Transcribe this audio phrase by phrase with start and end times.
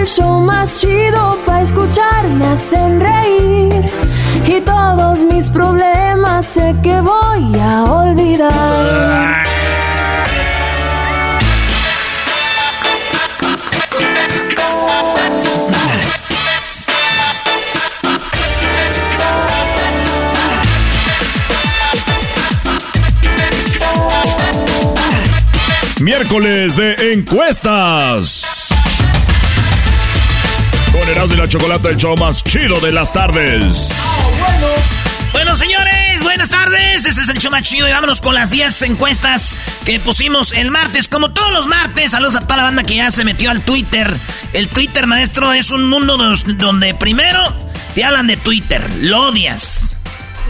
[0.00, 3.84] el show más chido para escuchar, me hacen reír.
[4.46, 9.44] Y todos mis problemas sé que voy a olvidar.
[26.00, 28.69] Miércoles de encuestas.
[31.00, 33.88] Con Erasmo y la Chocolata, el show más chido de las tardes.
[35.32, 37.06] Bueno, señores, buenas tardes.
[37.06, 39.56] Este es el show más chido y vámonos con las 10 encuestas
[39.86, 41.08] que pusimos el martes.
[41.08, 44.14] Como todos los martes, saludos a toda la banda que ya se metió al Twitter.
[44.52, 47.40] El Twitter, maestro, es un mundo donde primero
[47.94, 49.96] te hablan de Twitter, lo odias.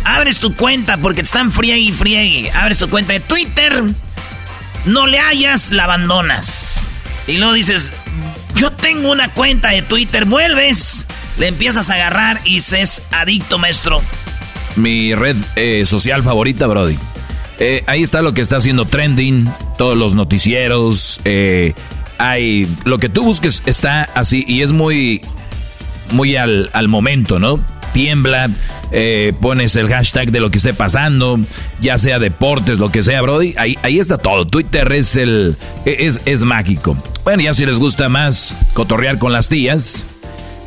[0.03, 2.51] Abres tu cuenta porque te están friegue y friegue.
[2.51, 3.85] Abres tu cuenta de Twitter,
[4.85, 6.89] no le hallas, la abandonas.
[7.29, 7.93] Y luego dices,
[8.57, 11.07] yo tengo una cuenta de Twitter, vuelves,
[11.39, 14.03] le empiezas a agarrar y se es adicto, maestro.
[14.77, 16.97] Mi red eh, social favorita, Brody.
[17.59, 21.21] Eh, ahí está lo que está haciendo trending, todos los noticieros.
[21.25, 21.75] eh,
[22.19, 25.23] hay lo que tú busques está así y es muy,
[26.13, 27.61] muy al, al momento, ¿no?
[27.93, 28.51] Tiembla,
[28.93, 31.41] eh, pones el hashtag de lo que esté pasando,
[31.81, 33.55] ya sea deportes, lo que sea, Brody.
[33.57, 34.47] Ahí, ahí está todo.
[34.47, 36.97] Twitter es el es, es mágico.
[37.25, 40.05] Bueno, ya si les gusta más cotorrear con las tías,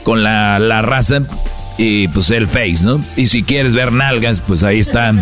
[0.04, 1.22] con la, la raza
[1.78, 3.04] y pues el Face, ¿no?
[3.16, 5.14] Y si quieres ver nalgas, pues ahí está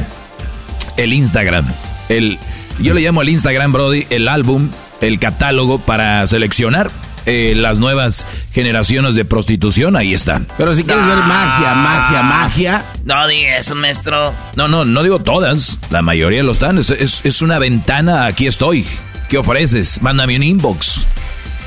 [0.97, 1.67] el Instagram.
[2.09, 2.40] El,
[2.79, 4.69] yo le llamo al Instagram, Brody, el álbum,
[5.01, 6.91] el catálogo para seleccionar
[7.26, 9.96] eh, las nuevas generaciones de prostitución.
[9.96, 10.42] Ahí está.
[10.58, 12.86] Pero si quieres ver magia, magia, magia.
[13.06, 14.34] No digas eso, maestro.
[14.56, 15.78] No, no, no digo todas.
[15.90, 16.78] La mayoría lo están.
[16.78, 18.26] Es, es- es una ventana.
[18.26, 18.86] Aquí estoy.
[19.30, 20.02] ¿Qué ofreces?
[20.02, 21.06] Mándame un inbox.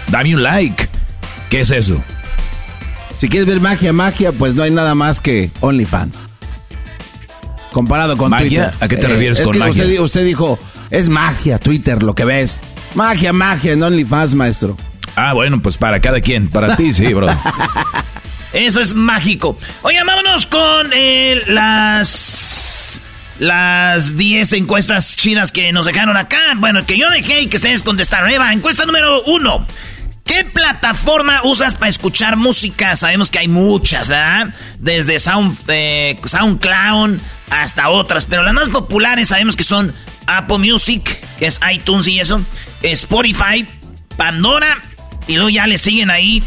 [0.09, 0.89] Dame un like.
[1.49, 2.03] ¿Qué es eso?
[3.17, 6.19] Si quieres ver magia, magia, pues no hay nada más que OnlyFans.
[7.73, 8.71] Comparado con ¿Magia?
[8.71, 8.85] Twitter.
[8.85, 9.83] ¿A qué te Eh, refieres es con que magia?
[9.83, 10.59] Usted, usted dijo,
[10.91, 12.59] es magia Twitter lo que ves.
[12.95, 14.77] Magia, magia en OnlyFans, maestro.
[15.17, 16.49] Ah, bueno, pues para cada quien.
[16.49, 17.29] Para ti, sí, bro.
[18.53, 19.59] Eso es mágico.
[19.83, 23.01] Oye, vámonos con eh, las
[23.39, 26.39] las 10 encuestas chidas que nos dejaron acá.
[26.57, 28.31] Bueno, que yo dejé y que ustedes contestaron.
[28.31, 29.67] Eva, encuesta número uno.
[30.25, 32.97] ¿Qué plataforma usas para escuchar música?
[32.97, 34.55] Sabemos que hay muchas, ¿verdad?
[34.79, 37.19] Desde Sound, eh, SoundCloud
[37.51, 39.95] hasta otras, pero las más populares sabemos que son
[40.27, 42.41] Apple Music, que es iTunes y eso,
[42.83, 43.67] Spotify,
[44.17, 44.79] Pandora,
[45.27, 46.43] y luego ya le siguen ahí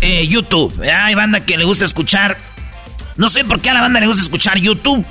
[0.00, 0.80] eh, YouTube.
[0.82, 2.38] Hay banda que le gusta escuchar.
[3.16, 5.04] No sé por qué a la banda le gusta escuchar YouTube.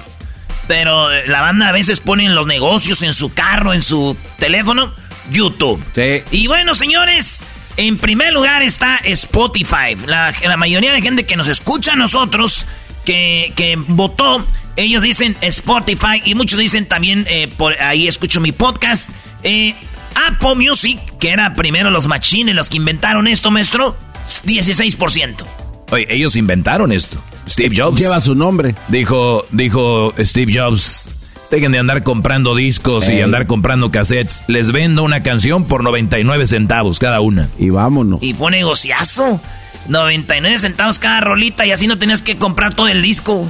[0.67, 4.17] Pero eh, la banda a veces pone en los negocios, en su carro, en su
[4.37, 4.93] teléfono,
[5.31, 5.83] YouTube.
[5.93, 6.23] Sí.
[6.31, 7.43] Y bueno, señores,
[7.77, 9.95] En primer lugar está Spotify.
[10.07, 12.65] La, mayoría de gente que nos escucha a nosotros,
[13.05, 14.43] que, que votó,
[14.77, 19.09] ellos dicen Spotify y muchos dicen también, eh, por ahí escucho mi podcast.
[19.43, 19.75] Eh,
[20.27, 23.95] Apple Music, que era primero los machines los que inventaron esto, maestro,
[24.45, 25.43] 16%.
[25.91, 27.21] Oye, ellos inventaron esto.
[27.47, 27.99] Steve Jobs.
[27.99, 28.75] Lleva su nombre.
[28.89, 31.07] Dijo, dijo Steve Jobs,
[31.49, 34.43] dejen de andar comprando discos y andar comprando cassettes.
[34.47, 37.47] Les vendo una canción por 99 centavos cada una.
[37.57, 38.21] Y vámonos.
[38.21, 39.39] Y fue negociazo.
[39.87, 43.49] 99 centavos cada rolita y así no tenías que comprar todo el disco.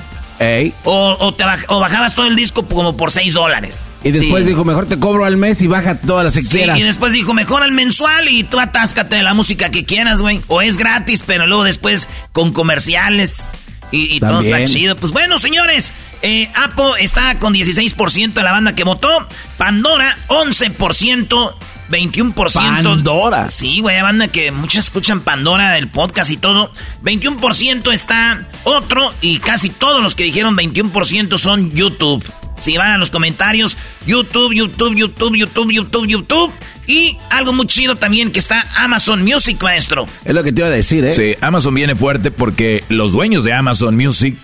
[0.84, 3.88] O, te bajabas todo el disco como por 6 dólares.
[4.04, 7.14] Y después dijo, mejor te cobro al mes y baja todas las que y después
[7.14, 10.42] dijo, mejor al mensual y tú atáscate de la música que quieras, güey.
[10.48, 13.50] O es gratis, pero luego después con comerciales.
[13.92, 14.96] Y, todo está chido.
[14.98, 19.10] Pues bueno, señores, eh, Apple está con 16% de la banda que votó.
[19.58, 21.56] Pandora, 11%.
[21.90, 22.54] 21%.
[22.54, 23.50] Pandora.
[23.50, 26.72] Sí, güey, banda que muchos escuchan Pandora del podcast y todo.
[27.04, 32.24] 21% está otro y casi todos los que dijeron 21% son YouTube.
[32.60, 36.54] Si van a los comentarios, YouTube, YouTube, YouTube, YouTube, YouTube, YouTube.
[36.88, 40.06] Y algo muy chido también que está Amazon Music, maestro.
[40.24, 41.12] Es lo que te iba a decir, ¿eh?
[41.12, 44.38] Sí, Amazon viene fuerte porque los dueños de Amazon Music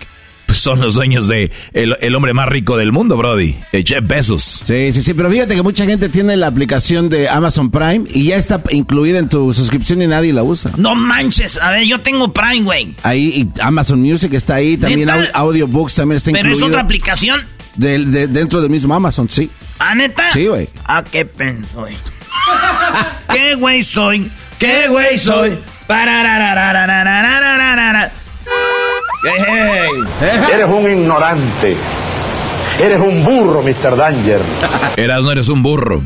[0.52, 4.62] son los dueños de el, hombre más rico del mundo, Brody, eh, Jeff Bezos.
[4.64, 8.24] Sí, sí, sí, pero fíjate que mucha gente tiene la aplicación de Amazon Prime y
[8.24, 10.70] ya está incluida en tu suscripción y nadie la usa.
[10.76, 12.94] No manches, a ver, yo tengo Prime, güey.
[13.02, 16.54] Ahí Amazon Music está ahí, también Audiobooks también está incluido.
[16.54, 17.40] Pero es otra aplicación.
[17.76, 19.50] dentro del mismo Amazon, sí.
[19.78, 20.30] ¿Ah, neta?
[20.30, 20.68] Sí, güey.
[20.84, 21.86] ¿A ah, qué penso,
[23.32, 24.30] ¿Qué güey soy?
[24.58, 25.58] ¿Qué güey soy?
[29.24, 31.76] Eres un ignorante.
[32.80, 33.96] Eres un burro, Mr.
[33.96, 34.40] Danger.
[34.96, 36.02] Eras, no eres un burro.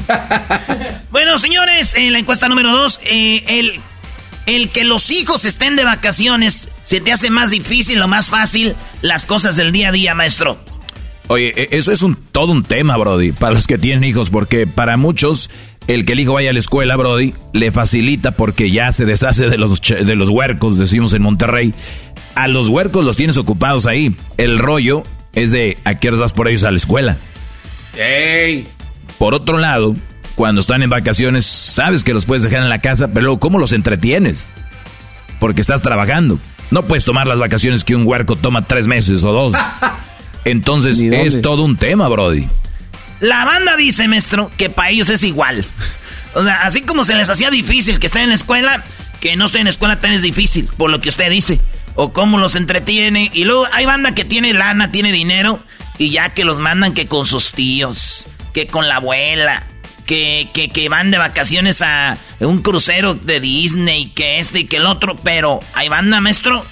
[1.10, 3.80] bueno, señores, en la encuesta número dos, eh, el,
[4.46, 8.76] el que los hijos estén de vacaciones, ¿se te hace más difícil o más fácil
[9.00, 10.58] las cosas del día a día, maestro?
[11.28, 14.66] Oye, e, eso es un, todo un tema, Brody, para los que tienen hijos, porque
[14.66, 15.50] para muchos
[15.88, 19.48] el que el hijo vaya a la escuela, Brody, le facilita porque ya se deshace
[19.48, 21.74] de los, de los huercos, decimos en Monterrey.
[22.34, 24.14] A los huercos los tienes ocupados ahí.
[24.36, 25.02] El rollo
[25.32, 27.16] es de a qué vas por ellos a la escuela.
[27.96, 28.66] ¡Ey!
[29.18, 29.96] Por otro lado,
[30.34, 33.58] cuando están en vacaciones, sabes que los puedes dejar en la casa, pero luego, ¿cómo
[33.58, 34.52] los entretienes?
[35.40, 36.38] Porque estás trabajando.
[36.70, 39.54] No puedes tomar las vacaciones que un huerco toma tres meses o dos.
[40.44, 42.46] Entonces es todo un tema, Brody.
[43.20, 45.64] La banda dice, maestro, que para ellos es igual.
[46.34, 48.84] O sea, así como se les hacía difícil que estén en la escuela,
[49.20, 51.60] que no estén en la escuela también es difícil, por lo que usted dice.
[51.94, 53.30] O cómo los entretiene.
[53.32, 55.62] Y luego hay banda que tiene lana, tiene dinero,
[55.98, 59.66] y ya que los mandan que con sus tíos, que con la abuela,
[60.06, 64.76] que, que, que van de vacaciones a un crucero de Disney, que este y que
[64.76, 65.16] el otro.
[65.16, 66.64] Pero hay banda, maestro,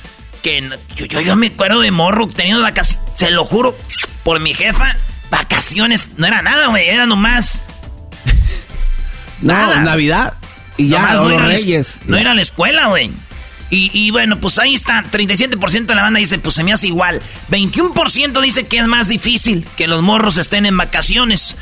[0.43, 3.77] que yo, yo, yo me acuerdo de morro teniendo vacaciones, se lo juro,
[4.23, 4.97] por mi jefa
[5.31, 7.63] Vacaciones, no era nada, güey, era nomás.
[9.41, 9.81] nada.
[9.81, 10.35] Navidad.
[10.77, 11.99] Y ya, no los Reyes.
[12.07, 13.11] no era a la escuela, güey.
[13.69, 15.03] Y, bueno, pues ahí está.
[15.03, 17.21] 37% de la banda dice, pues se me hace igual.
[17.51, 21.57] 21% dice que es más difícil que los morros estén en vacaciones.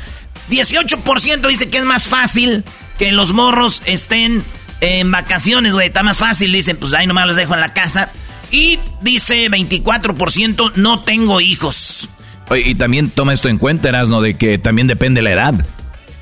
[0.51, 2.63] 18% dice que es más fácil
[2.99, 4.43] que los morros estén
[4.81, 5.87] en vacaciones, güey.
[5.87, 6.51] Está más fácil.
[6.51, 8.11] Dicen, pues ahí nomás los dejo en la casa.
[8.51, 12.07] Y dice 24%, no tengo hijos
[12.51, 15.53] y también toma esto en cuenta, Erasno, de que también depende la edad.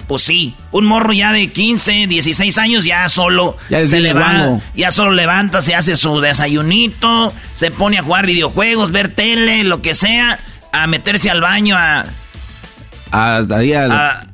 [0.07, 5.11] Pues sí, un morro ya de 15, 16 años ya solo se levanta, ya solo
[5.11, 10.39] levanta, se hace su desayunito, se pone a jugar videojuegos, ver tele, lo que sea,
[10.71, 12.05] a meterse al baño a
[13.13, 13.37] a,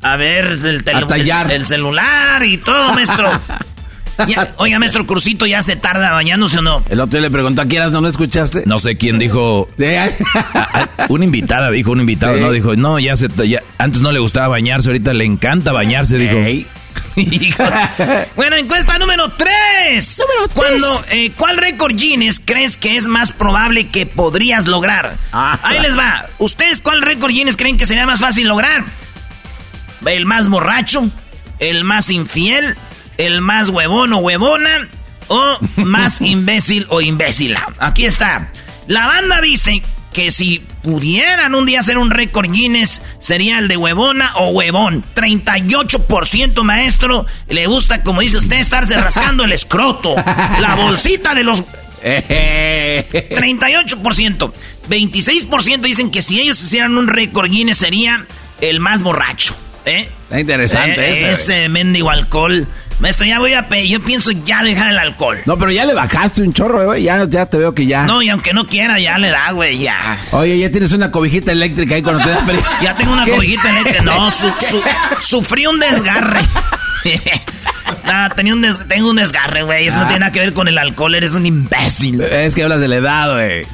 [0.01, 0.83] a, ver el,
[1.51, 3.29] el, celular y todo, maestro.
[4.57, 6.83] oiga, maestro Crucito, ¿ya se tarda bañándose o no?
[6.89, 8.63] El otro le preguntó a quién ¿no lo escuchaste?
[8.65, 9.67] No sé quién dijo.
[11.09, 12.51] una invitada dijo, un invitado, ¿no?
[12.51, 13.27] Dijo, no, ya se.
[13.77, 16.37] antes no le gustaba bañarse, ahorita le encanta bañarse, dijo.
[18.35, 20.19] bueno, encuesta número 3.
[20.19, 20.53] Número 3.
[20.53, 25.17] Cuando, eh, ¿Cuál récord Guinness crees que es más probable que podrías lograr?
[25.31, 25.59] Ah.
[25.63, 26.27] Ahí les va.
[26.37, 28.85] ¿Ustedes cuál récord Guinness creen que sería más fácil lograr?
[30.05, 31.09] ¿El más borracho?
[31.59, 32.75] ¿El más infiel?
[33.19, 34.87] El más huevón o huevona
[35.27, 37.67] o más imbécil o imbécila.
[37.77, 38.51] Aquí está.
[38.87, 39.83] La banda dice
[40.13, 45.05] que si pudieran un día hacer un récord Guinness, sería el de huevona o huevón.
[45.13, 50.15] 38% maestro, le gusta, como dice usted, estarse rascando el escroto.
[50.15, 51.63] La bolsita de los...
[52.01, 54.53] 38%.
[54.89, 58.25] 26% dicen que si ellos hicieran un récord Guinness sería
[58.61, 59.53] el más borracho
[59.85, 60.09] ¿Eh?
[60.29, 62.67] Está interesante Eh, ese, Ese mendigo alcohol.
[62.99, 65.37] Maestro, ya voy a Yo pienso ya dejar el alcohol.
[65.45, 67.03] No, pero ya le bajaste un chorro, güey.
[67.03, 68.03] Ya, ya te veo que ya.
[68.03, 70.17] No, y aunque no quiera, ya le da, güey, ya.
[70.31, 72.61] Oye, ya tienes una cobijita eléctrica ahí cuando te da frío.
[72.83, 74.03] Ya tengo una cobijita eléctrica.
[74.03, 74.83] No, su, su-
[75.21, 76.41] sufrí un desgarre.
[78.35, 79.87] Tenía un des- tengo un desgarre, güey.
[79.87, 80.07] Eso no Ah.
[80.07, 81.15] tiene nada que ver con el alcohol.
[81.15, 82.21] Eres un imbécil.
[82.21, 83.65] Es que hablas de la edad, güey.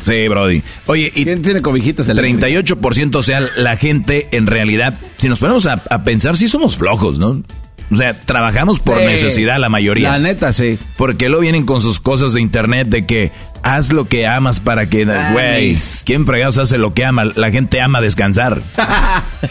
[0.00, 0.62] Sí, Brody.
[0.86, 2.50] Oye, y ¿Quién tiene cobijitas eléctricas?
[2.50, 6.76] 38%, o sea, la gente en realidad, si nos ponemos a, a pensar, sí somos
[6.76, 7.42] flojos, ¿no?
[7.90, 9.06] O sea, trabajamos por Sí.
[9.06, 10.10] necesidad la mayoría.
[10.10, 10.78] La neta, sí.
[10.98, 14.88] Porque lo vienen con sus cosas de internet de que haz lo que amas para
[14.90, 15.74] que, güey.
[16.04, 17.24] ¿quién fregados hace lo que ama?
[17.24, 18.60] La gente ama descansar.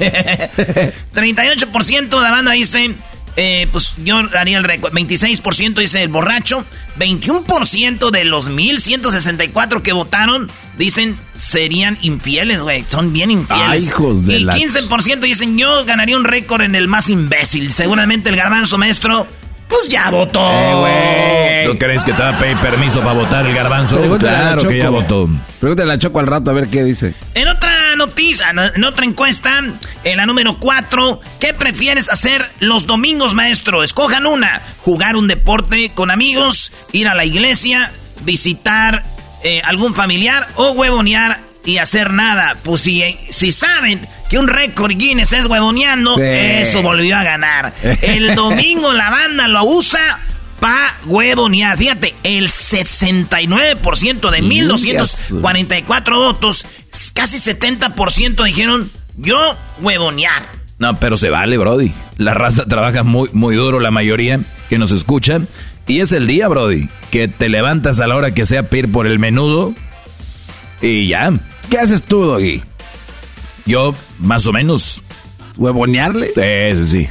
[1.13, 2.95] 38% de la banda dice,
[3.37, 4.91] eh, pues yo daría el récord.
[4.93, 6.65] 26% dice el borracho.
[6.99, 12.83] 21% de los 1164 que votaron dicen serían infieles, güey.
[12.87, 13.65] Son bien infieles.
[13.67, 17.71] Ay, hijos de y la- 15% dicen yo ganaría un récord en el más imbécil.
[17.71, 19.27] Seguramente el garbanzo maestro,
[19.67, 20.39] pues ya votó.
[20.51, 20.73] Eh,
[21.65, 21.73] güey.
[21.73, 23.97] ¿Tú crees que te va a pedir permiso para votar el garbanzo?
[23.99, 24.71] Pregúntale a Claro Choco.
[24.73, 25.29] que ya votó.
[25.59, 27.13] Pregúntale a Choco al rato a ver qué dice.
[27.33, 29.61] En otra noticia, en otra encuesta,
[30.03, 33.83] en la número 4, ¿qué prefieres hacer los domingos, maestro?
[33.83, 39.03] Escojan una, jugar un deporte con amigos, ir a la iglesia, visitar
[39.43, 42.55] eh, algún familiar o huevonear y hacer nada.
[42.63, 46.21] Pues si, si saben que un récord Guinness es huevoneando, Sí.
[46.23, 47.73] eso volvió a ganar.
[48.01, 50.19] El domingo la banda lo usa
[50.59, 51.77] pa huevonear.
[51.77, 56.65] Fíjate, el 69% de 1244 votos,
[57.13, 59.37] casi 70% dijeron yo
[59.81, 60.43] huevonear.
[60.79, 61.91] No, pero se vale, Brody.
[62.17, 65.41] La raza trabaja muy, muy duro, la mayoría que nos escucha.
[65.87, 68.91] Y es el día, Brody, que te levantas a la hora que sea para ir
[68.91, 69.73] por el menudo.
[70.81, 71.33] Y ya.
[71.69, 72.61] ¿Qué haces tú, Doggy?
[73.65, 75.01] Yo, más o menos.
[75.57, 76.27] ¿Huevonearle?
[76.35, 77.09] Sí, sí, sí.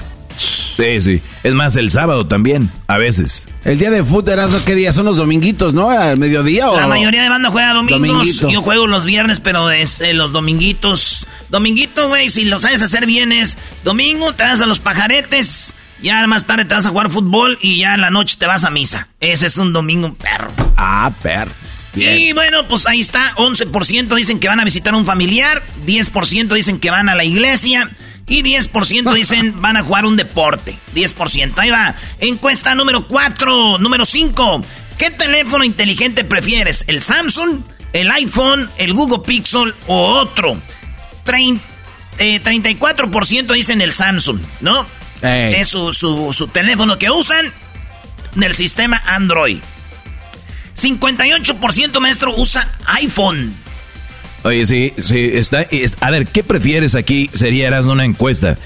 [0.76, 1.22] Sí, sí.
[1.42, 3.48] Es más, el sábado también, a veces.
[3.64, 4.92] El día de fútbol, Erasmo, ¿qué día?
[4.92, 5.90] ¿Son los dominguitos, no?
[5.90, 6.76] ¿Al mediodía o...?
[6.76, 8.08] La mayoría de banda juega domingos.
[8.08, 8.50] Dominguito.
[8.50, 11.26] Yo juego los viernes, pero es eh, los dominguitos.
[11.48, 16.26] Dominguito, güey, si lo sabes hacer bien es domingo, te vas a los pajaretes, ya
[16.26, 18.70] más tarde te vas a jugar fútbol y ya en la noche te vas a
[18.70, 19.08] misa.
[19.20, 20.50] Ese es un domingo perro.
[20.76, 21.52] Ah, perro.
[21.94, 26.52] Y bueno, pues ahí está, 11% dicen que van a visitar a un familiar, 10%
[26.52, 27.90] dicen que van a la iglesia
[28.28, 30.76] y 10% dicen van a jugar un deporte.
[30.94, 31.52] 10%.
[31.56, 31.94] Ahí va.
[32.18, 34.60] Encuesta número 4, número 5.
[34.98, 36.84] ¿Qué teléfono inteligente prefieres?
[36.88, 37.60] ¿El Samsung,
[37.92, 40.60] el iPhone, el Google Pixel o otro?
[41.24, 41.60] Trein-
[42.18, 44.86] eh, 34% dicen el Samsung, ¿no?
[45.60, 47.52] Es su, su- su teléfono que usan
[48.34, 49.58] del sistema Android.
[50.74, 53.54] 58% maestro usa iPhone.
[54.46, 55.62] Oye, sí, sí, está.
[55.62, 57.28] es- a ver, ¿qué prefieres aquí?
[57.32, 58.56] Sería eras una encuesta.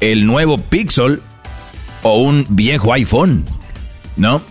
[0.00, 1.22] ¿El nuevo Pixel
[2.02, 3.44] o un viejo iPhone?
[4.16, 4.42] ¿No?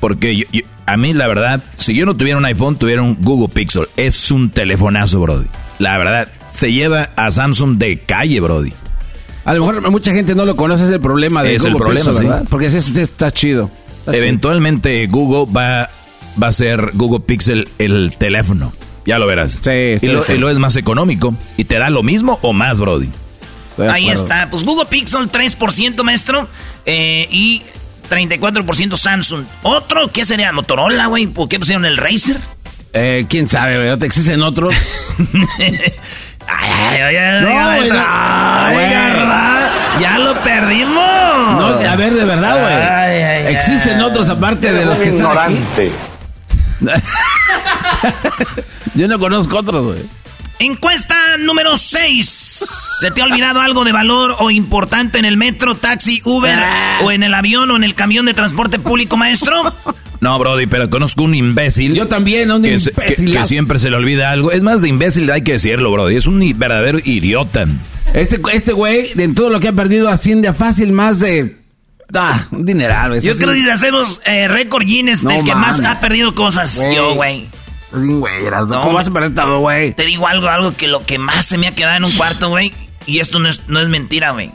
[0.00, 3.16] Porque yo- yo- a mí, la verdad, si yo no tuviera un iPhone, tuviera un
[3.20, 3.86] Google Pixel.
[3.96, 5.46] Es un telefonazo, Brody.
[5.78, 8.72] La verdad, se lleva a Samsung de calle, Brody.
[9.44, 11.84] A lo mejor mucha gente no lo conoce, es el problema de Es el Google
[11.84, 12.28] problema, Pixel, sí.
[12.28, 12.46] ¿verdad?
[12.50, 13.70] Porque ese, ese está chido.
[14.00, 15.88] Está Eventualmente Google va,
[16.42, 18.72] va a ser Google Pixel el teléfono.
[19.08, 19.58] Ya lo verás.
[19.64, 20.34] Sí, y, lo, acuerdo.
[20.34, 21.34] y lo es más económico.
[21.56, 23.08] Y te da lo mismo o más, Brody.
[23.90, 24.48] Ahí está.
[24.50, 26.46] Pues Google Pixel 3% maestro
[26.84, 27.62] eh, y
[28.10, 29.44] 34% Samsung.
[29.62, 30.52] Otro, ¿qué sería?
[30.52, 31.26] Motorola, güey.
[31.26, 32.36] ¿Por qué pusieron el Razer?
[32.92, 33.88] Eh, ¿Quién sabe, güey?
[33.88, 34.74] ¿No te existen otros?
[36.50, 38.04] Ay, ay, ay, ay, No, ay, güey, no.
[38.08, 38.90] ay, Güey.
[38.90, 40.94] garra, ya lo perdimos.
[40.96, 42.58] No, a ver, de verdad,
[43.44, 43.54] güey.
[43.54, 45.90] Existen otros aparte de los que están aquí.
[48.94, 50.02] Yo no conozco otros, güey.
[50.60, 52.26] Encuesta número 6.
[53.00, 56.98] ¿Se te ha olvidado algo de valor o importante en el metro, taxi, Uber Ah.
[57.04, 59.54] o en el avión o en el camión de transporte público, maestro?
[60.20, 61.94] No, Brody, pero conozco un imbécil.
[61.94, 64.50] Yo también, un que, se- que- que siempre se le olvida algo.
[64.50, 66.16] Es más de imbécil, hay que decirlo, Brody.
[66.16, 67.66] Es un verdadero idiota.
[68.14, 71.56] Este, este güey, de todo lo que ha perdido, asciende a fácil más de...
[72.14, 73.20] Ah, un dineral, güey.
[73.20, 76.80] Yo creo que hacemos eh, récord Guinness No del que más ha perdido cosas.
[76.94, 77.48] Yo, güey.
[77.92, 79.92] Sin güey, No, ¿Cómo vas a perder todo, güey?
[79.92, 82.50] Te digo algo, algo que lo que más se me ha quedado en un cuarto,
[82.50, 82.72] güey.
[83.06, 84.50] Y esto no es, no es mentira, güey.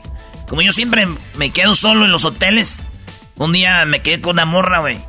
[0.47, 2.83] Como yo siempre me quedo solo en los hoteles,
[3.37, 4.99] un día me quedé con una morra, güey.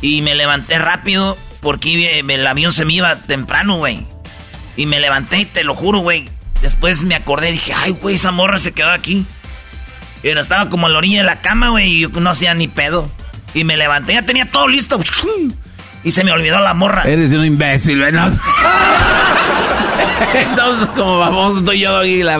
[0.00, 4.06] Y me levanté rápido porque el avión se me iba temprano, güey.
[4.76, 6.28] Y me levanté, te lo juro, güey.
[6.62, 9.26] Después me acordé y dije, ay, güey, esa morra se quedó aquí.
[10.22, 12.68] Era- estaba como a la orilla de la cama, güey, y yo no hacía ni
[12.68, 13.10] pedo.
[13.54, 15.00] Y me levanté, ya tenía todo listo.
[16.04, 17.02] Y se me olvidó la morra.
[17.04, 18.30] Eres un imbécil, no.
[20.34, 22.38] Entonces, como vamos, estoy yo y la...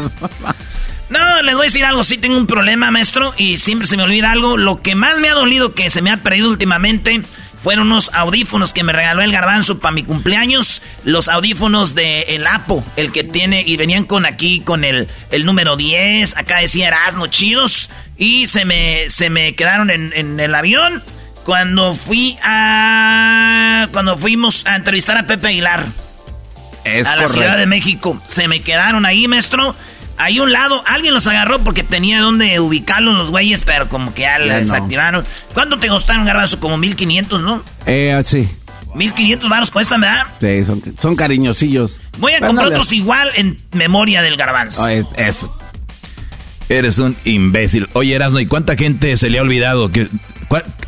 [1.08, 4.02] No, les voy a decir algo, sí tengo un problema, maestro, y siempre se me
[4.02, 4.58] olvida algo.
[4.58, 7.23] Lo que más me ha dolido que se me ha perdido últimamente
[7.62, 10.82] fueron unos audífonos que me regaló el garbanzo para mi cumpleaños.
[11.04, 15.44] Los audífonos de el Apo, el que tiene, y venían con aquí, con el, el
[15.44, 17.90] número 10, acá decía Erasmo, chidos.
[18.16, 21.02] Y se me, se me quedaron en, en el avión
[21.44, 23.88] cuando fui a...
[23.92, 25.86] Cuando fuimos a entrevistar a Pepe Aguilar.
[26.84, 28.20] Es a la Ciudad de México.
[28.24, 29.74] Se me quedaron ahí, maestro.
[30.18, 34.22] Ahí un lado, alguien los agarró porque tenía donde ubicarlos los güeyes, pero como que
[34.22, 34.75] ya, Ya les no.
[34.75, 35.25] activaron.
[35.54, 36.58] ¿Cuánto te costaron, Garbanzo?
[36.60, 37.62] Como 1500, ¿no?
[37.87, 38.48] Eh, sí.
[38.94, 40.26] 1500 baros cuestan, ¿verdad?
[40.40, 42.00] Sí, son, son cariñosillos.
[42.18, 44.87] Voy a Bueno, comprar otros igual en memoria del Garbanzo.
[44.88, 45.56] Eso.
[46.68, 47.88] Eres un imbécil.
[47.92, 50.08] Oye, Erasno, ¿y cuánta gente se le ha olvidado que...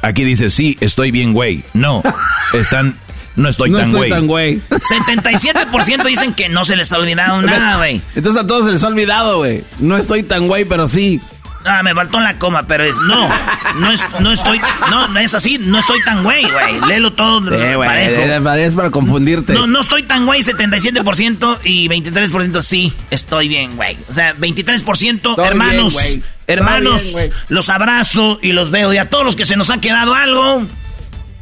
[0.02, 1.62] Aquí dice, sí, estoy bien, güey.
[1.74, 2.02] No,
[2.54, 2.96] están...
[3.40, 4.10] No estoy no tan estoy güey.
[4.10, 4.60] tan güey.
[4.70, 8.00] 77% dicen que no se les ha olvidado nada, güey.
[8.14, 9.64] Entonces a todos se les ha olvidado, güey.
[9.78, 11.20] No estoy tan güey, pero sí.
[11.64, 13.28] Ah, me faltó la coma, pero es no.
[13.76, 14.60] No, es, no estoy.
[14.90, 15.58] No, no es así.
[15.58, 16.80] No estoy tan güey, güey.
[16.88, 18.56] Léelo todo Eh, güey, parejo.
[18.56, 19.52] es, para confundirte.
[19.52, 23.98] No, no estoy tan güey, 77% y 23% sí, estoy bien, güey.
[24.08, 28.92] O sea, 23% Todo hermanos, bien, hermanos, bien, los abrazo y los veo.
[28.94, 30.66] Y a todos los que se nos ha quedado algo,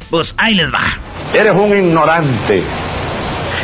[0.09, 0.81] pues ahí les va.
[1.33, 2.63] Eres un ignorante.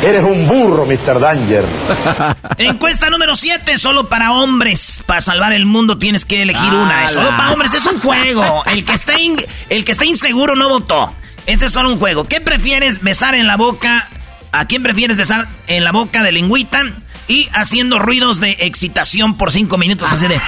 [0.02, 1.18] Eres un burro, Mr.
[1.18, 1.64] Danger.
[2.58, 5.02] Encuesta número 7, solo para hombres.
[5.06, 7.06] Para salvar el mundo tienes que elegir una.
[7.06, 8.62] Es solo para hombres, es un juego.
[8.66, 11.12] El que está in- el que está inseguro no votó.
[11.46, 12.24] Este es solo un juego.
[12.24, 14.06] ¿Qué prefieres besar en la boca?
[14.52, 16.82] ¿A quién prefieres besar en la boca de lengüita?
[17.28, 20.40] Y haciendo ruidos de excitación por cinco minutos, así de.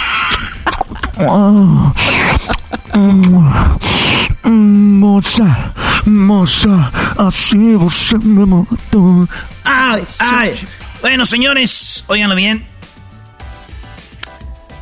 [4.44, 5.74] Moza,
[6.06, 9.28] moza, así você me matou.
[9.64, 10.02] ¡Ay!
[10.20, 10.68] ¡Ay!
[11.00, 12.66] Bueno, señores, óiganlo bien.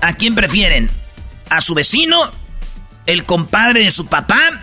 [0.00, 0.90] ¿A quién prefieren?
[1.50, 2.30] ¿A su vecino?
[3.06, 4.62] ¿El compadre de su papá?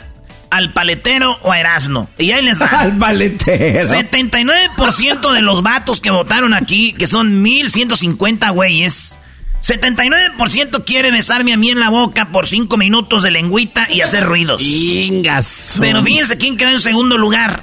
[0.50, 2.10] ¿Al paletero o a Erasmo?
[2.18, 2.68] Y ahí les va.
[2.72, 3.88] Al paletero.
[3.88, 9.18] 79% de los vatos que votaron aquí, que son 1150 güeyes,
[9.64, 14.26] 79% quiere besarme a mí en la boca por 5 minutos de lengüita y hacer
[14.26, 14.62] ruidos.
[14.62, 15.78] Ingas.
[15.80, 17.62] Pero fíjense quién quedó en segundo lugar.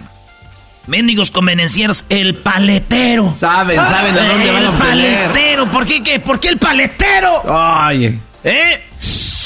[0.87, 3.35] Mendigos convenencieros, el paletero.
[3.35, 6.21] Saben, saben a dónde van a El paletero, ¿por qué qué?
[6.21, 7.43] ¿Por qué el paletero?
[7.43, 8.19] Oye.
[8.45, 8.83] ¿Eh?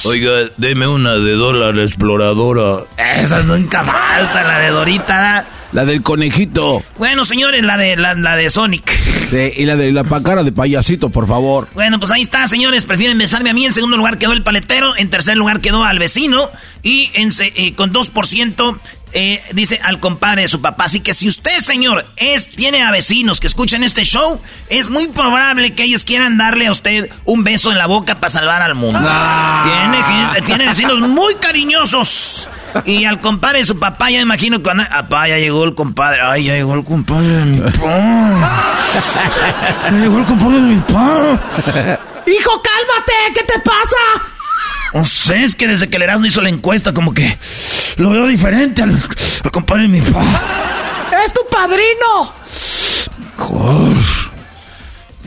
[0.04, 2.84] Oiga, deme una de dólar exploradora.
[2.96, 5.44] Esa nunca falta, la de Dorita.
[5.74, 6.82] La del conejito.
[6.98, 8.88] Bueno, señores, la de la, la de Sonic.
[9.30, 11.68] Sí, y la de la cara de payasito, por favor.
[11.74, 12.84] Bueno, pues ahí está, señores.
[12.84, 13.66] Prefieren besarme a mí.
[13.66, 14.96] En segundo lugar quedó el paletero.
[14.96, 16.48] En tercer lugar quedó al vecino.
[16.84, 18.78] Y en eh, con 2%
[19.14, 20.84] eh, dice al compadre de su papá.
[20.84, 25.08] Así que si usted, señor, es, tiene a vecinos que escuchan este show, es muy
[25.08, 28.76] probable que ellos quieran darle a usted un beso en la boca para salvar al
[28.76, 29.00] mundo.
[29.00, 32.46] Tiene, gente- tiene vecinos muy cariñosos.
[32.84, 34.84] Y al compadre de su papá, ya imagino cuando...
[34.84, 36.20] Papá, ya llegó el compadre.
[36.22, 37.78] Ay, ya llegó el compadre de mi papá.
[39.84, 41.40] Ya llegó el compadre de mi papá.
[42.26, 43.96] Hijo, cálmate, ¿qué te pasa?
[44.94, 47.36] No sé, es que desde que el Erasmo hizo la encuesta, como que
[47.96, 48.90] lo veo diferente al,
[49.42, 50.40] al compadre de mi papá.
[51.24, 52.32] ¡Es tu padrino!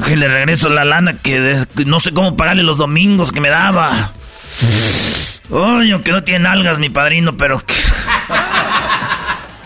[0.06, 4.14] Que le regreso la lana que no sé cómo pagarle los domingos que me daba.
[5.52, 7.64] Ay, aunque no tiene algas mi padrino, pero...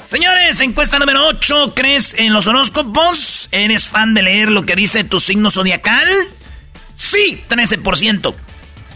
[0.07, 1.73] Señores, encuesta número 8.
[1.73, 3.47] ¿Crees en los horóscopos?
[3.51, 6.07] ¿Eres fan de leer lo que dice tu signo zodiacal?
[6.95, 8.35] Sí, 13%.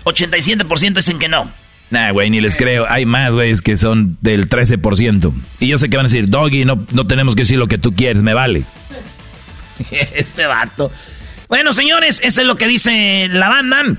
[0.03, 1.49] 87% dicen que no.
[1.89, 2.85] Nah, güey, ni les creo.
[2.89, 5.31] Hay más, güeyes, que son del 13%.
[5.59, 7.77] Y yo sé que van a decir, Doggy, no, no tenemos que decir lo que
[7.77, 8.63] tú quieres, me vale.
[9.91, 10.91] este vato.
[11.47, 13.97] Bueno, señores, eso es lo que dice la banda.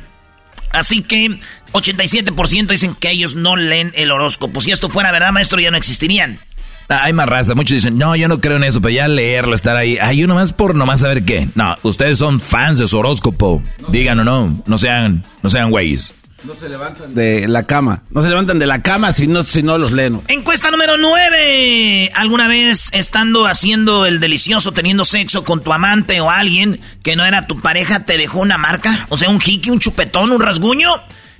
[0.70, 1.38] Así que
[1.72, 4.60] 87% dicen que ellos no leen el horóscopo.
[4.60, 6.40] Si esto fuera verdad, maestro, ya no existirían.
[6.88, 7.54] Ah, hay más raza.
[7.54, 9.98] Muchos dicen, no, yo no creo en eso, pero ya leerlo, estar ahí.
[10.00, 11.48] Ay, yo nomás por nomás saber qué.
[11.54, 13.62] No, ustedes son fans de su horóscopo.
[13.88, 16.14] Digan o no, no sean, no sean güeyes.
[16.44, 18.02] No se levantan de la cama.
[18.10, 20.20] No se levantan de la cama si no, si no los leen.
[20.28, 22.12] Encuesta número 9.
[22.14, 27.24] ¿Alguna vez estando haciendo el delicioso, teniendo sexo con tu amante o alguien que no
[27.24, 29.06] era tu pareja, te dejó una marca?
[29.08, 30.90] O sea, un jique, un chupetón, un rasguño.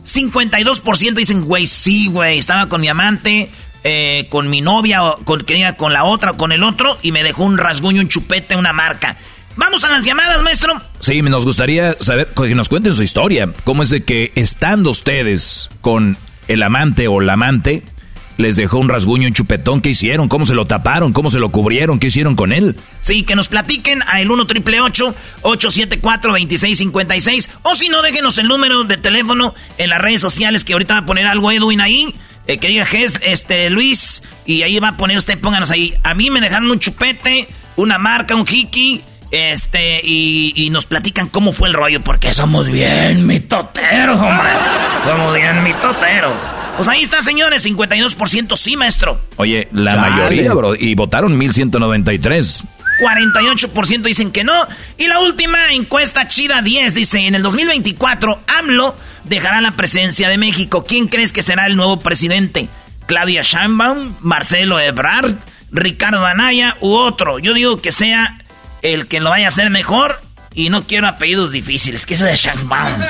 [0.07, 3.51] 52% dicen, güey, sí, güey, estaba con mi amante,
[3.85, 5.45] eh, con mi novia, o con,
[5.77, 8.73] con la otra o con el otro, y me dejó un rasguño, un chupete, una
[8.73, 9.17] marca.
[9.57, 10.81] Vamos a las llamadas, maestro.
[11.01, 13.53] Sí, nos gustaría saber, que nos cuenten su historia.
[13.65, 17.83] ¿Cómo es de que estando ustedes con el amante o la amante,
[18.37, 19.81] les dejó un rasguño, un chupetón.
[19.81, 20.29] ¿Qué hicieron?
[20.29, 21.13] ¿Cómo se lo taparon?
[21.13, 21.99] ¿Cómo se lo cubrieron?
[21.99, 22.77] ¿Qué hicieron con él?
[23.01, 28.49] Sí, que nos platiquen a el 1 triple 874 2656 O si no, déjenos el
[28.49, 32.15] número de teléfono en las redes sociales que ahorita va a poner algo Edwin ahí.
[32.47, 32.87] Eh, que diga
[33.23, 34.23] este, Luis.
[34.45, 35.95] Y ahí va a poner usted, pónganos ahí.
[36.05, 39.03] A mí me dejaron un chupete, una marca, un hiki.
[39.33, 44.51] Este, y, nos platican cómo fue el rollo, porque somos bien mitoteros, hombre.
[45.05, 46.39] Somos bien mitoteros.
[46.77, 49.21] Pues ahí está, señores, 52% sí, maestro.
[49.37, 52.65] Oye, la mayoría, bro, y votaron 1193.
[53.01, 54.53] 48% dicen que no.
[54.99, 60.39] Y la última encuesta chida 10 dice, en el 2024 AMLO dejará la presidencia de
[60.39, 60.85] México.
[60.85, 62.69] ¿Quién crees que será el nuevo presidente?
[63.07, 64.15] ¿Claudia Sheinbaum?
[64.21, 65.35] ¿Marcelo Ebrard?
[65.71, 67.39] ¿Ricardo Anaya u otro?
[67.39, 68.39] Yo digo que sea
[68.83, 70.21] el que lo vaya a hacer mejor
[70.55, 72.07] y no quiero apellidos difíciles.
[72.07, 73.03] ¿Qué es de Sheinbaum?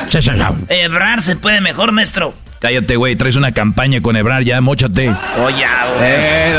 [0.68, 2.34] Ebrard se puede mejor, maestro.
[2.66, 3.14] Cállate, güey.
[3.14, 5.14] Traes una campaña con Ebrard ya, mochate.
[5.38, 5.64] Oye,
[6.00, 6.58] eh,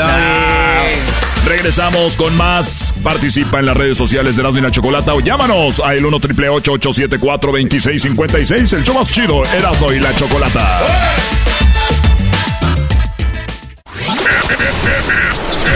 [1.44, 2.94] Regresamos con más.
[3.02, 6.48] Participa en las redes sociales de Erasmo y la Chocolata o llámanos al 1 triple
[6.48, 10.80] 874 2656 El show más chido, Erasmo y la Chocolata.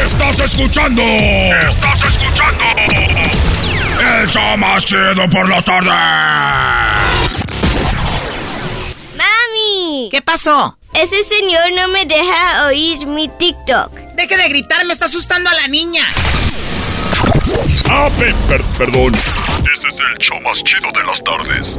[0.06, 1.02] Estás escuchando.
[1.02, 2.64] Estás escuchando.
[4.22, 5.90] El show más chido por la tarde.
[10.02, 10.10] ¡Mami!
[10.10, 10.78] ¿Qué pasó?
[10.94, 13.92] Ese señor no me deja oír mi TikTok.
[14.14, 16.04] Deje de gritar, me está asustando a la niña.
[17.88, 18.08] Ah,
[18.78, 19.12] perdón.
[19.14, 21.78] Este es el show más chido de las tardes.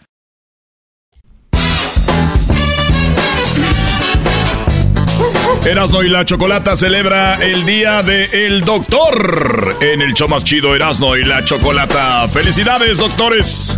[5.65, 11.15] Erasno y la Chocolata celebra el Día del Doctor en el show más chido Erasno
[11.15, 12.27] y la Chocolata.
[12.29, 13.77] ¡Felicidades, doctores!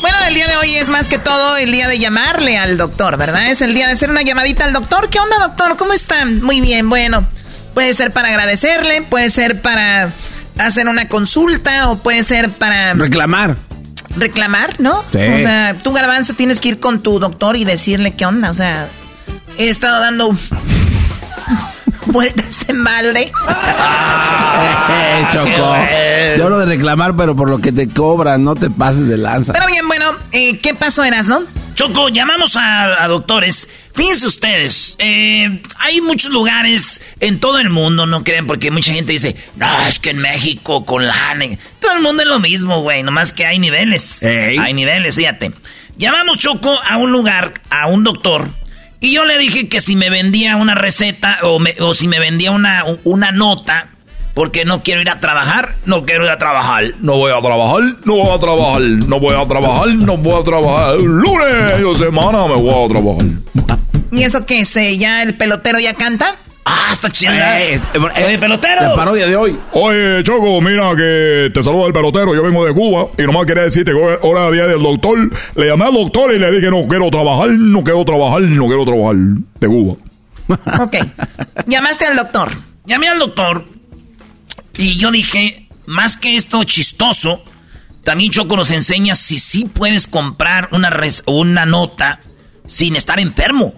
[0.00, 3.18] Bueno, el día de hoy es más que todo el día de llamarle al doctor,
[3.18, 3.50] ¿verdad?
[3.50, 5.10] Es el día de hacer una llamadita al doctor.
[5.10, 5.76] ¿Qué onda, doctor?
[5.76, 6.24] ¿Cómo está?
[6.24, 7.28] Muy bien, bueno.
[7.74, 10.12] Puede ser para agradecerle, puede ser para
[10.58, 12.94] hacer una consulta o puede ser para...
[12.94, 13.58] Reclamar.
[14.16, 15.00] Reclamar, ¿no?
[15.00, 18.54] O sea, tú, Garbanzo, tienes que ir con tu doctor y decirle qué onda, o
[18.54, 18.88] sea
[19.58, 20.36] he estado dando
[22.06, 23.32] vueltas de balde.
[24.88, 25.76] Eh, Choco.
[26.38, 29.52] Yo lo de reclamar, pero por lo que te cobran, no te pases de lanza.
[29.52, 31.42] Pero bien, bueno, eh, ¿qué pasó, Eras, no?
[31.74, 33.68] Choco, llamamos a, doctores.
[33.94, 38.46] Fíjense ustedes, eh, hay muchos lugares en todo el mundo, ¿no creen?
[38.46, 41.14] Porque mucha gente dice, no, es que en México con la
[41.80, 44.22] Todo el mundo es lo mismo, güey, nomás que hay niveles.
[44.22, 45.52] Hay niveles, fíjate.
[45.96, 48.50] Llamamos, Choco, a un lugar, a un doctor
[49.04, 52.52] y yo le dije que si me vendía una receta o, o si me vendía
[52.52, 53.90] una, una nota,
[54.32, 56.84] porque no quiero ir a trabajar, no quiero ir a trabajar.
[57.02, 60.42] No voy a trabajar, no voy a trabajar, no voy a trabajar, no voy a
[60.42, 60.96] trabajar.
[60.96, 63.26] Lunes de semana me voy a trabajar.
[64.10, 64.74] ¿Y eso qué es?
[64.98, 66.36] ¿Ya el pelotero ya canta?
[66.64, 67.60] Ah, está chida.
[67.60, 68.80] Eh, eh, Oye, pelotero.
[68.82, 69.58] La parodia de hoy.
[69.72, 72.34] Oye, Choco, mira que te saluda el pelotero.
[72.34, 75.30] Yo vengo de Cuba y nomás quería decirte que ahora día del doctor.
[75.56, 78.84] Le llamé al doctor y le dije, no quiero trabajar, no quiero trabajar, no quiero
[78.84, 79.16] trabajar.
[79.60, 79.96] De Cuba.
[80.80, 80.96] Ok.
[81.66, 82.50] Llamaste al doctor.
[82.86, 83.64] Llamé al doctor
[84.76, 87.44] y yo dije, más que esto chistoso,
[88.02, 90.90] también Choco nos enseña si sí puedes comprar una,
[91.26, 92.20] una nota
[92.66, 93.74] sin estar enfermo.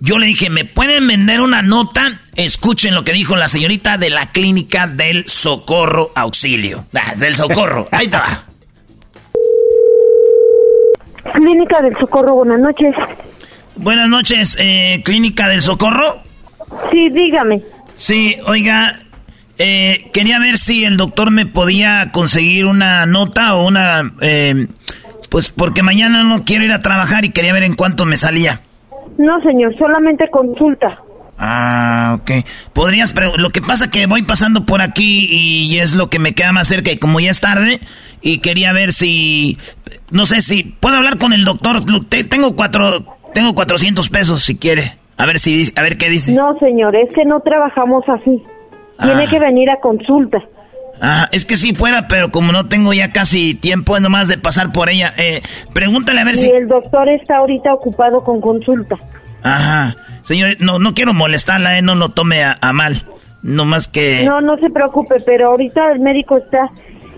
[0.00, 2.20] Yo le dije, ¿me pueden vender una nota?
[2.34, 6.84] Escuchen lo que dijo la señorita de la clínica del Socorro Auxilio.
[6.94, 7.88] Ah, del Socorro.
[7.92, 8.44] Ahí está.
[11.32, 12.94] Clínica del Socorro, buenas noches.
[13.76, 16.22] Buenas noches, eh, Clínica del Socorro.
[16.90, 17.62] Sí, dígame.
[17.94, 18.98] Sí, oiga,
[19.58, 24.12] eh, quería ver si el doctor me podía conseguir una nota o una...
[24.20, 24.66] Eh,
[25.30, 28.62] pues porque mañana no quiero ir a trabajar y quería ver en cuánto me salía.
[29.18, 30.98] No, señor, solamente consulta.
[31.38, 32.30] Ah, ok.
[32.72, 36.32] Podrías, pero lo que pasa que voy pasando por aquí y es lo que me
[36.34, 37.80] queda más cerca y como ya es tarde
[38.22, 39.58] y quería ver si,
[40.10, 41.80] no sé si puedo hablar con el doctor.
[42.28, 44.92] Tengo cuatro, tengo 400 pesos si quiere.
[45.18, 46.32] A ver si, a ver qué dice.
[46.34, 48.42] No, señor, es que no trabajamos así.
[49.00, 49.30] Tiene Ah.
[49.30, 50.38] que venir a consulta.
[51.00, 54.72] Ah, es que si fuera, pero como no tengo ya casi tiempo nomás de pasar
[54.72, 56.50] por ella, eh, pregúntale a ver Y si...
[56.50, 58.96] el doctor está ahorita ocupado con consulta.
[59.42, 59.94] Ajá.
[60.22, 63.02] Señor, no, no quiero molestarla, eh, no lo tome a, a mal.
[63.42, 64.24] No más que...
[64.24, 66.70] No, no se preocupe, pero ahorita el médico está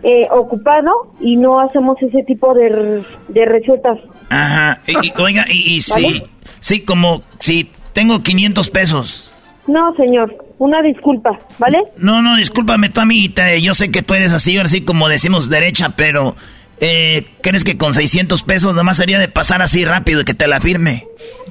[0.03, 3.99] eh, ocupado y no hacemos ese tipo de, de recetas.
[4.29, 4.79] Ajá.
[4.87, 6.23] Y, y, oiga, y, y sí, ¿Vale?
[6.61, 9.28] sí, como si tengo 500 pesos.
[9.69, 11.79] No, señor, una disculpa, ¿vale?
[11.99, 13.53] No, no, discúlpame tú, amiguita.
[13.53, 16.35] eh, Yo sé que tú eres así, así como decimos derecha, pero...
[16.81, 20.47] Eh, ¿Crees que con 600 pesos nomás sería de pasar así rápido y que te
[20.47, 21.07] la firme?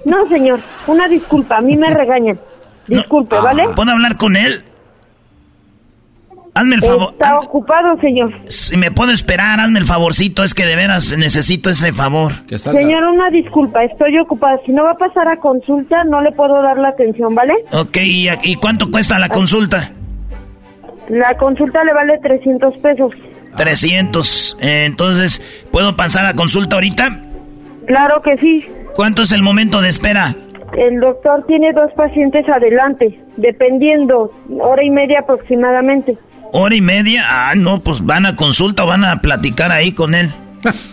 [0.06, 2.39] No, señor, una disculpa, a mí me regañan.
[2.88, 3.65] Disculpe, ¿vale?
[3.75, 4.63] ¿Puedo hablar con él?
[6.58, 7.10] Hazme el favor.
[7.12, 8.34] Está ocupado, señor.
[8.48, 10.43] Si me puedo esperar, hazme el favorcito.
[10.43, 12.32] Es que de veras necesito ese favor.
[12.48, 14.60] Señor, una disculpa, estoy ocupada.
[14.65, 17.54] Si no va a pasar a consulta, no le puedo dar la atención, ¿vale?
[17.74, 19.91] Ok, ¿y, a- y cuánto cuesta la consulta?
[21.10, 23.12] La consulta le vale 300 pesos.
[23.56, 24.58] 300.
[24.62, 25.41] Eh, entonces,
[25.72, 27.22] ¿puedo pasar a consulta ahorita?
[27.86, 28.65] Claro que sí.
[28.96, 30.36] ¿Cuánto es el momento de espera?
[30.78, 36.17] El doctor tiene dos pacientes adelante, dependiendo, hora y media aproximadamente.
[36.53, 37.25] ¿Hora y media?
[37.27, 40.31] Ah, no, pues van a consulta o van a platicar ahí con él.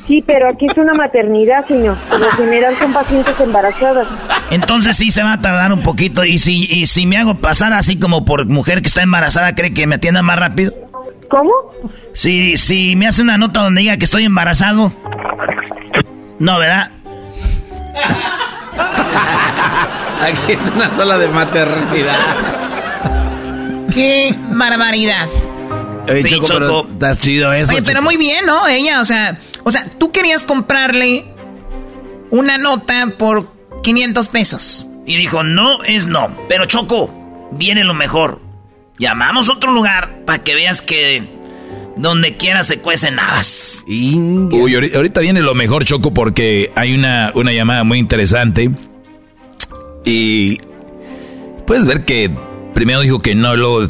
[0.07, 1.97] Sí, pero aquí es una maternidad, señor.
[2.11, 4.07] Por lo general son pacientes embarazadas.
[4.51, 6.25] Entonces sí se va a tardar un poquito.
[6.25, 9.73] Y si, y si me hago pasar así como por mujer que está embarazada, ¿cree
[9.73, 10.73] que me atienda más rápido?
[11.29, 11.53] ¿Cómo?
[12.13, 14.93] Si, si me hace una nota donde diga que estoy embarazado.
[16.39, 16.91] No, ¿verdad?
[20.23, 22.17] Aquí es una sala de maternidad.
[23.95, 25.29] ¡Qué barbaridad!
[26.09, 26.89] Oye, Sí, Choco, pero Choco.
[26.93, 27.73] está chido eso.
[27.73, 28.05] Oye, pero Choco.
[28.05, 28.67] muy bien, ¿no?
[28.69, 31.25] Ella, o sea, o sea, tú querías comprarle
[32.31, 33.51] una nota por
[33.83, 34.87] 500 pesos.
[35.07, 36.29] Y dijo, no es no.
[36.49, 38.41] Pero Choco, viene lo mejor.
[38.99, 41.29] Llamamos a otro lugar para que veas que
[41.97, 43.85] donde quiera se cuecen habas.
[43.87, 48.71] Uy, ahori- ahorita viene lo mejor, Choco, porque hay una, una llamada muy interesante.
[50.05, 50.59] Y
[51.67, 52.31] puedes ver que
[52.75, 53.87] primero dijo que no, luego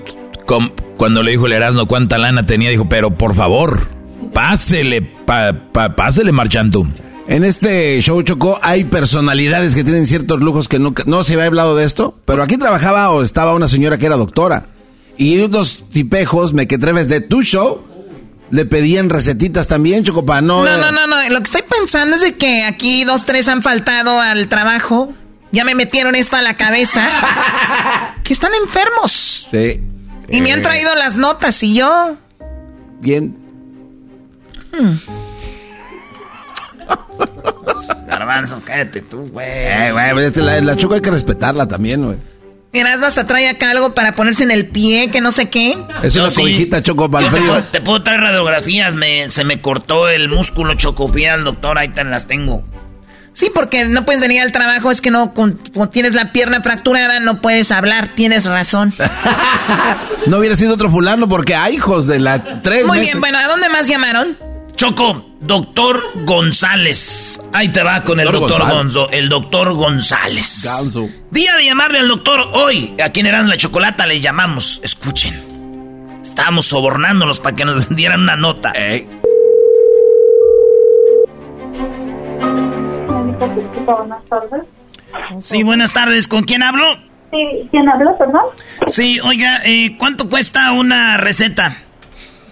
[0.46, 3.88] com- cuando le dijo el Erasmo cuánta lana tenía, dijo, pero por favor,
[4.32, 6.86] pásele, pa, pa- pásele marchando.
[7.26, 11.46] En este show Choco hay personalidades que tienen ciertos lujos que nunca, no se había
[11.46, 14.66] hablado de esto, pero aquí trabajaba o estaba una señora que era doctora.
[15.16, 17.82] Y unos tipejos mequetrefes de tu show
[18.50, 20.64] le pedían recetitas también, Choco, para no...
[20.64, 21.16] No, no, no, no.
[21.30, 25.12] Lo que estoy pensando es de que aquí dos, tres han faltado al trabajo.
[25.54, 27.08] Ya me metieron esto a la cabeza.
[28.24, 29.46] que están enfermos.
[29.50, 29.80] Sí.
[30.28, 32.16] Y me han Eh, traído las notas y yo.
[33.00, 33.36] Bien.
[38.06, 39.46] Garbanzo, cállate tú, güey.
[39.48, 42.18] Eh, güey, pues, este, la, la Choco hay que respetarla también, güey.
[42.72, 45.78] Erasmo hasta trae acá algo para ponerse en el pie, que no sé qué.
[46.02, 46.40] Es una sí.
[46.40, 47.52] cobijita Choco para el te frío.
[47.52, 51.06] puedo- Te puedo traer radiografías, me, se me cortó el músculo Choco.
[51.08, 52.64] Fui al doctor, ahí te las tengo.
[53.34, 56.60] Sí, porque no puedes venir al trabajo, es que no con- con- tienes la pierna
[56.62, 58.94] fracturada, no puedes hablar, tienes razón.
[60.26, 63.12] No hubiera sido otro fulano porque hay hijos de la tres Muy meses.
[63.12, 64.38] bien, bueno, ¿a dónde más llamaron?
[64.74, 67.40] Choco, doctor González.
[67.52, 68.94] Ahí te va con el Doctor doctor González.
[68.94, 70.62] Gonzo, el doctor González.
[70.64, 71.08] Ganso.
[71.30, 72.94] Día de llamarle al doctor hoy.
[73.04, 74.80] Aquí en Eran la Chocolata le llamamos.
[74.82, 76.18] Escuchen.
[76.22, 78.72] Estábamos sobornándolos para que nos dieran una nota.
[83.86, 84.66] Buenas tardes.
[85.40, 86.28] Sí, buenas tardes.
[86.28, 86.84] ¿Con quién hablo?
[87.30, 88.42] Sí, ¿quién habla, perdón?
[88.86, 91.78] Sí, oiga, eh, ¿cuánto cuesta una receta?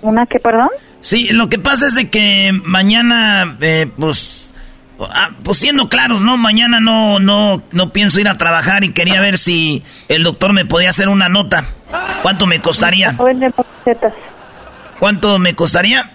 [0.03, 0.69] ¿Una qué, perdón?
[1.01, 4.53] Sí, lo que pasa es de que mañana, eh, pues,
[5.01, 6.37] ah, pues siendo claros, ¿no?
[6.37, 10.65] Mañana no, no, no pienso ir a trabajar y quería ver si el doctor me
[10.65, 11.65] podía hacer una nota.
[12.23, 13.12] ¿Cuánto me costaría?
[13.12, 14.15] No vendemos recetas.
[14.99, 16.11] ¿Cuánto me costaría?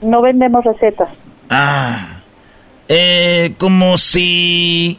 [0.00, 1.08] No vendemos recetas.
[1.50, 2.13] Ah,
[2.88, 4.98] eh, como si,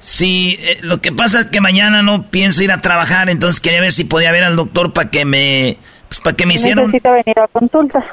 [0.00, 3.80] si, eh, lo que pasa es que mañana no pienso ir a trabajar, entonces quería
[3.80, 5.76] ver si podía ver al doctor para que me,
[6.08, 6.88] pues para que me hiciera un...
[6.90, 8.04] Necesita venir a consulta.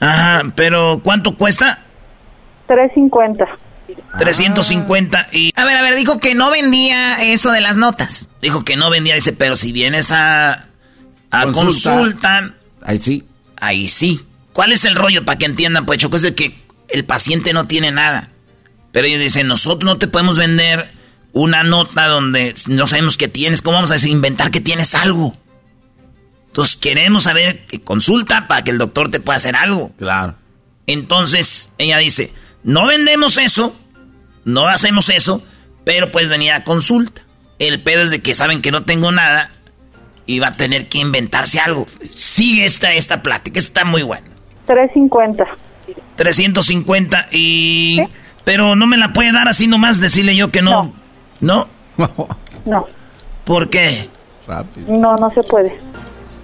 [0.00, 1.80] Ajá, pero ¿cuánto cuesta?
[2.66, 3.44] 350.
[4.18, 5.52] 350 y...
[5.54, 8.28] A ver, a ver, dijo que no vendía eso de las notas.
[8.42, 10.66] Dijo que no vendía, dice, pero si vienes a,
[11.30, 11.90] a Consulta.
[11.92, 13.24] consulta, Ahí sí.
[13.60, 14.20] ahí sí.
[14.52, 16.16] ¿Cuál es el rollo para que entiendan, pues, Choco?
[16.16, 18.30] Es de que el paciente no tiene nada.
[18.96, 20.90] Pero ellos dicen, nosotros no te podemos vender
[21.34, 23.60] una nota donde no sabemos qué tienes.
[23.60, 25.34] ¿Cómo vamos a inventar que tienes algo?
[26.46, 29.92] Entonces queremos saber que consulta para que el doctor te pueda hacer algo.
[29.98, 30.36] Claro.
[30.86, 32.32] Entonces ella dice,
[32.64, 33.76] no vendemos eso,
[34.46, 35.42] no hacemos eso,
[35.84, 37.20] pero puedes venir a consulta.
[37.58, 39.50] El pedo es de que saben que no tengo nada
[40.24, 41.86] y va a tener que inventarse algo.
[42.14, 44.26] Sigue esta, esta plática, está muy buena.
[44.66, 45.44] 350.
[46.16, 48.00] 350 y...
[48.46, 50.92] Pero no me la puede dar así nomás, decirle yo que no.
[51.40, 51.66] ¿No?
[52.64, 52.86] No,
[53.44, 54.08] ¿Por qué?
[54.86, 55.76] no, no se puede.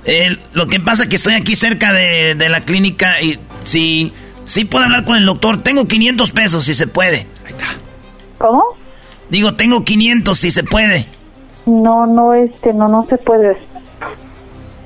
[0.04, 4.12] Eh, lo que pasa es que estoy aquí cerca de, de la clínica y si...
[4.46, 5.62] Sí puedo hablar con el doctor.
[5.62, 7.28] Tengo 500 pesos si se puede.
[8.38, 8.64] ¿Cómo?
[9.30, 11.06] Digo, tengo 500 si se puede.
[11.66, 13.56] No, no, este, no, no se puede.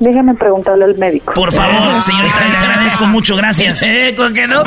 [0.00, 1.32] Déjame preguntarle al médico.
[1.32, 3.82] Por favor, señorita, le agradezco mucho, gracias.
[3.86, 4.14] ¿Eh?
[4.14, 4.62] ¿Con qué no?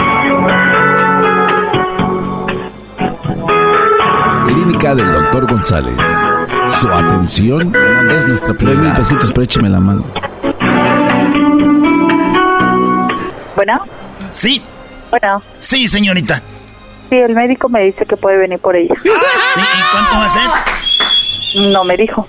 [4.80, 5.96] Clínica del Doctor González.
[6.80, 7.74] Su atención
[8.10, 8.82] es nuestra prioridad.
[8.84, 10.06] mil pesitos, pero écheme la mano.
[13.56, 13.82] Bueno,
[14.32, 14.62] Sí,
[15.10, 16.42] bueno, sí, señorita.
[17.10, 18.96] sí, el médico me dice que puede venir por ella.
[19.04, 21.62] Sí, ¿y cuánto va a ser?
[21.72, 22.26] No me dijo.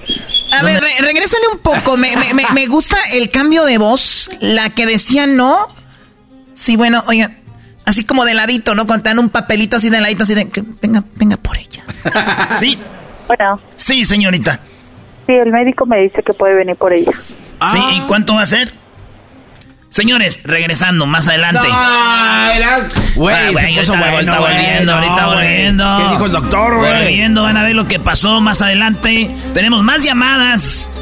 [0.58, 1.96] A ver, re- regrésale un poco.
[1.96, 4.28] Me, me- me- me gusta el cambio de voz.
[4.40, 5.68] La que decía no.
[6.54, 7.30] Sí, bueno, oiga,
[7.84, 8.86] así como de ladito, ¿no?
[8.86, 11.82] Cuando te dan un papelito así de ladito, así de que venga, venga por ella.
[12.56, 12.78] Sí,
[13.26, 14.60] Bueno, sí, señorita.
[15.26, 17.12] sí, el médico me dice que puede venir por ella.
[17.66, 18.72] Sí, ¿y cuánto va a ser?
[19.90, 21.60] Señores, regresando más adelante.
[23.16, 25.96] Güey, Ah, se güey, puso ahorita, bueno, volviendo, ahorita No, volviendo.
[25.98, 26.92] ¿Qué dijo el doctor, güey?
[26.92, 29.30] Volviendo, van a ver lo que pasó más adelante.
[29.52, 30.92] Tenemos más llamadas.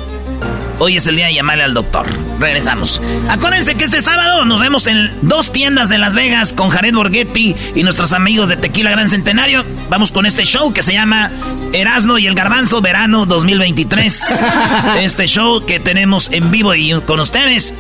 [0.81, 2.07] Hoy es el día de llamarle al doctor.
[2.38, 3.03] Regresamos.
[3.29, 7.57] Acuérdense que este sábado nos vemos en dos tiendas de Las Vegas con Jared Borghetti
[7.74, 9.64] y nuestros amigos de Tequila Gran Centenario.
[9.88, 11.33] Vamos con este show que se llama
[11.72, 14.40] Erasno y el Garbanzo Verano 2023.
[15.01, 17.74] este show que tenemos en vivo y con ustedes.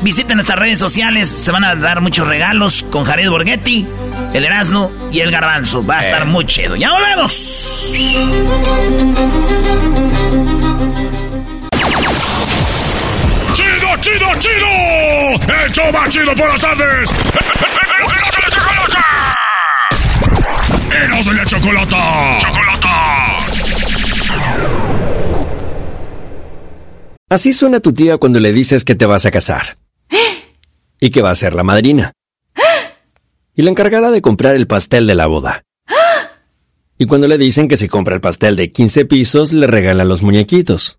[0.00, 3.86] Visiten nuestras redes sociales, se van a dar muchos regalos con Jared Borghetti,
[4.32, 5.84] el Erasno y el Garbanzo.
[5.84, 6.76] Va a estar muy chido.
[6.76, 7.94] ¡Ya volvemos!
[14.00, 15.54] ¡Chido, chido!
[15.64, 17.10] ¡El show más chido por las tardes!
[21.04, 22.38] ¡Eros de la chocolata!
[22.40, 23.34] ¡Chocolata!
[27.30, 29.78] Así suena tu tía cuando le dices que te vas a casar.
[31.00, 32.12] Y que va a ser la madrina.
[33.54, 35.64] Y la encargada de comprar el pastel de la boda.
[36.98, 40.22] Y cuando le dicen que si compra el pastel de 15 pisos, le regalan los
[40.22, 40.98] muñequitos.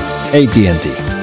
[0.31, 1.21] ATT.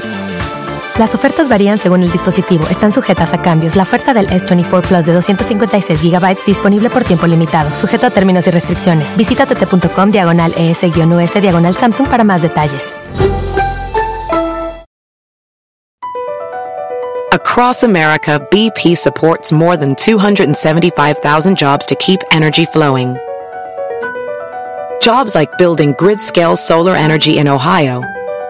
[0.98, 2.66] Las ofertas varían según el dispositivo.
[2.68, 3.76] Están sujetas a cambios.
[3.76, 8.48] La oferta del S24 Plus de 256 GB disponible por tiempo limitado, sujeto a términos
[8.48, 9.16] y restricciones.
[9.16, 12.96] Visita tt.com diagonal ES-US diagonal Samsung para más detalles.
[17.32, 23.16] Across America, BP supports more than 275,000 jobs to keep energy flowing.
[25.00, 28.02] Jobs like building grid scale solar energy in Ohio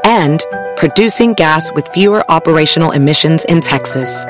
[0.04, 0.44] and
[0.76, 4.24] producing gas with fewer operational emissions in Texas.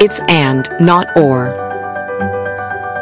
[0.00, 1.54] It's and, not or.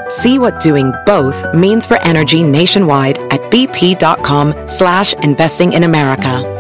[0.09, 6.51] See what doing both means for energy nationwide at bp.com slash investing in America.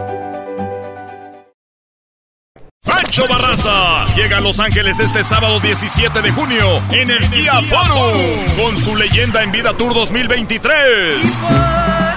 [2.84, 8.20] Pancho Barraza llega a Los Ángeles este sábado 17 de junio en el Día Forum
[8.61, 12.13] con su leyenda en vida Tour 2023.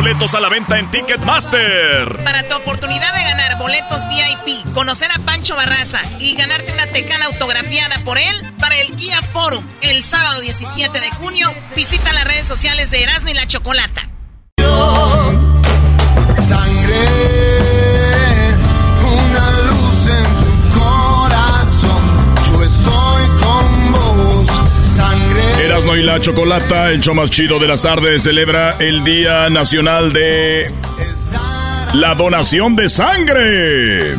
[0.00, 2.24] Boletos a la venta en Ticketmaster.
[2.24, 7.26] Para tu oportunidad de ganar boletos VIP, conocer a Pancho Barraza y ganarte una tecana
[7.26, 12.48] autografiada por él para el Guía Forum el sábado 17 de junio, visita las redes
[12.48, 14.08] sociales de Erasmo y la Chocolata.
[16.40, 17.59] Sangre,
[25.70, 30.12] Erasmo y la Chocolata, el show más chido de las tardes, celebra el Día Nacional
[30.12, 30.68] de
[31.94, 34.16] la Donación de Sangre.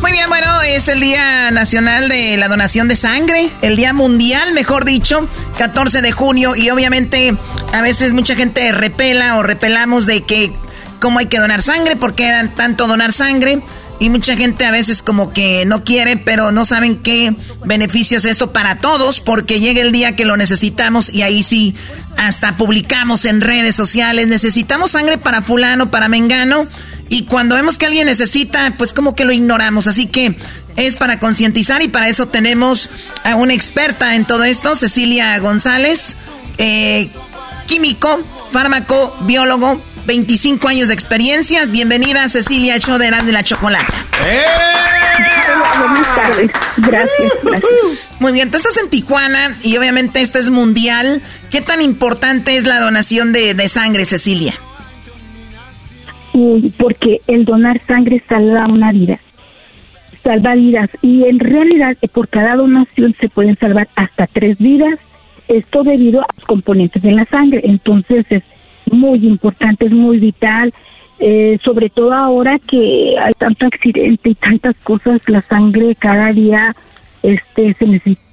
[0.00, 4.52] Muy bien, bueno, es el Día Nacional de la Donación de Sangre, el Día Mundial,
[4.52, 5.28] mejor dicho,
[5.58, 7.36] 14 de junio, y obviamente
[7.72, 10.52] a veces mucha gente repela o repelamos de que
[10.98, 13.62] cómo hay que donar sangre, por qué tanto donar sangre,
[14.00, 18.32] y mucha gente a veces como que no quiere, pero no saben qué beneficios es
[18.32, 21.76] esto para todos, porque llega el día que lo necesitamos y ahí sí,
[22.16, 26.66] hasta publicamos en redes sociales, necesitamos sangre para fulano, para mengano,
[27.10, 29.88] y cuando vemos que alguien necesita, pues como que lo ignoramos.
[29.88, 30.36] Así que
[30.76, 32.88] es para concientizar y para eso tenemos
[33.24, 36.16] a una experta en todo esto, Cecilia González,
[36.56, 37.10] eh,
[37.66, 38.20] químico,
[38.52, 41.66] fármaco, biólogo, 25 años de experiencia.
[41.66, 43.92] Bienvenida, Cecilia, show de y la Chocolata.
[45.78, 46.50] Buenas tardes.
[46.76, 48.10] Gracias, gracias.
[48.18, 51.22] Muy bien, tú estás en Tijuana y obviamente esto es mundial.
[51.50, 54.54] ¿Qué tan importante es la donación de, de sangre, Cecilia?
[56.32, 59.18] Uy, porque el donar sangre salva una vida,
[60.22, 64.98] salva vidas y en realidad eh, por cada donación se pueden salvar hasta tres vidas,
[65.48, 68.44] esto debido a los componentes de la sangre, entonces es
[68.92, 70.72] muy importante, es muy vital,
[71.18, 76.74] eh, sobre todo ahora que hay tanto accidente y tantas cosas, la sangre cada día
[77.22, 78.30] este se necesita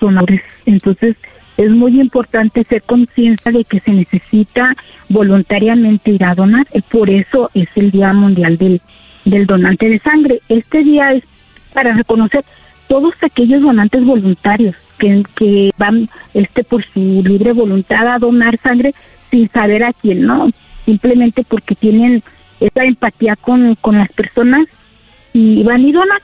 [0.00, 1.16] donadores, entonces
[1.56, 4.74] es muy importante ser consciente de que se necesita
[5.08, 6.66] voluntariamente ir a donar.
[6.72, 8.80] y Por eso es el Día Mundial del,
[9.24, 10.40] del Donante de Sangre.
[10.48, 11.24] Este día es
[11.72, 12.44] para reconocer
[12.88, 18.94] todos aquellos donantes voluntarios que, que van este por su libre voluntad a donar sangre
[19.30, 20.50] sin saber a quién, ¿no?
[20.84, 22.22] Simplemente porque tienen
[22.60, 24.68] esa empatía con, con las personas
[25.32, 26.20] y van y donan.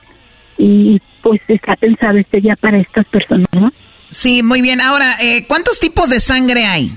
[0.57, 3.71] Y pues está pensado este día para estas personas, ¿no?
[4.09, 4.81] Sí, muy bien.
[4.81, 6.91] Ahora, eh, ¿cuántos tipos de sangre hay?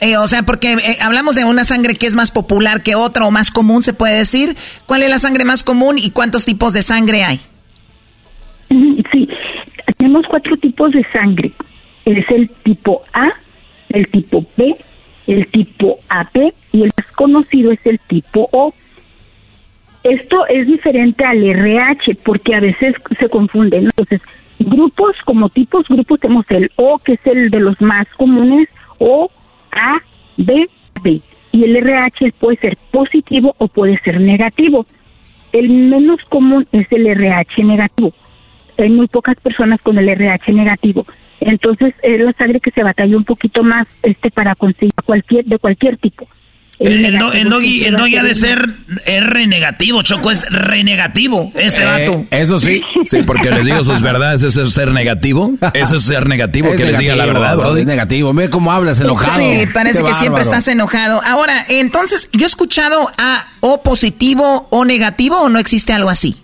[0.00, 3.26] Eh, o sea, porque eh, hablamos de una sangre que es más popular que otra
[3.26, 4.56] o más común, se puede decir.
[4.86, 7.40] ¿Cuál es la sangre más común y cuántos tipos de sangre hay?
[8.68, 9.27] Sí,
[9.98, 11.52] tenemos cuatro tipos de sangre.
[12.06, 13.30] Es el tipo A,
[13.90, 14.74] el tipo B,
[15.26, 18.72] el tipo AB y el más conocido es el tipo O.
[20.04, 23.84] Esto es diferente al RH porque a veces se confunden.
[23.84, 24.22] Entonces,
[24.58, 28.68] grupos como tipos, grupos tenemos el O, que es el de los más comunes,
[28.98, 29.30] O,
[29.72, 29.98] A,
[30.38, 30.68] B,
[31.02, 31.20] B.
[31.52, 34.86] Y el RH puede ser positivo o puede ser negativo.
[35.52, 38.14] El menos común es el RH negativo.
[38.78, 41.06] Hay muy pocas personas con el RH negativo.
[41.40, 45.58] Entonces es la sangre que se batalla un poquito más este para conseguir cualquier de
[45.58, 46.26] cualquier tipo.
[46.78, 48.64] El, el, no, el doggy, el doggy ha de ser
[49.04, 52.24] R negativo, Choco, es re negativo este Eh, vato.
[52.30, 55.54] Eso sí, sí, porque les digo sus verdades, eso es ser negativo.
[55.74, 58.32] Eso es ser negativo, Es que les diga la verdad, bro, es negativo.
[58.32, 59.40] Ve cómo hablas, enojado.
[59.40, 61.20] Sí, parece Qué que siempre estás enojado.
[61.26, 66.36] Ahora, entonces, yo he escuchado a O positivo o negativo o no existe algo así.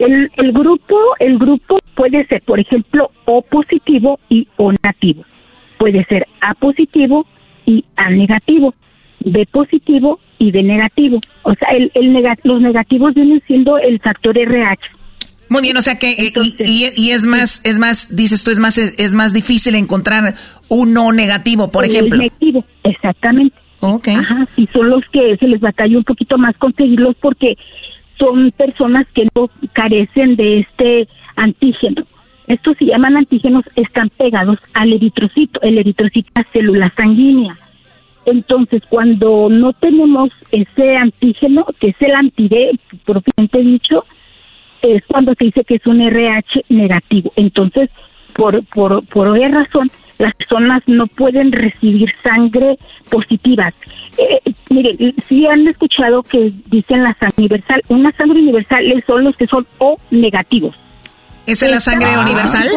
[0.00, 5.24] El, el grupo, el grupo puede ser, por ejemplo, O positivo y O negativo.
[5.78, 7.26] Puede ser A positivo
[7.66, 8.74] y A negativo,
[9.24, 11.20] B positivo y B negativo.
[11.42, 14.88] O sea, el, el nega- los negativos vienen siendo el factor RH.
[15.50, 18.50] Muy bien, o sea que eh, y, y- y es más, es más, dices tú,
[18.52, 20.34] es más, es, es más difícil encontrar
[20.68, 22.16] un no negativo, por ejemplo.
[22.18, 23.56] negativo, exactamente.
[24.12, 27.56] Ajá, y son los que se les batalla un poquito más conseguirlos porque
[28.20, 32.04] son personas que no carecen de este antígeno.
[32.46, 35.60] Estos se llaman antígenos, están pegados al eritrocito.
[35.62, 37.56] El eritrocito es la célula sanguínea.
[38.26, 44.04] Entonces, cuando no tenemos ese antígeno, que es el anti-D, propiamente dicho,
[44.82, 47.32] es cuando se dice que es un RH negativo.
[47.36, 47.88] Entonces,
[48.34, 49.90] por, por, por obvia razón,
[50.20, 53.72] las personas no pueden recibir sangre positiva.
[54.18, 59.36] Eh, miren, si han escuchado que dicen la sangre universal, una sangre universal son los
[59.36, 60.76] que son O negativos.
[61.46, 62.68] ¿Esa es la sangre universal?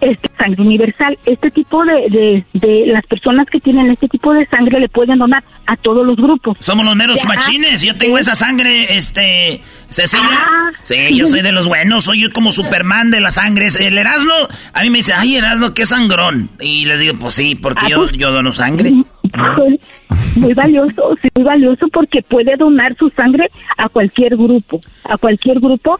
[0.00, 1.18] Este sangre universal.
[1.26, 5.42] Este tipo de, de, las personas que tienen este tipo de sangre le pueden donar
[5.66, 6.58] a todos los grupos.
[6.60, 7.82] Somos los meros machines.
[7.82, 10.28] Yo tengo esa sangre, este, Cecilia.
[10.32, 12.04] Ah, sí, yo soy de los buenos.
[12.04, 13.80] Soy como Superman de las sangres.
[13.80, 14.34] El Erasmo,
[14.72, 16.50] a mí me dice, ay, Erasmo, qué sangrón.
[16.60, 18.92] Y les digo, pues sí, porque yo, pues, yo dono sangre.
[20.36, 25.58] Muy valioso, sí, muy valioso porque puede donar su sangre a cualquier grupo, a cualquier
[25.60, 25.98] grupo,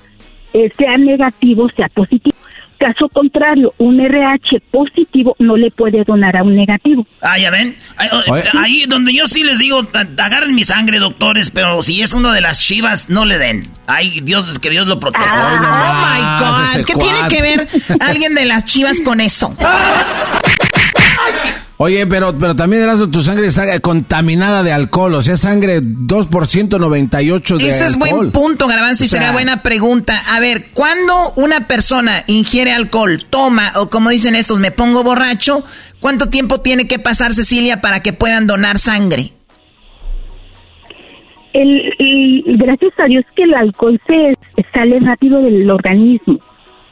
[0.53, 2.37] eh, sea negativo, sea positivo.
[2.79, 7.07] Caso contrario, un RH positivo no le puede donar a un negativo.
[7.23, 7.75] Ah, ya ven.
[8.55, 9.87] Ahí, donde yo sí les digo,
[10.19, 13.63] agarren mi sangre, doctores, pero si es uno de las chivas, no le den.
[13.87, 15.59] Ay, Dios, que Dios lo proteja.
[15.59, 16.21] oh my
[16.79, 16.85] God.
[16.85, 17.69] ¿Qué tiene que ver
[18.01, 19.57] alguien de las chivas con eso?
[21.79, 26.79] Oye, pero, pero también eras tu sangre está contaminada de alcohol, o sea, sangre 2%
[26.79, 30.19] 98 de Ese es buen punto, Garbanzo, y sería buena pregunta.
[30.31, 35.65] A ver, ¿cuándo una persona ingiere alcohol, toma, o como dicen estos, me pongo borracho,
[36.01, 39.33] cuánto tiempo tiene que pasar, Cecilia, para que puedan donar sangre?
[41.53, 41.93] El,
[42.59, 44.33] gracias a Dios que el alcohol se
[44.73, 46.39] sale rápido del organismo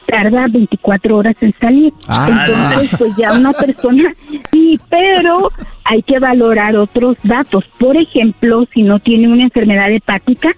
[0.05, 1.93] tarda 24 horas en salir.
[2.07, 4.13] Ah, Entonces, pues ya una persona,
[4.51, 5.51] sí, pero
[5.83, 7.63] hay que valorar otros datos.
[7.79, 10.49] Por ejemplo, si no tiene una enfermedad hepática,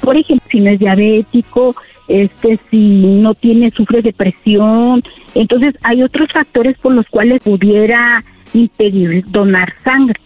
[0.00, 1.74] por ejemplo, si no es diabético,
[2.08, 5.02] este, si no tiene, sufre depresión.
[5.34, 8.24] Entonces, hay otros factores por los cuales pudiera
[8.54, 10.20] impedir donar sangre.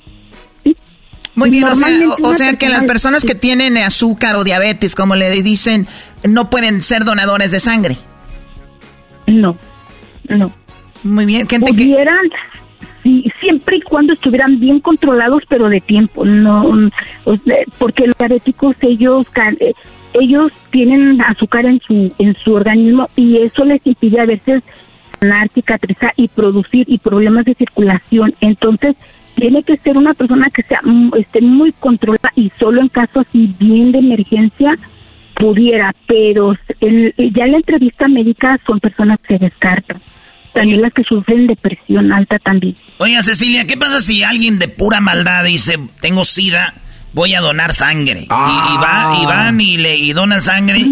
[1.35, 1.89] Muy bien, o sea,
[2.23, 5.89] o sea que las personas que tienen azúcar o diabetes, como le dicen,
[6.25, 7.97] no pueden ser donadores de sangre.
[9.33, 9.57] No,
[10.28, 10.53] no.
[11.05, 11.47] Muy bien.
[11.47, 12.30] ¿Qué Pudieran,
[13.03, 16.24] sí, siempre y cuando estuvieran bien controlados, pero de tiempo.
[16.24, 16.91] No,
[17.78, 19.26] porque los diabéticos ellos
[19.61, 19.72] eh,
[20.14, 24.62] ellos tienen azúcar en su en su organismo y eso les impide a veces
[25.20, 28.35] sanar, cicatrizar y producir y problemas de circulación.
[28.41, 28.97] Entonces
[29.35, 33.26] tiene que ser una persona que sea mm, esté muy controlada y solo en casos
[33.28, 34.78] así bien de emergencia
[35.35, 40.01] pudiera, pero ya en la entrevista médica son personas que se descartan.
[40.53, 42.76] También las que sufren depresión alta también.
[42.99, 46.74] Oiga, Cecilia, ¿qué pasa si alguien de pura maldad dice, tengo sida,
[47.14, 48.24] voy a donar sangre?
[48.24, 50.85] Y, va, y, van y le y donan sangre.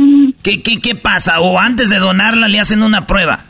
[0.43, 1.41] ¿Qué, qué, ¿Qué pasa?
[1.41, 3.45] ¿O antes de donarla le hacen una prueba?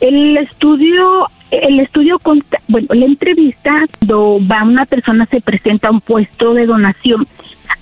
[0.00, 2.20] El estudio el estudio
[2.68, 7.26] bueno, la entrevista cuando va una persona se presenta a un puesto de donación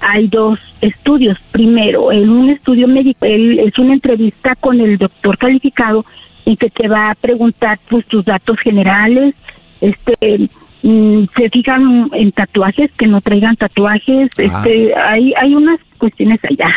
[0.01, 1.39] hay dos estudios.
[1.53, 6.05] Primero, en un estudio médico, es una entrevista con el doctor calificado
[6.45, 9.34] en que te va a preguntar pues tus datos generales,
[9.80, 10.49] este
[10.82, 14.43] mm, se fijan en tatuajes que no traigan tatuajes, ah.
[14.43, 16.72] este hay hay unas cuestiones allá.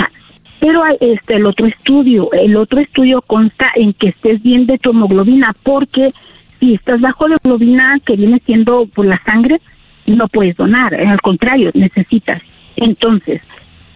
[0.60, 4.90] Pero este el otro estudio, el otro estudio consta en que estés bien de tu
[4.90, 6.10] hemoglobina porque
[6.60, 9.62] si estás bajo de hemoglobina que viene siendo por la sangre,
[10.08, 12.42] no puedes donar, al contrario, necesitas
[12.76, 13.42] entonces,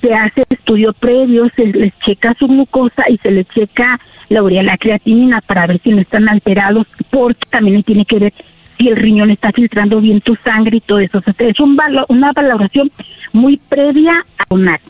[0.01, 3.99] se hace estudio previo, se les checa su glucosa y se les checa
[4.29, 8.33] la urea, la creatinina para ver si no están alterados, porque también tiene que ver
[8.77, 11.19] si el riñón está filtrando bien tu sangre y todo eso.
[11.19, 11.77] O sea, es un
[12.09, 12.91] una valoración
[13.31, 14.81] muy previa a donar.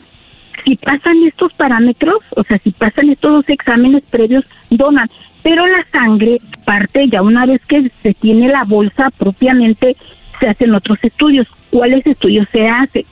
[0.64, 5.08] Si pasan estos parámetros, o sea, si pasan estos dos exámenes previos, donan.
[5.42, 9.94] Pero la sangre, parte ya una vez que se tiene la bolsa propiamente,
[10.40, 11.46] se hacen otros estudios.
[11.70, 13.04] ¿Cuáles estudios se hacen?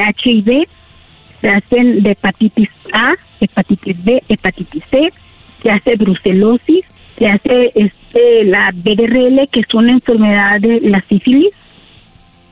[0.00, 0.66] HIV,
[1.40, 5.12] se hacen de hepatitis A, hepatitis B, hepatitis C,
[5.62, 6.86] se hace brucelosis,
[7.18, 11.52] se hace este, la BRL, que es una enfermedad de la sífilis,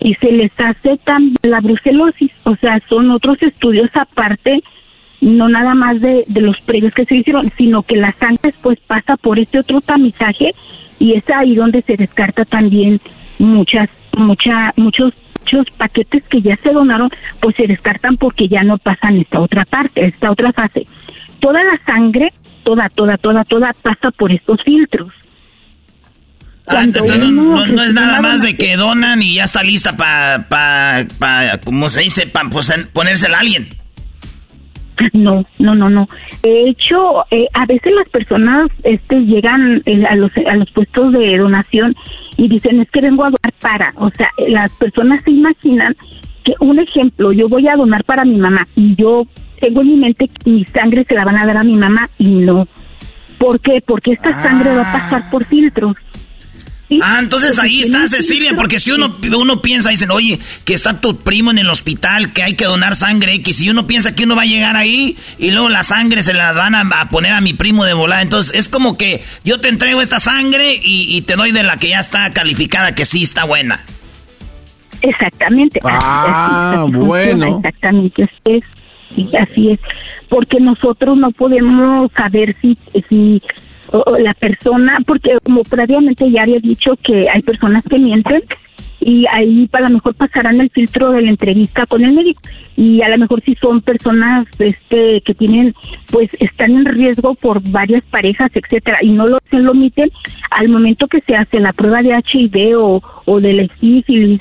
[0.00, 4.62] y se les hace también la brucelosis, o sea, son otros estudios aparte,
[5.20, 8.78] no nada más de, de los previos que se hicieron, sino que la sangre después
[8.86, 10.54] pasa por este otro tamizaje
[10.98, 13.00] y es ahí donde se descarta también
[13.38, 15.14] muchas, mucha, muchos
[15.44, 19.64] muchos paquetes que ya se donaron, pues se descartan porque ya no pasan esta otra
[19.64, 20.86] parte, esta otra fase.
[21.40, 22.32] Toda la sangre,
[22.62, 25.12] toda, toda, toda, toda pasa por estos filtros.
[26.66, 31.58] Ah, no, es nada más de que donan y ya está lista para, pa, pa,
[31.62, 32.26] ¿cómo se dice?
[32.26, 33.68] Para pues, ponérsela a alguien.
[35.12, 36.08] No, no, no, no.
[36.42, 41.12] De hecho, eh, a veces las personas este, llegan eh, a, los, a los puestos
[41.12, 41.94] de donación
[42.36, 43.92] y dicen, es que vengo a donar para.
[43.96, 45.94] O sea, las personas se imaginan
[46.44, 49.24] que, un ejemplo, yo voy a donar para mi mamá y yo
[49.60, 52.08] tengo en mi mente que mi sangre se la van a dar a mi mamá
[52.18, 52.66] y no
[53.38, 53.82] ¿Por qué?
[53.84, 55.96] Porque esta sangre va a pasar por filtros.
[57.02, 61.16] Ah, entonces ahí está Cecilia, porque si uno, uno piensa, dicen, oye, que está tu
[61.16, 64.36] primo en el hospital, que hay que donar sangre X, y uno piensa que uno
[64.36, 67.54] va a llegar ahí y luego la sangre se la van a, poner a mi
[67.54, 68.22] primo de volada.
[68.22, 71.88] Entonces es como que yo te entrego esta sangre y, te doy de la que
[71.88, 73.80] ya está calificada, que sí está buena.
[75.00, 75.80] Exactamente.
[75.84, 77.56] Ah, bueno.
[77.56, 79.34] Exactamente, así es.
[79.40, 79.80] así es.
[80.28, 82.76] Porque nosotros no podemos saber si,
[83.08, 83.40] si
[84.18, 88.42] la persona, porque como previamente ya había dicho que hay personas que mienten
[89.00, 92.40] y ahí para lo mejor pasarán el filtro de la entrevista con el médico.
[92.76, 95.74] Y a lo mejor si son personas este que tienen
[96.10, 100.10] pues están en riesgo por varias parejas etcétera y no lo se lo omiten
[100.50, 104.40] al momento que se hace la prueba de HIV o, o de la sífilis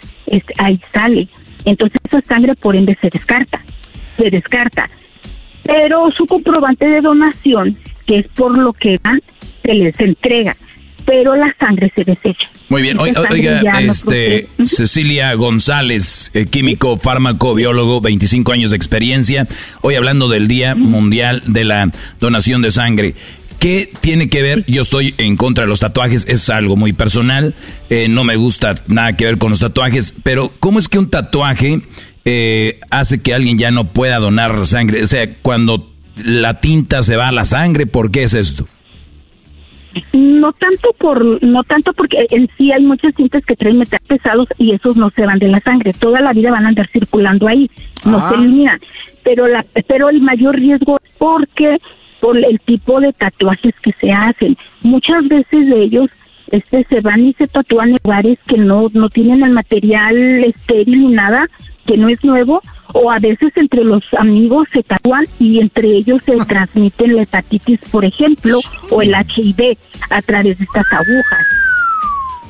[0.58, 1.28] ahí sale.
[1.66, 3.62] Entonces esa sangre por ende se descarta
[4.18, 4.89] se descarta.
[5.64, 9.22] Pero su comprobante de donación que es por lo que van
[9.64, 10.55] se les entrega,
[11.05, 12.49] pero la sangre se desecha.
[12.70, 13.22] Muy bien, oiga,
[13.82, 19.47] este, Cecilia González, eh, químico, fármaco, biólogo, 25 años de experiencia,
[19.82, 23.16] hoy hablando del Día Mundial de la Donación de Sangre.
[23.59, 24.66] ¿Qué tiene que ver?
[24.66, 27.53] Yo estoy en contra de los tatuajes, es algo muy personal,
[27.89, 31.09] eh, no me gusta nada que ver con los tatuajes, pero ¿cómo es que un
[31.09, 31.82] tatuaje
[32.26, 35.03] eh, hace que alguien ya no pueda donar sangre?
[35.03, 38.68] O sea, cuando la tinta se va a la sangre, ¿por qué es esto?
[40.14, 44.48] No tanto por, no tanto porque en sí hay muchas tintas que traen metales pesados
[44.58, 45.94] y esos no se van de la sangre.
[45.94, 47.70] Toda la vida van a andar circulando ahí,
[48.06, 48.39] no se ah.
[48.39, 48.80] eliminan.
[49.24, 51.78] Pero la, pero el mayor riesgo es porque
[52.20, 54.58] por el tipo de tatuajes que se hacen.
[54.82, 56.10] Muchas veces de ellos
[56.52, 61.08] este se van y se tatúan en lugares que no no tienen el material estéril
[61.08, 61.48] ni nada,
[61.86, 62.62] que no es nuevo
[62.94, 67.80] o a veces entre los amigos se tatúan y entre ellos se transmiten la hepatitis,
[67.91, 69.78] por ejemplo, o el HIV
[70.10, 71.48] a través de estas agujas.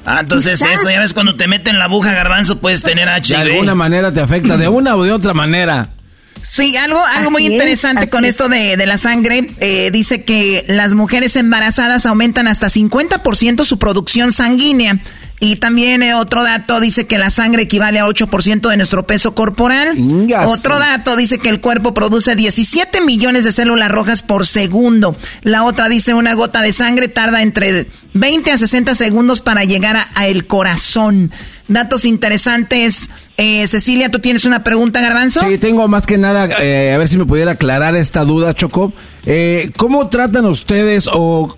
[0.05, 3.37] Ah, entonces eso, ya ves, cuando te meten la aguja garbanzo puedes tener HIV.
[3.37, 5.89] De alguna manera te afecta, de una o de otra manera.
[6.41, 9.49] Sí, algo, algo muy interesante con esto de, de, la sangre.
[9.59, 14.99] Eh, dice que las mujeres embarazadas aumentan hasta 50% su producción sanguínea.
[15.43, 19.35] Y también eh, otro dato dice que la sangre equivale a 8% de nuestro peso
[19.35, 19.93] corporal.
[20.45, 25.17] Otro dato dice que el cuerpo produce 17 millones de células rojas por segundo.
[25.41, 29.97] La otra dice una gota de sangre tarda entre 20 a 60 segundos para llegar
[30.15, 31.29] a, el corazón.
[31.67, 33.09] Datos interesantes.
[33.35, 35.41] Eh, Cecilia, ¿tú tienes una pregunta, Garbanzo?
[35.41, 38.93] Sí, tengo más que nada, eh, a ver si me pudiera aclarar esta duda, Choco.
[39.75, 41.53] ¿Cómo tratan ustedes o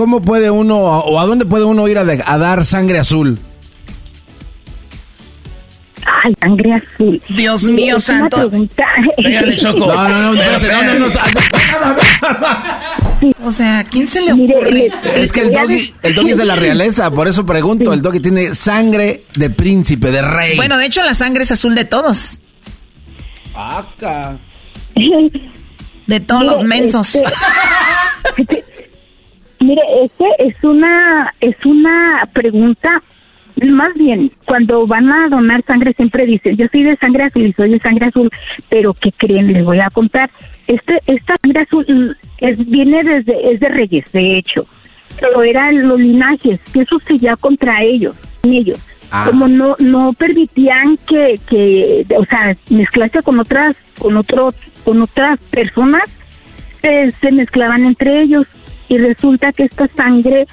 [0.00, 3.38] ¿Cómo puede uno o a dónde puede uno ir a, dar sangre azul?
[6.24, 7.20] Ay, sangre azul.
[7.28, 8.50] Dios mío, santo.
[9.58, 9.92] Choco.
[9.92, 11.12] No, no, no, espérate, no, no, no.
[13.46, 14.90] O sea, ¿quién se le ocurre?
[15.16, 17.92] es que el doggy, el doggy es de la realeza, por eso pregunto.
[17.92, 20.56] El doggy tiene sangre de príncipe, de rey.
[20.56, 22.40] Bueno, de hecho, la sangre es azul de todos.
[23.54, 24.38] Acá.
[26.06, 27.14] De todos los mensos.
[27.14, 28.64] Este,
[29.60, 33.02] Mire, este es una es una pregunta
[33.68, 37.52] más bien, cuando van a donar sangre siempre dicen, yo soy de sangre azul y
[37.52, 38.30] soy de sangre azul,
[38.68, 39.52] pero ¿qué creen?
[39.52, 40.30] Les voy a contar.
[40.66, 44.66] Este, esta sangre azul es, viene desde, es de reyes, de hecho,
[45.20, 48.80] pero eran los linajes, que eso se ya contra ellos, ellos.
[49.12, 49.26] Ah.
[49.28, 54.54] Como no, no permitían que, que, o sea, mezclarse con otras, con otros,
[54.84, 56.04] con otras personas,
[56.82, 58.46] eh, se mezclaban entre ellos
[58.90, 60.46] y resulta que esta sangre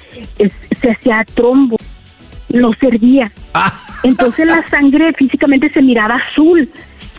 [0.80, 1.76] se hacía trombo,
[2.50, 3.30] no servía.
[3.52, 3.72] Ah.
[4.04, 6.70] Entonces la sangre físicamente se miraba azul.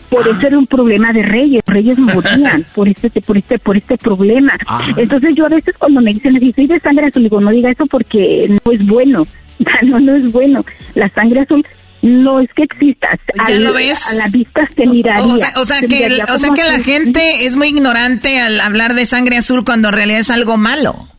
[0.08, 0.46] Por eso ah.
[0.46, 4.52] era un problema de reyes, reyes morían por este, por este, por este problema.
[4.66, 4.80] Ah.
[4.96, 7.84] Entonces yo a veces cuando me dicen, soy de sangre azul, digo, no diga eso
[7.84, 9.26] porque no es bueno,
[9.82, 10.64] no, no es bueno.
[10.94, 11.62] La sangre azul
[12.00, 13.08] no es que exista.
[13.46, 14.10] ¿Ya lo ves?
[14.10, 15.34] A la vista se miraría.
[15.56, 19.36] O sea, que, o sea que la gente es muy ignorante al hablar de sangre
[19.36, 21.09] azul cuando en realidad es algo malo.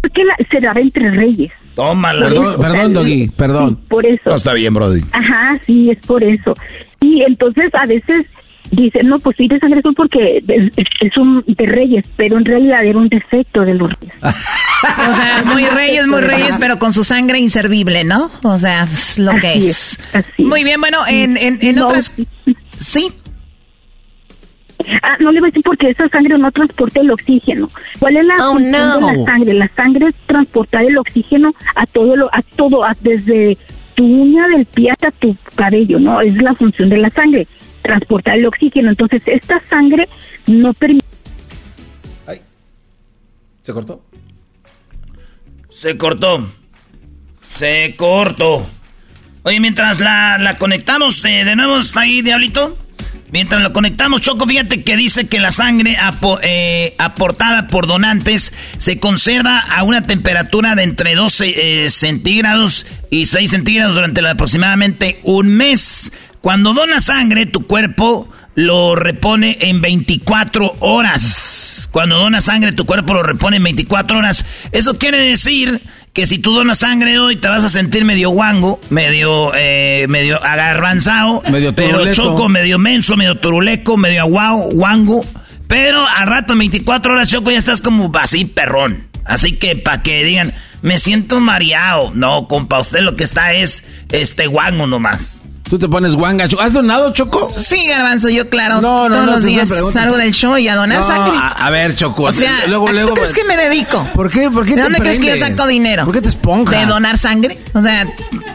[0.00, 1.52] Porque se daba entre reyes.
[1.74, 2.28] Tómala.
[2.28, 3.76] Perdón, perdón Doggy, perdón.
[3.88, 4.30] por eso.
[4.30, 5.02] No está bien, Brody.
[5.12, 6.54] Ajá, sí, es por eso.
[7.00, 8.26] Y entonces a veces
[8.70, 12.84] dicen, no, pues sí de sangre azul porque es, un de reyes, pero en realidad
[12.84, 14.14] era un defecto de los reyes.
[14.22, 18.30] o sea, muy reyes, muy reyes, pero con su sangre inservible, ¿no?
[18.44, 19.98] O sea, pues, lo que es.
[20.38, 22.14] Muy bien, bueno, en, en, en otras...
[22.78, 23.10] Sí.
[25.02, 27.68] Ah, no le voy a decir porque esa sangre no transporta el oxígeno.
[27.98, 29.54] ¿Cuál es la oh, función de la sangre?
[29.54, 33.56] La sangre es transportar el oxígeno a todo, lo, a todo, desde
[33.94, 36.20] tu uña del pie hasta tu cabello, ¿no?
[36.20, 37.46] Es la función de la sangre,
[37.82, 38.90] transportar el oxígeno.
[38.90, 40.08] Entonces, esta sangre
[40.46, 41.08] no permite
[43.68, 44.02] ¿Se cortó?
[45.68, 46.50] Se cortó.
[47.50, 48.66] Se cortó.
[49.42, 52.78] Oye, mientras la, la conectamos, eh, de nuevo está ahí, Diablito.
[53.30, 55.98] Mientras lo conectamos, Choco, fíjate que dice que la sangre
[56.42, 63.26] eh, aportada por donantes se conserva a una temperatura de entre 12 eh, centígrados y
[63.26, 66.10] 6 centígrados durante aproximadamente un mes.
[66.40, 71.90] Cuando donas sangre, tu cuerpo lo repone en 24 horas.
[71.92, 74.44] Cuando donas sangre, tu cuerpo lo repone en 24 horas.
[74.72, 75.82] Eso quiere decir
[76.18, 80.44] que si tú donas sangre hoy te vas a sentir medio guango, medio eh, medio
[80.44, 85.24] agarbanzado, medio pero choco, medio menso, medio turuleco, medio aguao, guango.
[85.68, 89.06] Pero al rato, 24 horas, choco, ya estás como así, perrón.
[89.24, 90.52] Así que para que digan,
[90.82, 92.10] me siento mareado.
[92.12, 95.37] No, compa, usted lo que está es este guango nomás.
[95.68, 96.48] Tú te pones guanga.
[96.60, 97.50] ¿Has donado, Choco?
[97.54, 98.80] Sí, Garbanzo, yo claro.
[98.80, 101.32] No, no, Todos los días salgo del show y a donar sangre.
[101.36, 102.24] A, ver, Choco.
[102.24, 104.06] O sea, luego, luego, ¿tú crees que me dedico?
[104.14, 104.50] ¿Por qué?
[104.50, 106.04] ¿Por qué ¿De dónde crees que yo saco dinero?
[106.04, 106.78] ¿Por qué te esponjas?
[106.78, 107.62] ¿De donar sangre?
[107.74, 108.06] O sea,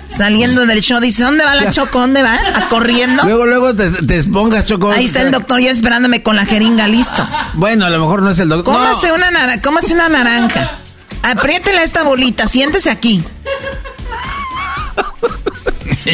[0.07, 1.99] saliendo del show, dice, ¿dónde va la Choco?
[1.99, 2.39] ¿Dónde va?
[2.55, 3.23] ¿A corriendo?
[3.23, 4.91] Luego, luego te, te esponjas, Choco.
[4.91, 7.27] Ahí está el doctor ya esperándome con la jeringa listo.
[7.53, 8.73] Bueno, a lo mejor no es el doctor.
[8.73, 10.79] Cómase, una, cómase una naranja.
[11.21, 13.23] Apriétela esta bolita, siéntese aquí.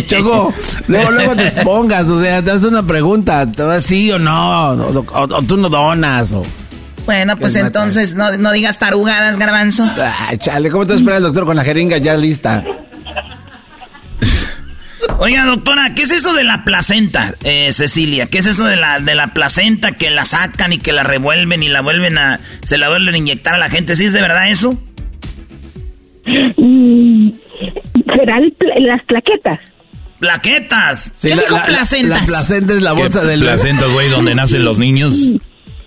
[0.08, 0.54] Choco,
[0.88, 4.72] luego, luego te expongas, o sea, te haces una pregunta, ¿te vas sí o no?
[4.72, 6.46] O, tú no donas, o...
[7.06, 9.90] Bueno, pues entonces no, no, digas tarugadas, garbanzo.
[10.28, 12.64] Ay, chale, ¿cómo te espera el doctor con la jeringa ya lista?
[15.18, 18.28] Oiga, doctora, ¿qué es eso de la placenta, eh, Cecilia?
[18.28, 21.64] ¿Qué es eso de la, de la placenta que la sacan y que la revuelven
[21.64, 22.40] y la vuelven a...
[22.62, 23.96] se la vuelven a inyectar a la gente?
[23.96, 24.82] ¿Sí es de verdad eso?
[26.26, 27.32] Mm,
[28.16, 29.60] serán las plaquetas.
[30.20, 31.13] ¡Plaquetas!
[31.22, 32.20] ¿Qué dijo placentas?
[32.20, 35.15] La placenta es la bolsa del Placentas, güey, donde nacen los niños.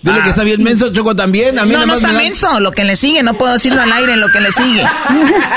[0.03, 1.57] Dile que está bien menso, Choco, también.
[1.57, 2.59] A mí no, no está menso.
[2.59, 4.83] Lo que le sigue, no puedo decirlo al aire, lo que le sigue.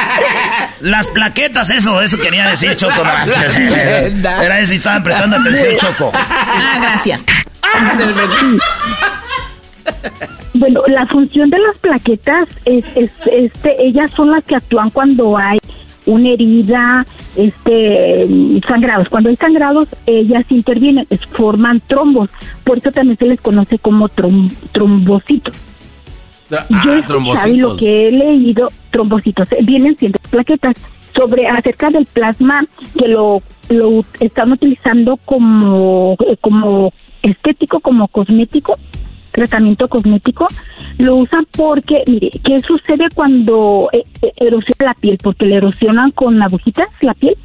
[0.81, 3.03] Las plaquetas, eso, eso quería decir, Choco.
[3.03, 6.13] Era si estaban prestando atención, Choco.
[6.15, 7.25] Ah, gracias.
[10.59, 15.37] Bueno, la función de las plaquetas es, es, este, ellas son las que actúan cuando
[15.37, 15.59] hay
[16.07, 18.27] una herida, este,
[18.67, 19.09] sangrados.
[19.09, 22.31] Cuando hay sangrados, ellas intervienen, forman trombos.
[22.65, 25.55] Por eso también se les conoce como trombocitos.
[26.51, 26.95] Ah, Yo
[27.55, 30.77] lo que he leído, trombocitos, eh, vienen siendo plaquetas
[31.15, 32.65] sobre acerca del plasma
[32.97, 36.93] que lo, lo están utilizando como, como
[37.23, 38.79] estético, como cosmético
[39.37, 40.49] tratamiento cosmético,
[40.99, 45.19] lo usan porque, mire, ¿qué sucede cuando eh, eh, erosiona la piel?
[45.23, 47.37] Porque le erosionan con agujitas la piel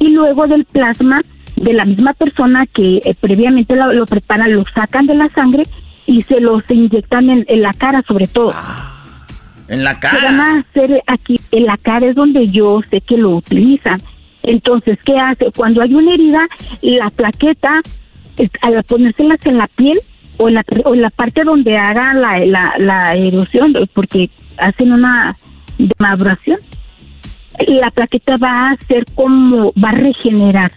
[0.00, 1.22] y luego del plasma
[1.54, 5.62] de la misma persona que eh, previamente lo, preparan, lo sacan de la sangre
[6.06, 8.50] y se los inyectan en, la cara sobre todo.
[8.52, 9.24] Ah,
[9.68, 10.18] en la cara.
[10.18, 14.00] Se van a hacer aquí, en la cara es donde yo sé que lo utilizan.
[14.42, 15.46] Entonces, ¿qué hace?
[15.56, 16.46] Cuando hay una herida,
[16.82, 17.80] la plaqueta,
[18.62, 19.98] al ponérselas en la piel,
[20.38, 25.36] o la, o la parte donde haga la, la, la erosión, porque hacen una
[25.98, 26.58] maduración,
[27.66, 30.72] la plaqueta va a ser como, va a regenerar,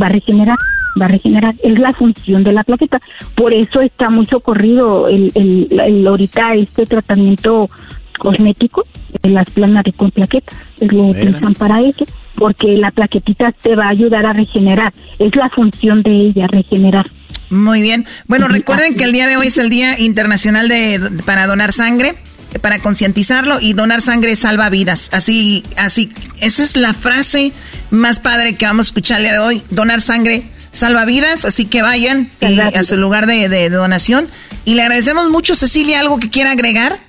[0.00, 0.56] va a regenerar,
[1.00, 3.00] va a regenerar, es la función de la plaqueta.
[3.34, 7.70] Por eso está muy socorrido el, el, el ahorita este tratamiento
[8.18, 8.84] cosmético,
[9.22, 12.04] en las planas de con plaquetas, lo utilizan para eso,
[12.36, 17.06] porque la plaquetita te va a ayudar a regenerar, es la función de ella, regenerar.
[17.52, 18.06] Muy bien.
[18.28, 22.14] Bueno, recuerden que el día de hoy es el Día Internacional de, para donar sangre,
[22.62, 25.10] para concientizarlo y donar sangre salva vidas.
[25.12, 27.52] Así, así, esa es la frase
[27.90, 29.62] más padre que vamos a escuchar el día de hoy.
[29.68, 32.30] Donar sangre salva vidas, así que vayan
[32.74, 34.28] a su lugar de, de donación.
[34.64, 37.00] Y le agradecemos mucho, Cecilia, ¿algo que quiera agregar?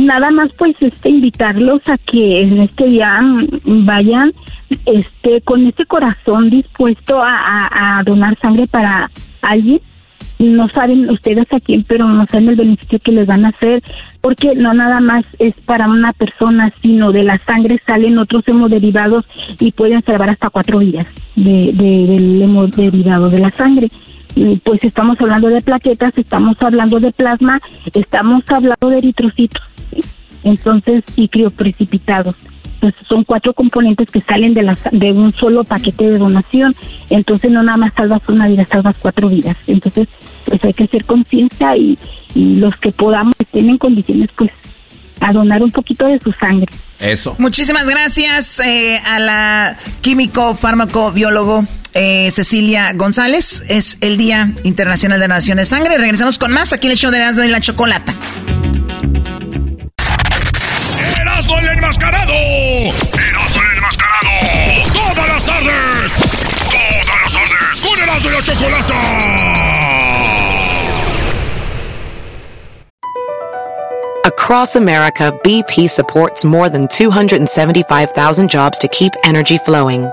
[0.00, 4.32] Nada más pues este invitarlos a que en este día mm, vayan
[4.86, 9.10] este con ese corazón dispuesto a, donar sangre para
[9.42, 9.80] alguien
[10.38, 13.82] no saben ustedes a quién, pero no saben el beneficio que les van a hacer,
[14.22, 19.26] porque no nada más es para una persona, sino de la sangre salen otros hemoderivados
[19.58, 23.90] y pueden salvar hasta cuatro vidas de, del hemoderivado de la sangre.
[24.64, 27.60] Pues estamos hablando de plaquetas, estamos hablando de plasma,
[27.92, 29.62] estamos hablando de eritrocitos,
[30.44, 32.34] entonces, y crioprecipitados.
[32.80, 36.74] Pues son cuatro componentes que salen de, la, de un solo paquete de donación.
[37.10, 39.56] Entonces, no nada más salvas una vida, salvas cuatro vidas.
[39.66, 40.08] Entonces,
[40.46, 41.98] pues hay que hacer conciencia y,
[42.34, 44.50] los que podamos, estén en condiciones, pues,
[45.20, 46.72] a donar un poquito de su sangre.
[47.00, 47.34] Eso.
[47.38, 53.64] Muchísimas gracias eh, a la químico farmacobiólogo eh, Cecilia González.
[53.68, 55.98] Es el Día Internacional de Donación de Sangre.
[55.98, 58.14] Regresamos con más aquí en el show de Erasmo y la Chocolata.
[61.90, 62.32] Enmascarado.
[62.32, 64.30] Erasmo el enmascarado.
[64.92, 66.12] Todas las tardes.
[66.70, 67.82] Todas las tardes.
[67.82, 68.94] Con Erasmo y la chocolata.
[74.24, 80.08] Across America, BP supports more than 275,000 jobs to keep energy flowing.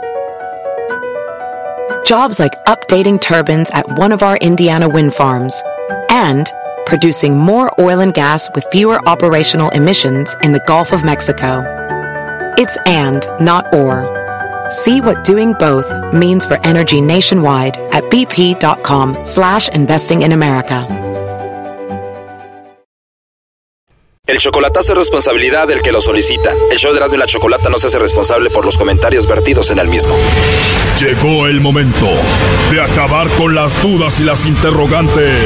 [2.06, 5.62] Jobs like updating turbines at one of our Indiana wind farms
[6.10, 6.52] and
[6.88, 11.62] producing more oil and gas with fewer operational emissions in the Gulf of Mexico.
[12.58, 14.08] It's and, not or.
[14.72, 20.88] See what doing both means for energy nationwide at bp.com slash investing in America.
[24.26, 26.52] El chocolatazo es responsabilidad del que lo solicita.
[26.70, 29.72] El show de Erasmo y la Chocolata no se hace responsable por los comentarios vertidos
[29.72, 30.14] en el mismo.
[31.00, 32.10] Llegó el momento
[32.70, 35.46] de acabar con las dudas y las interrogantes.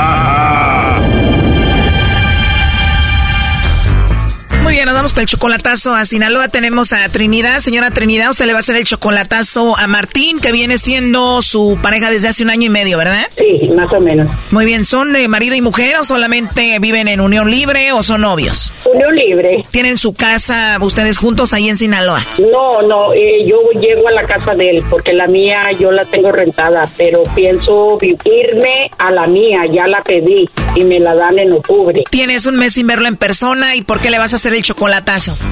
[4.85, 6.47] Nos vamos con el chocolatazo a Sinaloa.
[6.47, 7.59] Tenemos a Trinidad.
[7.59, 11.77] Señora Trinidad, usted le va a hacer el chocolatazo a Martín, que viene siendo su
[11.83, 13.27] pareja desde hace un año y medio, ¿verdad?
[13.37, 14.27] Sí, más o menos.
[14.49, 18.21] Muy bien, ¿son eh, marido y mujer o solamente viven en unión libre o son
[18.21, 18.73] novios?
[18.91, 19.63] Unión libre.
[19.69, 22.25] ¿Tienen su casa ustedes juntos ahí en Sinaloa?
[22.51, 26.05] No, no, eh, yo llego a la casa de él porque la mía yo la
[26.05, 31.37] tengo rentada, pero pienso irme a la mía, ya la pedí y me la dan
[31.37, 32.03] en octubre.
[32.09, 34.63] Tienes un mes sin verlo en persona y ¿por qué le vas a hacer el
[34.63, 34.70] chocolatazo?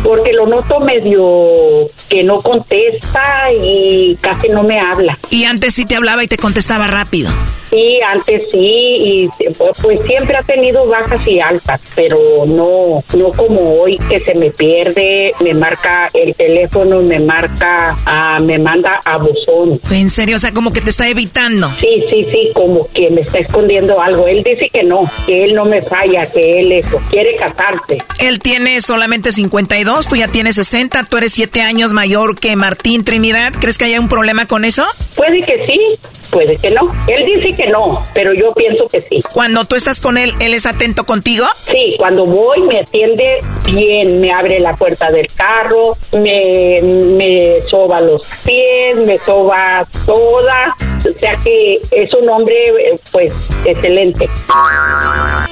[0.03, 5.17] Porque lo noto medio que no contesta y casi no me habla.
[5.29, 7.31] Y antes sí te hablaba y te contestaba rápido.
[7.69, 12.17] Sí, antes sí, y pues siempre ha tenido bajas y altas, pero
[12.47, 18.39] no, no como hoy que se me pierde, me marca el teléfono, me marca, ah,
[18.41, 19.79] me manda a buzón.
[19.91, 21.69] En serio, o sea, como que te está evitando.
[21.69, 24.27] Sí, sí, sí, como que me está escondiendo algo.
[24.27, 27.97] Él dice que no, que él no me falla, que él eso, quiere casarse.
[28.19, 33.03] Él tiene solamente 52, tú ya tienes 60, tú eres 7 años mayor que Martín
[33.03, 33.53] Trinidad.
[33.59, 34.85] ¿Crees que haya un problema con eso?
[35.15, 35.79] Puede que sí,
[36.31, 36.87] puede que no.
[37.07, 39.21] Él dice que no, pero yo pienso que sí.
[39.33, 41.45] Cuando tú estás con él, ¿él es atento contigo?
[41.65, 47.99] Sí, cuando voy me atiende bien, me abre la puerta del carro, me, me soba
[47.99, 52.55] los pies, me soba toda, o sea que es un hombre
[53.11, 53.33] pues
[53.65, 54.29] excelente.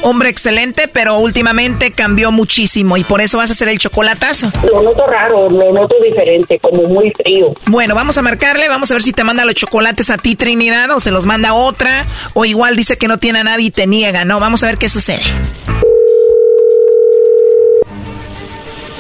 [0.04, 4.50] Hombre excelente, pero últimamente cambió muchísimo y por eso vas a hacer el chocolatazo.
[4.72, 7.54] Lo noto raro, lo noto diferente, como muy frío.
[7.66, 10.90] Bueno, vamos a marcarle, vamos a ver si te manda los chocolates a ti, Trinidad,
[10.92, 11.97] o se los manda otra,
[12.34, 14.40] o igual dice que no tiene a nadie y te niega, ¿no?
[14.40, 15.22] Vamos a ver qué sucede.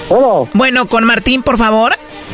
[0.09, 0.49] Bueno.
[0.53, 1.93] Bueno, con Martín, por favor.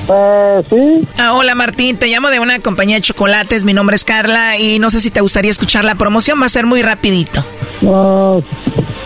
[0.10, 1.08] Eh, sí.
[1.18, 4.80] Ah, hola Martín, te llamo de una compañía de chocolates, mi nombre es Carla y
[4.80, 7.44] no sé si te gustaría escuchar la promoción, va a ser muy rapidito.
[7.88, 8.40] Ah,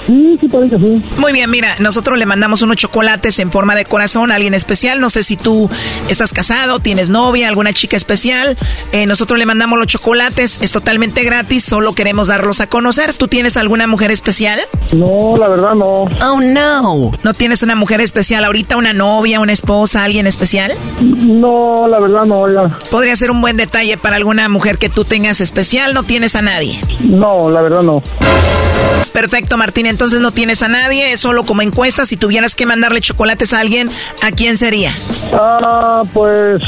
[0.08, 1.06] sí, sí, parece que sí.
[1.18, 5.00] Muy bien, mira, nosotros le mandamos unos chocolates en forma de corazón a alguien especial.
[5.00, 5.70] No sé si tú
[6.10, 8.58] estás casado, tienes novia, alguna chica especial.
[8.92, 13.14] Eh, nosotros le mandamos los chocolates, es totalmente gratis, solo queremos darlos a conocer.
[13.14, 14.60] ¿Tú tienes alguna mujer especial?
[14.94, 16.06] No, la verdad no.
[16.24, 17.12] Oh, no.
[17.24, 20.74] ¿No tienes una mujer especial ahorita, una novia, una esposa, alguien especial?
[21.02, 22.80] No, la verdad no, oiga.
[22.92, 26.42] Podría ser un buen detalle para alguna mujer que tú tengas especial, no tienes a
[26.42, 26.80] nadie.
[27.02, 28.02] No, la verdad no.
[29.12, 29.88] Perfecto, Martín.
[29.98, 32.06] Entonces no tienes a nadie, es solo como encuesta.
[32.06, 33.90] Si tuvieras que mandarle chocolates a alguien,
[34.22, 34.92] ¿a quién sería?
[35.34, 36.62] Ah, pues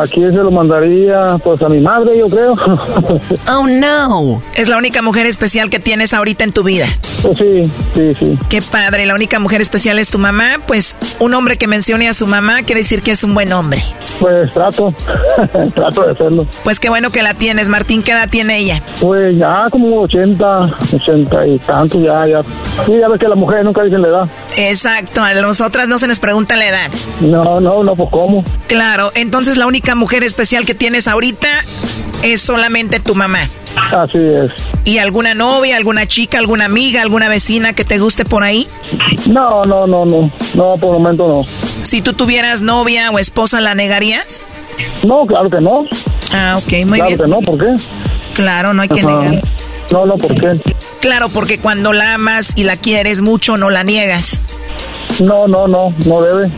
[0.00, 2.56] aquí se lo mandaría pues a mi madre, yo creo.
[3.48, 4.42] Oh, no.
[4.54, 6.86] Es la única mujer especial que tienes ahorita en tu vida.
[7.22, 7.62] Pues sí,
[7.94, 8.38] sí, sí.
[8.48, 10.56] Qué padre, la única mujer especial es tu mamá.
[10.66, 13.82] Pues un hombre que mencione a su mamá quiere decir que es un buen hombre.
[14.18, 14.94] Pues trato,
[15.74, 16.46] trato de hacerlo.
[16.64, 18.02] Pues qué bueno que la tienes, Martín.
[18.02, 18.82] ¿Qué edad tiene ella?
[19.00, 22.26] Pues ya como 80, 80 y tanto, ya,
[22.86, 24.28] Sí, ya ves que las mujeres nunca dicen la edad.
[24.56, 26.90] Exacto, a nosotras no se les pregunta la edad.
[27.20, 28.44] No, no, no, pues cómo.
[28.66, 31.48] Claro, entonces la única mujer especial que tienes ahorita
[32.22, 33.48] es solamente tu mamá.
[33.96, 34.50] Así es.
[34.84, 38.68] ¿Y alguna novia, alguna chica, alguna amiga, alguna vecina que te guste por ahí?
[39.26, 40.30] No, no, no, no.
[40.54, 41.42] No, por el momento no.
[41.84, 44.42] Si tú tuvieras novia o esposa, ¿la negarías?
[45.04, 45.86] No, claro que no.
[46.32, 47.20] Ah, ok, muy claro bien.
[47.20, 47.72] que no, ¿por qué?
[48.34, 49.22] Claro, no hay que Ajá.
[49.22, 49.44] negar.
[49.90, 50.48] No, no, ¿por qué?
[51.00, 54.42] Claro, porque cuando la amas y la quieres mucho, no la niegas.
[55.20, 56.48] No, no, no, no debe.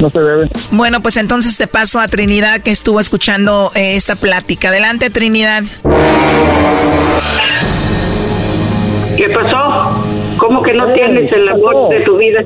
[0.00, 0.48] No se debe.
[0.72, 4.68] Bueno, pues entonces te paso a Trinidad que estuvo escuchando eh, esta plática.
[4.68, 5.62] Adelante, Trinidad.
[9.16, 10.02] ¿Qué pasó?
[10.38, 12.40] ¿Cómo ¿Cómo que no tienes el amor de tu vida?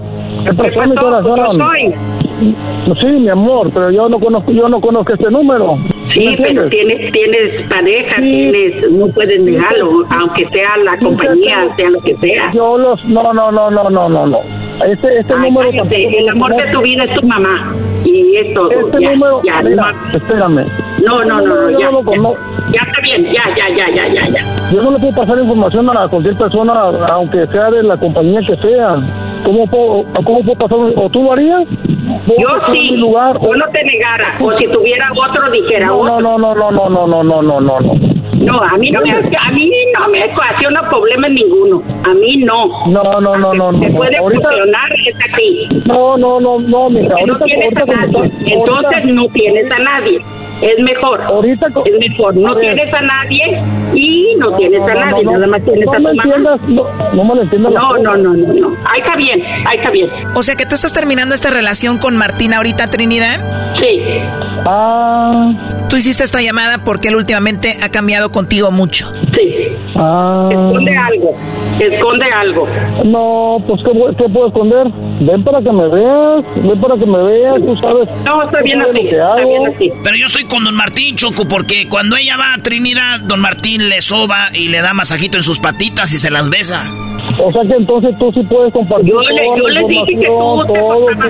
[0.44, 1.38] ¿Qué pasó, mi corazón?
[1.38, 3.00] Yo soy.
[3.00, 5.78] Sí, mi amor, pero yo no conozco, yo no conozco este número.
[6.16, 11.90] Sí, ¿Me pero tienes, tienes pareja, tienes, no puedes negarlo, aunque sea la compañía, sea
[11.90, 12.52] lo que sea.
[12.54, 14.38] Yo los, no, no, no, no, no, no, no.
[14.86, 15.70] Este, este Ay, número.
[15.70, 17.74] cállate, el amor de tu vida es tu mamá.
[18.04, 18.70] Y es todo.
[18.70, 20.64] Este ya, número, ya, mira, no, espérame.
[21.06, 21.90] No, no, no, no, ya,
[22.72, 24.70] ya, está bien, ya, ya, ya, ya, ya, ya.
[24.72, 26.72] Yo no le puedo pasar información a cualquier persona,
[27.12, 28.94] aunque sea de la compañía que sea.
[29.44, 30.78] ¿Cómo puedo, cómo puedo pasar?
[30.96, 31.62] ¿O tú lo harías?
[32.26, 36.20] Yo sí, lugar, yo no te negara, o si tuviera otro dijera No, otro.
[36.20, 38.16] no, no, no, no, no, no, no, no, no, no.
[38.38, 41.82] No, a mí no me, a mí no me ocasiona problema ninguno.
[42.04, 42.86] A mí no.
[42.88, 43.96] No, no, no, no, Se no.
[43.96, 45.68] puede Ahorita- funcionar es a ti.
[45.86, 47.14] No, no, no, no, mija.
[47.14, 48.32] Que no Ahorita, tienes ahorita a nadie.
[48.46, 50.20] Entonces ahorita- no tienes a nadie.
[50.62, 51.20] Es mejor.
[51.22, 52.36] Ahorita es mejor.
[52.36, 53.62] No a tienes a nadie
[53.94, 55.24] y no, tienes a nadie.
[55.24, 56.24] no, Nada más tienes no a tu mamá.
[57.14, 57.72] no me lo entiendas.
[57.72, 58.68] No, no, no, no, no.
[58.90, 60.08] Ahí está bien, ahí está bien.
[60.34, 63.40] O sea que tú estás terminando esta relación con Martín ahorita, Trinidad.
[63.80, 64.00] Sí.
[64.66, 65.52] Ah.
[65.90, 69.12] Tú hiciste esta llamada porque él últimamente ha cambiado contigo mucho.
[69.34, 69.68] Sí.
[69.94, 70.48] Ah.
[70.50, 71.36] Esconde algo.
[71.80, 72.66] Esconde algo.
[73.04, 74.88] No, pues ¿qué, qué puedo esconder?
[75.20, 78.08] Ven para que me veas, ven para que me veas, tú sabes.
[78.24, 79.92] No, está bien así, está bien así.
[80.02, 83.88] Pero yo estoy con don Martín, Choco, porque cuando ella va a Trinidad, don Martín
[83.88, 86.84] le soba y le da masajito en sus patitas y se las besa.
[87.42, 90.04] O sea que entonces tú sí puedes compartir Yo le- toda yo la le dije
[90.06, 90.72] que tú te todo, tú,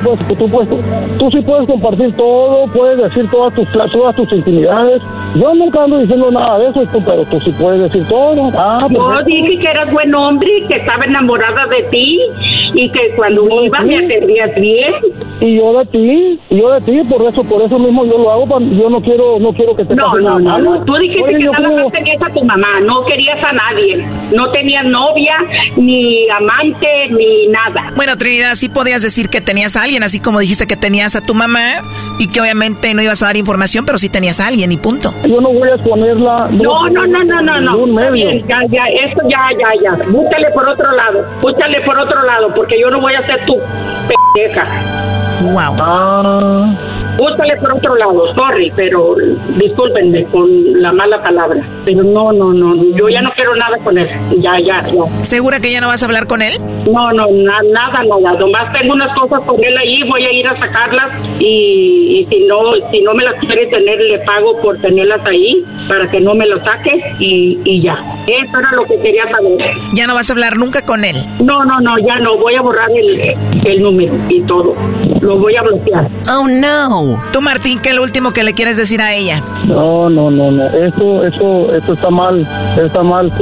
[0.05, 5.03] puedes, tú, puedes- tú sí puedes compartir todo, puedes decir todas tus todas tus intimidades.
[5.35, 8.51] Yo nunca ando diciendo nada de eso, pero tú sí puedes decir todo.
[8.59, 9.25] Ah, Yo perfecto.
[9.27, 12.18] dije que eras buen hombre, que estaba enamorada de ti
[12.74, 14.95] y que cuando ibas me atendías bien.
[15.41, 18.30] Y yo de ti, y yo de ti, por eso, por eso mismo yo lo
[18.30, 20.84] hago, yo no quiero, no quiero que te No, pase no, nada no, no.
[20.84, 24.05] Tú dijiste Oye, que nada creo- más tenías a tu mamá, no querías a nadie.
[24.34, 25.37] No tenías novia,
[25.76, 27.93] ni amante, ni nada.
[27.97, 31.24] Bueno, Trinidad, sí podías decir que tenías a alguien, así como dijiste que tenías a
[31.24, 31.82] tu mamá
[32.19, 35.12] y que obviamente no ibas a dar información, pero sí tenías a alguien y punto.
[35.27, 36.49] Yo no voy a exponerla.
[36.51, 37.87] No, no, no, no, no, no.
[37.87, 38.12] Medio.
[38.12, 40.05] bien, ya, ya, esto ya, ya, ya.
[40.11, 41.25] Búscale por otro lado.
[41.41, 43.55] Búscale por otro lado, porque yo no voy a ser tu
[44.35, 44.67] pendeja.
[45.43, 45.77] Wow.
[45.79, 46.96] Ah.
[47.17, 49.14] Búscale por otro lado, sorry, pero
[49.57, 50.49] discúlpenme con
[50.83, 51.61] la mala palabra.
[51.85, 54.09] Pero no, no, no, yo ya no quiero nada con él.
[54.39, 55.25] Ya, ya, ya.
[55.25, 56.55] ¿Segura que ya no vas a hablar con él?
[56.91, 58.39] No, no, na- nada, nada.
[58.39, 61.11] Nomás tengo unas cosas con él ahí, voy a ir a sacarlas
[61.41, 62.57] y, y si no
[62.91, 66.47] si no me las quiere tener, le pago por tenerlas ahí para que no me
[66.47, 67.97] las saque y, y ya.
[68.27, 69.59] Eso era lo que quería saber.
[69.95, 71.17] Ya no vas a hablar nunca con él.
[71.43, 72.37] No, no, no, ya no.
[72.37, 74.75] Voy a borrar el, el número y todo.
[75.21, 76.07] Lo voy a bloquear.
[76.31, 77.06] Oh, no.
[77.33, 79.43] Tú, Martín, ¿qué es lo último que le quieres decir a ella?
[79.67, 80.67] No, no, no, no.
[80.69, 82.47] Eso, eso, eso está mal,
[82.83, 83.33] está mal.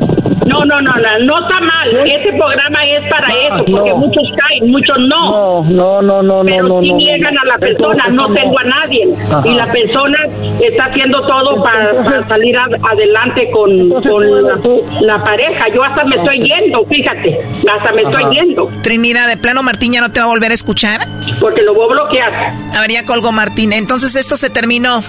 [0.46, 1.88] No, no, no, no, no está mal.
[2.06, 3.96] Ese programa es para eso, porque no.
[3.96, 5.64] muchos caen, muchos no.
[5.64, 6.96] No, no, no, no, Pero no, si no.
[6.96, 9.14] niegan a la persona, no tengo a nadie.
[9.30, 9.42] Ajá.
[9.48, 10.18] Y la persona
[10.60, 14.58] está haciendo todo para, para salir a- adelante con, con la,
[15.00, 15.66] la pareja.
[15.74, 17.40] Yo hasta me estoy yendo, fíjate.
[17.76, 20.54] Hasta me estoy yendo, Trinidad, ¿de plano Martín ya no te va a volver a
[20.54, 21.00] escuchar?
[21.40, 22.32] porque lo voy a bloquear.
[22.76, 23.72] A ver, ya colgó Martín.
[23.72, 25.00] Entonces esto se terminó.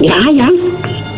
[0.00, 0.48] Ya, ya.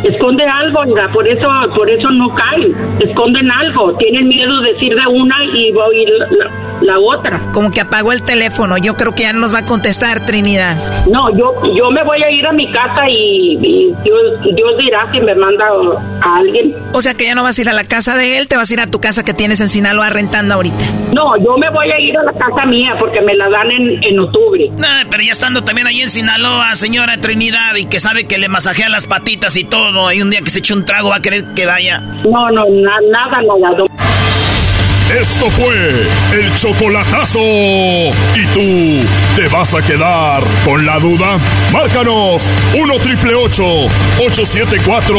[0.04, 2.74] Esconde algo, Olga, por eso, por eso no caen.
[3.00, 3.96] Esconden algo.
[3.96, 6.50] Tienen miedo de decir de una y la, la-
[6.82, 7.40] la otra.
[7.52, 8.76] Como que apagó el teléfono.
[8.76, 10.76] Yo creo que ya no nos va a contestar, Trinidad.
[11.10, 15.08] No, yo, yo me voy a ir a mi casa y, y Dios, Dios dirá
[15.12, 15.64] si me manda
[16.20, 16.74] a alguien.
[16.92, 18.70] O sea que ya no vas a ir a la casa de él, te vas
[18.70, 20.84] a ir a tu casa que tienes en Sinaloa rentando ahorita.
[21.14, 24.02] No, yo me voy a ir a la casa mía porque me la dan en,
[24.04, 24.68] en octubre.
[24.76, 28.48] Nah, pero ya estando también ahí en Sinaloa, señora Trinidad, y que sabe que le
[28.48, 31.22] masajea las patitas y todo, y un día que se eche un trago va a
[31.22, 31.98] querer que vaya.
[32.24, 33.76] No, no, na- nada, nada.
[33.78, 33.84] no.
[35.20, 37.38] Esto fue el chocolatazo.
[37.38, 39.04] ¿Y tú
[39.36, 41.38] te vas a quedar con la duda?
[41.72, 45.14] Márcanos 1 triple 874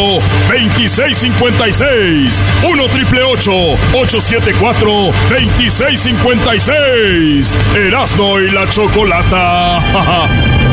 [0.49, 2.43] 2656.
[2.67, 7.55] 1 triple 874 2656.
[7.75, 9.79] Erasno y la chocolata.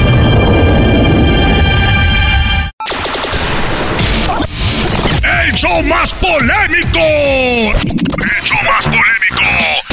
[5.53, 6.99] ¡El show más polémico!
[6.99, 9.45] ¡El show más polémico!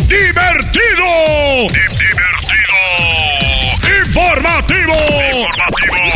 [0.07, 1.67] ¡Divertido!
[1.67, 2.79] ¡Divertido!
[4.05, 4.95] ¡Informativo!
[5.35, 6.07] ¡Informativo!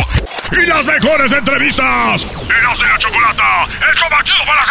[0.53, 2.25] ¡Y las mejores entrevistas!
[2.25, 3.67] ¡Eras de la chocolata!
[3.85, 4.63] ¡El show más chido para!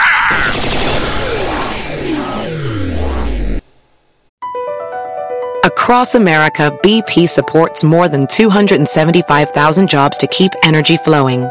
[5.64, 11.50] Across America, BP supports more than 275,000 jobs to keep energy flowing.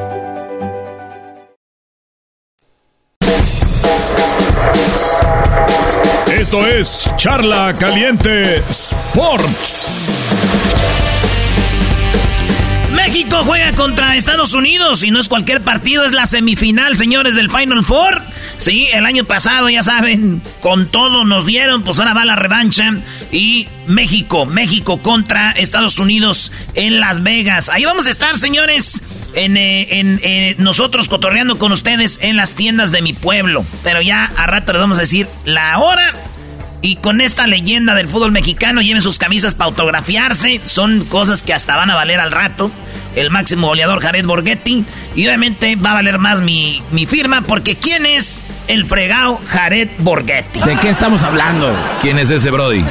[6.51, 10.33] Esto es Charla Caliente Sports.
[12.91, 17.49] México juega contra Estados Unidos y no es cualquier partido, es la semifinal, señores, del
[17.49, 18.21] Final Four.
[18.57, 22.95] Sí, el año pasado, ya saben, con todo nos dieron, pues ahora va la revancha.
[23.31, 27.69] Y México, México contra Estados Unidos en Las Vegas.
[27.69, 29.01] Ahí vamos a estar, señores,
[29.35, 33.65] en, eh, en eh, nosotros cotorreando con ustedes en las tiendas de mi pueblo.
[33.85, 36.13] Pero ya a rato les vamos a decir la hora
[36.81, 40.59] y con esta leyenda del fútbol mexicano, lleven sus camisas para autografiarse.
[40.63, 42.71] Son cosas que hasta van a valer al rato.
[43.15, 44.83] El máximo goleador Jared Borghetti.
[45.15, 49.89] Y obviamente va a valer más mi, mi firma porque ¿quién es el fregado Jared
[49.99, 50.61] Borghetti?
[50.61, 51.75] ¿De qué estamos hablando?
[52.01, 52.83] ¿Quién es ese Brody?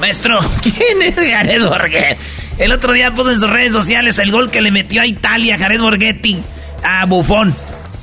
[0.00, 2.16] Maestro, ¿quién es Jared Borghetti?
[2.58, 5.56] El otro día puso en sus redes sociales el gol que le metió a Italia
[5.58, 6.38] Jared Borghetti
[6.82, 7.54] a Bufón.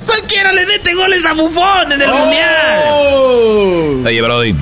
[0.06, 2.18] Cualquiera le mete goles a Bufón en el Oh.
[2.18, 4.08] Mundial.
[4.08, 4.56] Oye, Brody.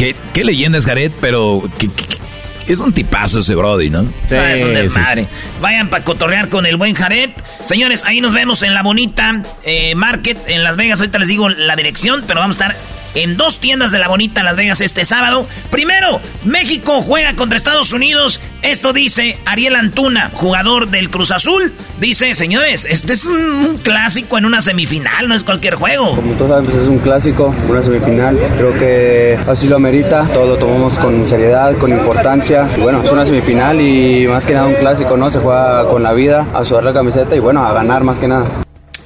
[0.00, 1.12] ¿Qué, qué leyenda es Jared?
[1.20, 4.06] Pero ¿qué- qué- qué- es un tipazo ese Brody, ¿no?
[4.30, 5.26] Ah, es un desmadre.
[5.60, 7.30] Vayan para cotorrear con el buen Jared.
[7.62, 11.00] Señores, ahí nos vemos en la bonita eh, Market en Las Vegas.
[11.00, 12.76] Ahorita les digo la dirección, pero vamos a estar
[13.14, 15.46] en dos tiendas de la bonita Las Vegas este sábado.
[15.70, 18.40] Primero, México juega contra Estados Unidos.
[18.62, 21.72] Esto dice Ariel Antuna, jugador del Cruz Azul.
[21.98, 26.16] Dice, señores, este es un, clásico en una semifinal, no es cualquier juego.
[26.16, 28.38] Como todos saben, pues es un clásico, una semifinal.
[28.56, 30.24] Creo que así lo amerita.
[30.32, 32.68] Todo lo tomamos con seriedad, con importancia.
[32.76, 35.30] Y bueno, es una semifinal y más que nada un clásico, ¿no?
[35.30, 38.28] Se juega con la vida, a sudar la camiseta y bueno, a ganar más que
[38.28, 38.46] nada.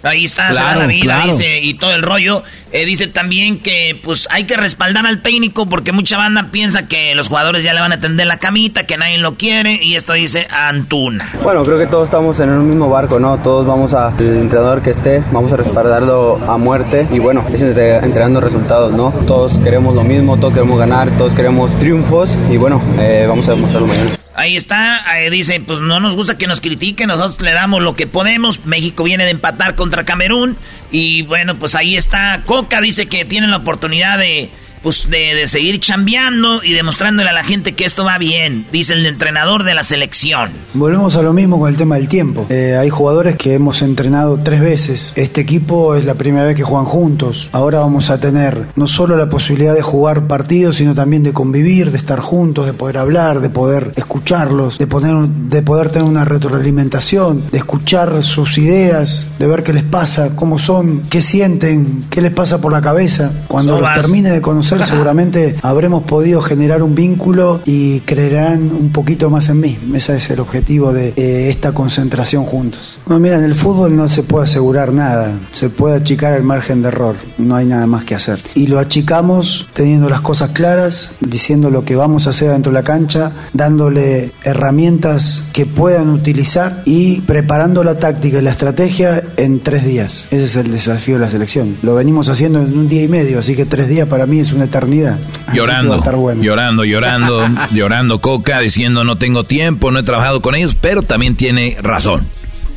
[0.05, 1.27] Ahí está, se da Claro, la vida, claro.
[1.27, 2.43] dice, y todo el rollo.
[2.73, 7.15] Eh, dice también que pues hay que respaldar al técnico porque mucha banda piensa que
[7.15, 10.13] los jugadores ya le van a tender la camita, que nadie lo quiere, y esto
[10.13, 11.31] dice Antuna.
[11.43, 13.39] Bueno, creo que todos estamos en un mismo barco, ¿no?
[13.39, 17.63] Todos vamos a, el entrenador que esté, vamos a respaldarlo a muerte y bueno, es
[17.63, 19.13] entre- entregando resultados, ¿no?
[19.27, 23.53] Todos queremos lo mismo, todos queremos ganar, todos queremos triunfos y bueno, eh, vamos a
[23.53, 24.11] demostrarlo mañana.
[24.37, 27.95] Ahí está, eh, dice, pues no nos gusta que nos critiquen, nosotros le damos lo
[27.95, 28.67] que podemos.
[28.67, 30.57] México viene de empatar contra Camerún
[30.91, 32.43] y bueno, pues ahí está.
[32.45, 34.51] Coca dice que tienen la oportunidad de,
[34.85, 38.93] pues, de, de seguir chambeando y demostrándole a la gente que esto va bien, dice
[38.93, 40.51] el entrenador de la selección.
[40.75, 42.47] Volvemos a lo mismo con el tema del tiempo.
[42.51, 45.13] Eh, hay jugadores que hemos entrenado tres veces.
[45.17, 47.49] Este equipo es la primera vez que juegan juntos.
[47.53, 51.91] Ahora vamos a tener no solo la posibilidad de jugar partidos, sino también de convivir,
[51.91, 56.27] de estar juntos, de poder hablar, de poder escucharlos, de poder, de poder tener una
[56.27, 62.21] retroalimentación, de escuchar sus ideas, de ver qué les pasa, cómo son, qué sienten, qué
[62.21, 63.33] les pasa por la cabeza.
[63.49, 69.31] Cuando los termine de conocer, seguramente habremos podido generar un vínculo y creerán un poquito
[69.31, 69.79] más en mí.
[69.95, 72.99] Ese es el objetivo de eh, esta concentración juntos.
[73.07, 76.83] No, mira, en el fútbol no se puede asegurar nada, se puede achicar el margen
[76.83, 78.41] de error, no hay nada más que hacer.
[78.55, 82.79] Y lo achicamos teniendo las cosas claras, diciendo lo que vamos a hacer dentro de
[82.79, 89.61] la cancha, dándole herramientas que puedan utilizar y preparando la táctica y la estrategia en
[89.61, 90.27] tres días.
[90.31, 91.77] Ese es el desafío de la selección.
[91.83, 94.53] Lo venimos haciendo en un día y medio, así que tres días para mí es
[94.53, 95.19] una eternidad.
[95.47, 96.43] Así Llorando, bueno.
[96.43, 101.37] llorando, llorando, llorando Coca, diciendo no tengo tiempo, no he trabajado con ellos, pero también
[101.37, 102.27] tiene razón.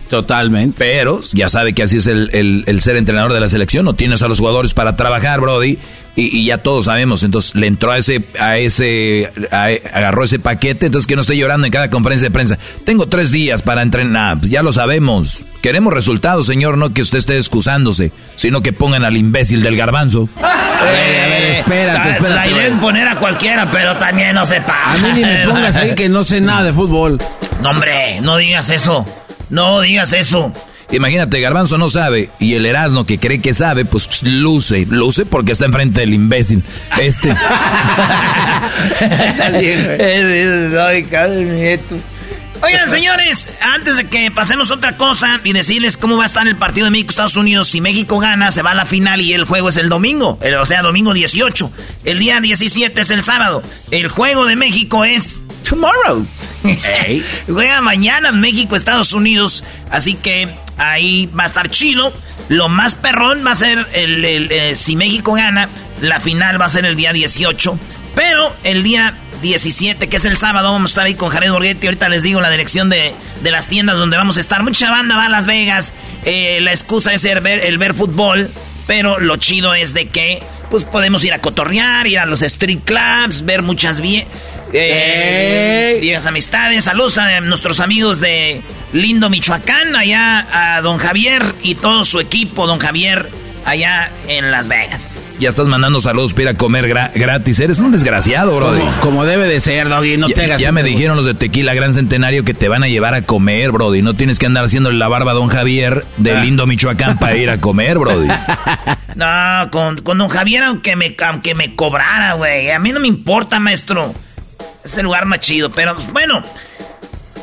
[0.10, 0.76] Totalmente.
[0.78, 3.94] Pero ya sabe que así es el, el- el ser entrenador de la selección, no
[3.94, 5.78] tienes a los jugadores para trabajar, Brody,
[6.16, 10.40] y, y ya todos sabemos, entonces le entró a ese, a ese, a- agarró ese
[10.40, 12.58] paquete, entonces que no esté llorando en cada conferencia de prensa.
[12.86, 15.44] Tengo tres días para entrenar, pues ya lo sabemos.
[15.62, 20.30] Queremos resultados, señor, no que usted esté excusándose, sino que pongan al imbécil del garbanzo.
[20.42, 22.36] a ver, espérate, La- espérate.
[22.36, 24.94] La idea es poner a cualquiera, pero también no sepa.
[24.94, 27.20] A mí ni me pongas ahí que no sé nada de fútbol.
[27.62, 29.06] No, hombre, no digas eso.
[29.50, 30.52] No digas eso.
[30.92, 35.52] Imagínate, Garbanzo no sabe y el Erasmo que cree que sabe, pues luce, luce porque
[35.52, 36.64] está enfrente del imbécil.
[36.98, 37.36] Este.
[42.64, 46.56] Oigan, señores, antes de que pasemos otra cosa y decirles cómo va a estar el
[46.56, 49.70] partido de México-Estados Unidos, si México gana, se va a la final y el juego
[49.70, 51.72] es el domingo, el- o sea, domingo 18.
[52.04, 53.62] El día 17 es el sábado.
[53.92, 56.26] El juego de México es tomorrow.
[57.48, 62.14] Juega mañana México-Estados Unidos, así que ahí va a estar chido.
[62.50, 65.70] Lo más perrón va a ser el, el, eh, si México gana,
[66.02, 67.78] la final va a ser el día 18.
[68.16, 71.88] Pero el día 17, que es el sábado, vamos a estar ahí con Jared Borghetti.
[71.88, 73.14] Ahorita les digo la dirección de,
[73.44, 74.64] de las tiendas donde vamos a estar.
[74.64, 75.94] Mucha banda va a Las Vegas
[76.26, 78.50] eh, la excusa es el ver, el ver fútbol,
[78.86, 82.80] pero lo chido es de que pues podemos ir a cotorrear, ir a los street
[82.84, 84.28] clubs, ver muchas bien
[84.74, 86.84] eh, amistades.
[86.84, 88.62] Saludos a nuestros amigos de
[88.94, 93.30] Lindo Michoacán, allá a don Javier y todo su equipo, don Javier,
[93.66, 95.20] allá en Las Vegas.
[95.40, 97.60] Ya estás mandando saludos para ir a comer gratis.
[97.60, 98.74] Eres un desgraciado, bro.
[99.02, 100.18] Como, debe de ser, Doggy.
[100.18, 100.62] No ya, te hagas.
[100.62, 103.72] Ya me dijeron los de Tequila Gran Centenario que te van a llevar a comer,
[103.72, 104.02] Brody.
[104.02, 106.40] No tienes que andar haciéndole la barba a don Javier de ah.
[106.40, 108.28] lindo Michoacán para ir a comer, Brody.
[109.16, 112.72] no, con, con don Javier, aunque me, aunque me cobrara, güey.
[112.72, 114.16] A mí no me importa, maestro.
[114.92, 115.72] Es el lugar más chido.
[115.72, 116.44] Pero bueno,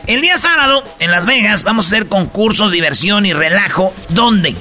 [0.06, 3.94] el día sábado en Las Vegas vamos a hacer concursos, diversión y relajo.
[4.08, 4.54] ¿Dónde?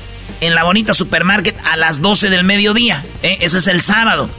[0.43, 3.03] en la bonita supermarket a las 12 del mediodía.
[3.21, 3.37] ¿eh?
[3.39, 4.29] Ese es el sábado.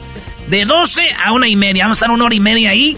[0.49, 1.85] De 12 a una y media.
[1.85, 2.95] Vamos a estar una hora y media ahí.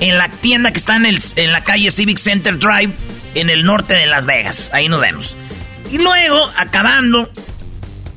[0.00, 2.94] En la tienda que está en, en la calle Civic Center Drive.
[3.34, 4.70] En el norte de Las Vegas.
[4.72, 5.36] Ahí nos vemos.
[5.90, 7.30] Y luego, acabando,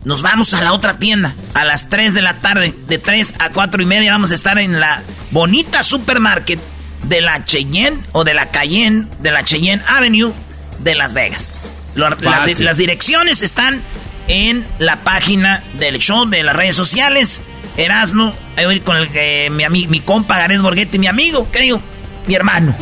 [0.04, 1.36] nos vamos a la otra tienda.
[1.54, 2.74] A las 3 de la tarde.
[2.88, 5.02] De 3 a 4 y media vamos a estar en la
[5.32, 6.60] bonita supermarket
[7.04, 10.34] de la Cheyenne o de la Cayenne, de la Cheyenne Avenue
[10.80, 13.82] de Las Vegas las, direcciones están
[14.28, 17.42] en la página del show de las redes sociales.
[17.78, 21.82] Erasmo, ahí con el, eh, mi, mi compa Gareth Borghetti, mi amigo, ¿qué digo?
[22.28, 22.76] Mi hermano.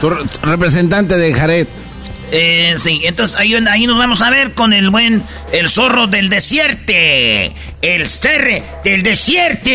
[0.00, 0.10] Tu
[0.42, 1.66] representante de Jared.
[2.32, 5.22] Eh, sí, entonces ahí, ahí nos vamos a ver con el buen,
[5.52, 6.92] el zorro del desierto.
[7.82, 9.70] El cerre del desierto.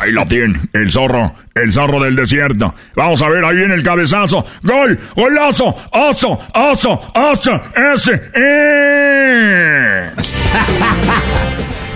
[0.00, 2.74] Ahí la tiene, el zorro, el zorro del desierto.
[2.96, 4.46] Vamos a ver, ahí viene el cabezazo.
[4.62, 4.98] ¡Gol!
[5.14, 5.76] ¡Golazo!
[5.92, 6.40] ¡Oso!
[6.54, 7.12] ¡Oso!
[7.14, 7.62] ¡Oso!
[7.94, 8.22] ¡Ese!
[8.34, 10.10] ¡Eh!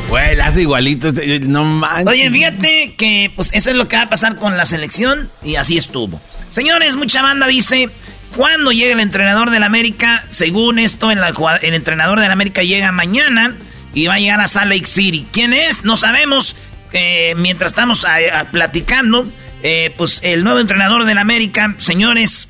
[0.09, 1.09] Güey, hace igualito.
[1.09, 2.07] Este, no manches.
[2.07, 5.57] Oye, fíjate que pues eso es lo que va a pasar con la selección y
[5.57, 6.21] así estuvo.
[6.51, 7.89] Señores, mucha banda dice,
[8.37, 10.25] ¿cuándo llega el entrenador del América?
[10.29, 13.55] Según esto, el entrenador del América llega mañana
[13.95, 15.27] y va a llegar a Salt Lake City.
[15.33, 15.85] ¿Quién es?
[15.85, 16.57] No sabemos.
[16.93, 18.07] Eh, mientras estamos
[18.53, 19.27] platicando,
[19.63, 22.49] eh, pues el nuevo entrenador del América, señores,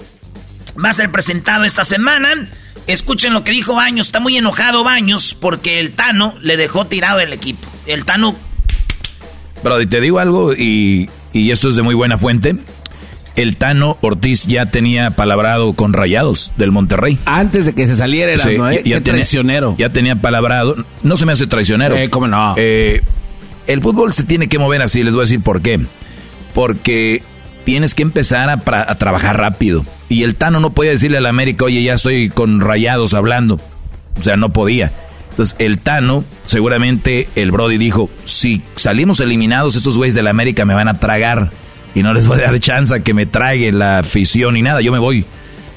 [0.82, 2.48] va a ser presentado esta semana.
[2.86, 4.06] Escuchen lo que dijo Baños.
[4.06, 7.66] Está muy enojado Baños porque el Tano le dejó tirado el equipo.
[7.86, 8.36] El Tano.
[9.62, 12.56] Brody, te digo algo y, esto es de muy buena fuente.
[13.36, 17.19] El Tano Ortiz ya tenía palabrado con Rayados del Monterrey.
[17.24, 18.73] Antes de que se saliera, era, ¿no?
[18.73, 19.74] Ya, traicionero.
[19.77, 20.77] Ya tenía palabrado.
[21.02, 21.97] No se me hace traicionero.
[21.97, 22.55] Eh, ¿Cómo no?
[22.56, 23.02] Eh,
[23.66, 25.81] el fútbol se tiene que mover así, les voy a decir por qué.
[26.55, 27.23] Porque
[27.65, 29.85] tienes que empezar a, trabajar rápido.
[30.09, 33.59] Y el Tano no podía decirle al América, oye, ya estoy con rayados hablando.
[34.20, 34.93] O sea, no podía.
[35.31, 40.74] Entonces, el Tano, seguramente el Brody dijo, si salimos eliminados, estos güeyes del América me
[40.74, 41.51] van a tragar.
[41.95, 44.81] Y no les voy a dar chance a que me trague la afición ni nada,
[44.81, 45.25] yo me voy.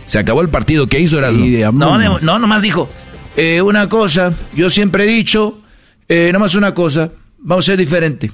[0.06, 1.46] Se acabó el partido, ¿qué hizo Erasmo?
[1.74, 2.90] No, no, nomás dijo,
[3.36, 5.62] eh, una cosa, yo siempre he dicho,
[6.08, 8.32] eh, nomás una cosa, vamos a ser diferente.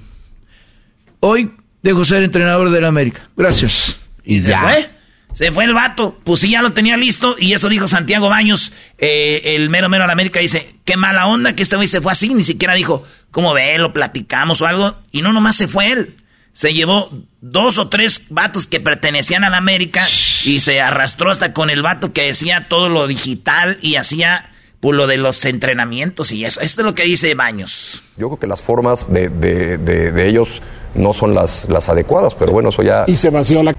[1.20, 1.52] Hoy
[1.82, 3.28] dejo ser entrenador del América.
[3.36, 3.98] Gracias.
[4.24, 4.60] Y ya.
[4.60, 4.90] Se fue.
[5.34, 6.20] Se fue el vato.
[6.24, 7.36] Pues sí, ya lo tenía listo.
[7.40, 10.40] Y eso dijo Santiago Baños, eh, el mero mero de la América.
[10.40, 12.34] Dice, qué mala onda que este güey se fue así.
[12.34, 13.78] Ni siquiera dijo, ¿cómo ve?
[13.80, 14.98] Lo platicamos o algo.
[15.12, 16.16] Y no, nomás se fue él.
[16.54, 17.10] Se llevó
[17.42, 20.06] dos o tres vatos que pertenecían a la América
[20.46, 24.54] y se arrastró hasta con el vato que decía todo lo digital y hacía
[24.84, 26.60] por lo de los entrenamientos y eso.
[26.60, 28.04] Esto es lo que dice Baños.
[28.18, 30.62] Yo creo que las formas de, de, ellos
[30.94, 33.06] no son las, las adecuadas, pero bueno, eso ya...
[33.08, 33.74] Y se vació la...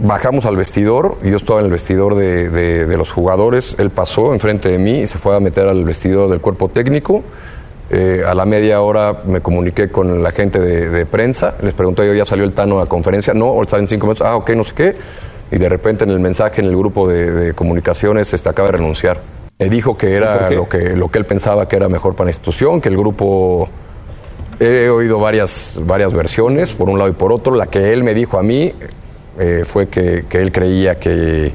[0.00, 4.68] Bajamos al vestidor, yo estaba en el vestidor de, de, los jugadores, él pasó enfrente
[4.68, 7.22] de mí y se fue a meter al vestidor del cuerpo técnico.
[7.94, 12.14] Eh, a la media hora me comuniqué con la gente de, prensa, les pregunté yo,
[12.14, 13.34] ¿ya salió el Tano a conferencia?
[13.34, 14.94] No, está en cinco minutos, ah, ok, no sé qué.
[15.50, 19.20] Y de repente en el mensaje en el grupo de, comunicaciones este, acaba de renunciar
[19.68, 22.80] dijo que era lo que, lo que él pensaba que era mejor para la institución,
[22.80, 23.68] que el grupo...
[24.60, 27.56] He oído varias, varias versiones, por un lado y por otro.
[27.56, 28.72] La que él me dijo a mí
[29.38, 31.52] eh, fue que, él creía que,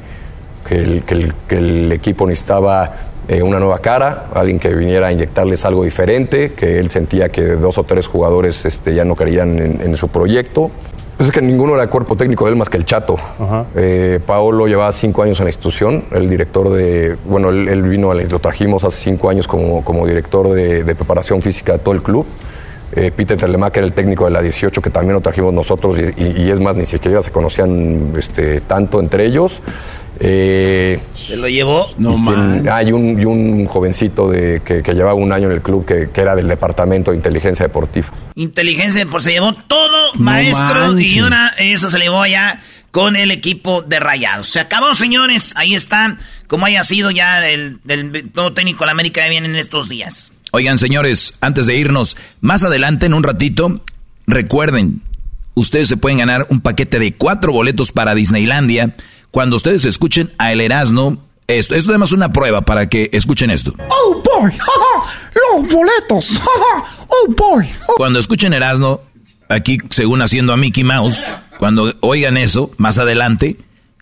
[0.68, 2.92] el, que, el, equipo necesitaba
[3.28, 7.42] eh, una nueva cara, alguien que viniera a inyectarles algo diferente, que él sentía que
[7.42, 10.70] dos o tres jugadores este, ya no creían en su proyecto.
[11.18, 13.16] Pues es que ninguno era cuerpo técnico de él más que el Chato.
[13.74, 18.38] Eh, Paolo llevaba cinco años en la institución, el director de, bueno, él, vino, lo
[18.38, 22.24] trajimos hace cinco años como, como director de, preparación física de todo el club.
[22.92, 26.60] Eh, Peter Telemacher, el técnico de la 18, que también lo trajimos nosotros, y, es
[26.60, 29.60] más, ni siquiera se conocían este, tanto entre ellos.
[30.20, 31.88] Eh, ¿Se lo llevó?
[31.96, 32.16] No
[32.72, 36.34] Hay un, y un jovencito de, que, llevaba un año en el club que, era
[36.34, 38.08] del departamento de inteligencia deportiva.
[38.34, 43.82] Inteligencia, por se llevó todo maestro y una, eso se llevó allá con el equipo
[43.82, 44.48] de Rayados.
[44.48, 45.52] Se acabó, señores.
[45.56, 46.16] Ahí está,
[46.48, 49.88] como haya sido ya el, el nuevo técnico de la América que viene en estos
[49.88, 50.32] días.
[50.50, 53.82] Oigan, señores, antes de irnos, más adelante, en un ratito,
[54.26, 55.02] recuerden,
[55.54, 58.94] ustedes se pueden ganar un paquete de cuatro boletos para Disneylandia
[59.30, 61.18] cuando ustedes escuchen a El Erasmo.
[61.46, 63.72] Esto, esto es una prueba para que escuchen esto.
[63.88, 64.52] ¡Oh, boy!
[65.34, 66.38] ¡Los boletos!
[67.08, 67.66] ¡Oh, boy!
[67.96, 69.00] Cuando escuchen Erasmo,
[69.48, 73.56] aquí según haciendo a Mickey Mouse, cuando oigan eso, más adelante,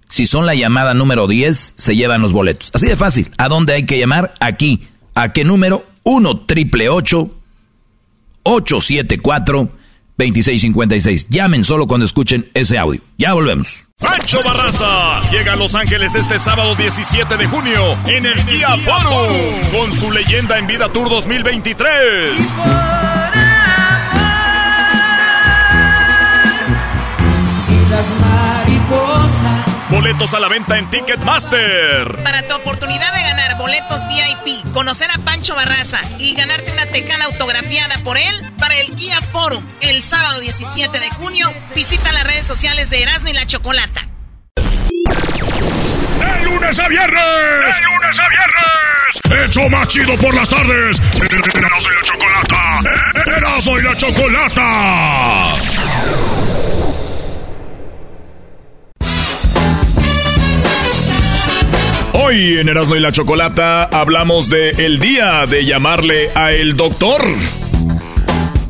[0.08, 2.72] si son la llamada número 10, se llevan los boletos.
[2.74, 3.30] Así de fácil.
[3.38, 4.34] ¿A dónde hay que llamar?
[4.40, 4.88] Aquí.
[5.14, 5.86] ¿A qué número?
[6.04, 9.70] 1 triple 874
[10.18, 11.28] 2656.
[11.28, 13.00] Llamen solo cuando escuchen ese audio.
[13.18, 13.86] Ya volvemos.
[13.98, 19.36] Pancho Barraza llega a Los Ángeles este sábado 17 de junio en el Día Forum
[19.74, 22.36] con su leyenda en vida Tour 2023.
[30.06, 32.22] Boletos a la venta en Ticketmaster.
[32.22, 37.24] Para tu oportunidad de ganar boletos VIP, conocer a Pancho Barraza y ganarte una tecana
[37.24, 42.46] autografiada por él para el Guía Forum el sábado 17 de junio, visita las redes
[42.46, 44.06] sociales de Erasmo y la Chocolata.
[44.54, 47.76] ¡De lunes a viernes!
[47.76, 49.48] ¡De lunes a viernes!
[49.48, 51.02] ¡Hecho más chido por las tardes!
[51.14, 52.80] ¡Erasmo y la Chocolata!
[53.36, 55.56] ¡Erasmo y la Chocolata!
[62.12, 67.22] Hoy en Erasmo y la Chocolata hablamos de el día de llamarle a el doctor.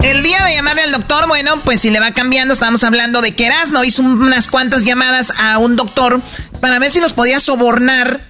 [0.02, 3.34] El día de llamarle al doctor, bueno, pues si le va cambiando, estábamos hablando de
[3.34, 6.20] que Erasmo hizo unas cuantas llamadas a un doctor
[6.60, 8.20] para ver si los podía sobornar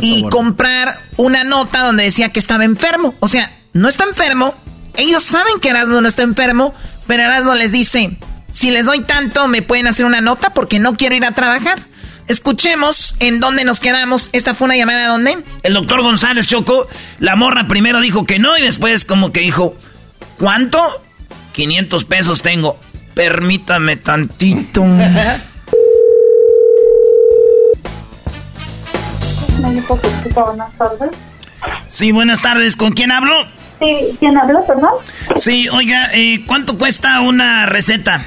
[0.00, 3.14] y comprar una nota donde decía que estaba enfermo.
[3.20, 4.54] O sea, no está enfermo.
[4.94, 6.74] Ellos saben que Erasmo no está enfermo,
[7.06, 8.16] pero Erasmo les dice,
[8.52, 11.80] si les doy tanto, me pueden hacer una nota porque no quiero ir a trabajar.
[12.26, 14.30] Escuchemos en dónde nos quedamos.
[14.32, 15.44] Esta fue una llamada de dónde?
[15.62, 16.88] El doctor González Choco,
[17.18, 19.76] la morra primero dijo que no y después como que dijo,
[20.38, 21.02] ¿cuánto?
[21.52, 22.78] 500 pesos tengo.
[23.14, 24.82] Permítame tantito.
[24.82, 25.40] Buenas
[30.78, 31.10] tardes.
[31.86, 32.76] Sí, buenas tardes.
[32.76, 33.34] ¿Con quién hablo?
[33.78, 34.92] Sí, ¿quién habla, perdón?
[35.36, 38.24] Sí, oiga, eh, ¿cuánto cuesta una receta?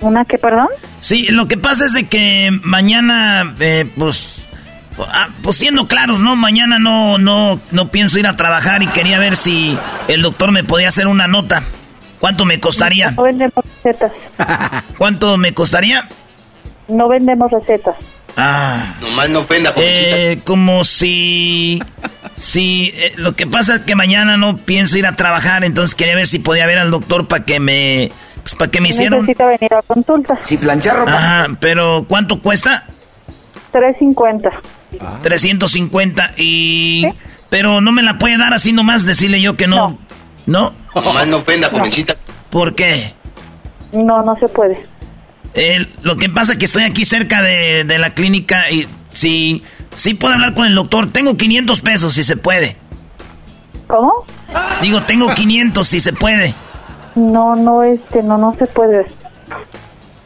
[0.00, 0.68] ¿Una qué, perdón?
[1.02, 4.50] Sí, lo que pasa es de que mañana, eh, pues,
[4.98, 6.36] ah, pues siendo claros, ¿no?
[6.36, 9.76] Mañana no, no, no pienso ir a trabajar y quería ver si
[10.06, 11.64] el doctor me podía hacer una nota.
[12.20, 13.10] ¿Cuánto me costaría?
[13.10, 14.12] No vendemos recetas.
[14.96, 16.08] ¿Cuánto me costaría?
[16.86, 17.96] No vendemos recetas.
[18.36, 18.94] Ah.
[19.00, 21.82] Nomás no ofenda, Eh, como si...
[22.36, 26.14] Si eh, lo que pasa es que mañana no pienso ir a trabajar, entonces quería
[26.14, 28.12] ver si podía ver al doctor para que me...
[28.42, 29.20] Pues para que me hicieran...
[29.20, 30.38] Necesita venir a consulta.
[30.46, 31.16] Si planchar ropa.
[31.16, 32.84] Ajá, pero ¿cuánto cuesta?
[33.72, 34.50] 350.
[35.22, 37.06] 350 y...
[37.48, 39.98] Pero no me la puede dar así nomás, decirle yo que no.
[40.46, 40.72] ¿No?
[40.94, 42.16] Nomás no ofenda, jovencita.
[42.50, 43.12] ¿Por qué?
[43.92, 44.86] No, no se puede.
[45.54, 49.62] Eh, lo que pasa es que estoy aquí cerca de, de la clínica y si...
[49.94, 51.12] Sí puedo hablar con el doctor.
[51.12, 52.76] Tengo 500 pesos si se puede.
[53.86, 54.24] ¿Cómo?
[54.80, 56.54] Digo, tengo 500 si se puede.
[57.14, 59.06] No, no, este, no, no se puede.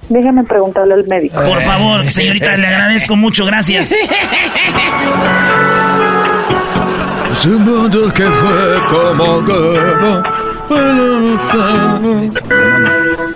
[0.09, 1.35] Déjame preguntarle al médico.
[1.43, 3.93] Por favor, señorita, le agradezco mucho, gracias.
[7.33, 10.23] Ese mundo que fue como guerra.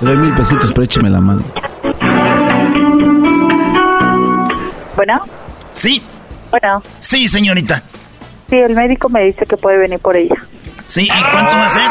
[0.01, 1.43] Le doy mil pesitos, pero écheme la mano.
[4.97, 5.21] Bueno,
[5.73, 6.03] Sí,
[6.51, 7.83] bueno, sí, señorita.
[8.49, 10.37] sí, el médico me dice que puede venir por ella.
[10.87, 11.83] Sí, ¿y cuánto va a ser?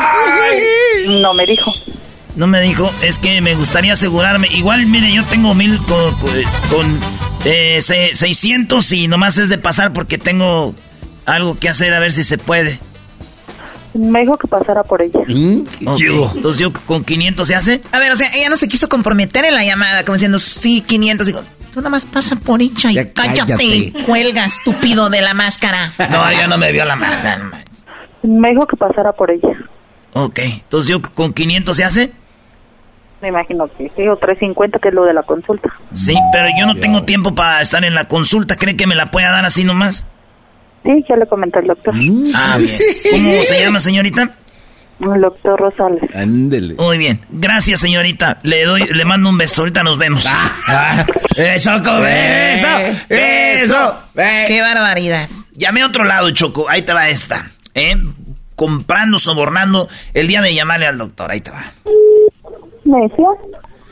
[1.07, 1.73] No me dijo.
[2.35, 4.47] No me dijo, es que me gustaría asegurarme.
[4.51, 6.13] Igual, mire, yo tengo mil con,
[6.69, 6.99] con-
[7.45, 10.73] eh, se- 600 y nomás es de pasar porque tengo
[11.25, 12.79] algo que hacer a ver si se puede.
[13.93, 15.19] Me dijo que pasara por ella.
[15.85, 15.99] Ok,
[16.35, 17.81] Entonces yo con 500 se hace.
[17.91, 20.81] A ver, o sea, ella no se quiso comprometer en la llamada, como diciendo, sí,
[20.81, 21.25] 500.
[21.27, 21.41] Digo,
[21.73, 23.45] tú nada más pasa por ella y Ya cállate.
[23.57, 23.93] cállate.
[24.05, 25.91] Cuelga, estúpido de la máscara.
[26.11, 27.63] No, ya no me vio la máscara.
[28.21, 29.49] Me dijo que pasara por ella.
[30.13, 32.11] Ok, entonces yo con 500 se hace.
[33.21, 35.69] Me imagino que sí, o 350, que es lo de la consulta.
[35.93, 38.55] Sí, pero yo no tengo tiempo para estar en la consulta.
[38.55, 40.07] ¿Cree que me la pueda dar así nomás?
[40.85, 41.93] Sí, ya le comenté al doctor.
[42.33, 42.77] Ah, bien.
[43.11, 44.35] ¿Cómo se llama, señorita?
[45.01, 46.03] El doctor Rosales.
[46.15, 46.75] Ándele.
[46.75, 47.21] Muy bien.
[47.29, 48.39] Gracias, señorita.
[48.43, 49.61] Le doy, le mando un beso.
[49.61, 50.25] Ahorita nos vemos.
[50.27, 51.05] Ah.
[51.35, 52.67] eh, Choco, beso,
[53.09, 54.03] beso.
[54.15, 55.29] Qué barbaridad.
[55.53, 56.69] Llamé a otro lado, Choco.
[56.69, 57.47] Ahí te va esta.
[57.73, 57.95] ¿Eh?
[58.59, 61.31] Comprando, sobornando el día de llamarle al doctor.
[61.31, 61.63] Ahí te va.
[62.83, 63.27] ¿Me decía?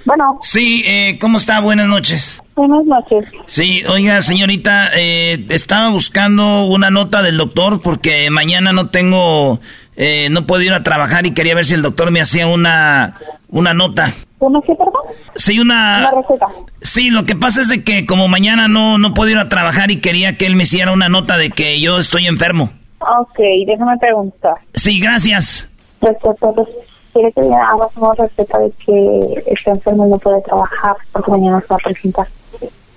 [0.04, 1.62] Bueno, Sí, eh, ¿cómo está?
[1.62, 2.44] Buenas noches.
[2.54, 3.32] Buenas noches.
[3.46, 9.62] Sí, oiga, señorita, eh, estaba buscando una nota del doctor porque mañana no tengo,
[9.96, 13.16] eh, no puedo ir a trabajar y quería ver si el doctor me hacía una,
[13.48, 14.14] una nota.
[14.40, 15.02] ¿Una qué, perdón?
[15.36, 16.10] Sí, una...
[16.10, 16.48] Una receta.
[16.82, 19.92] Sí, lo que pasa es de que como mañana no, no puedo ir a trabajar
[19.92, 22.74] y quería que él me hiciera una nota de que yo estoy enfermo.
[23.00, 24.56] Ok, déjame preguntar.
[24.74, 25.70] Sí, gracias.
[26.02, 26.70] Respecto a los-
[27.14, 31.32] quiere que le hagas una receta de que está enfermo y no puede trabajar porque
[31.32, 32.28] mañana se va a presentar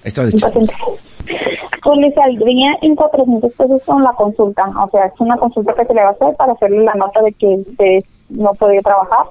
[0.05, 0.75] Esto de un paciente.
[1.83, 4.65] Pues le saldría en 400 pesos con la consulta.
[4.83, 7.23] O sea, es una consulta que se le va a hacer para hacerle la nota
[7.23, 7.99] de que usted
[8.31, 9.27] no puede trabajar.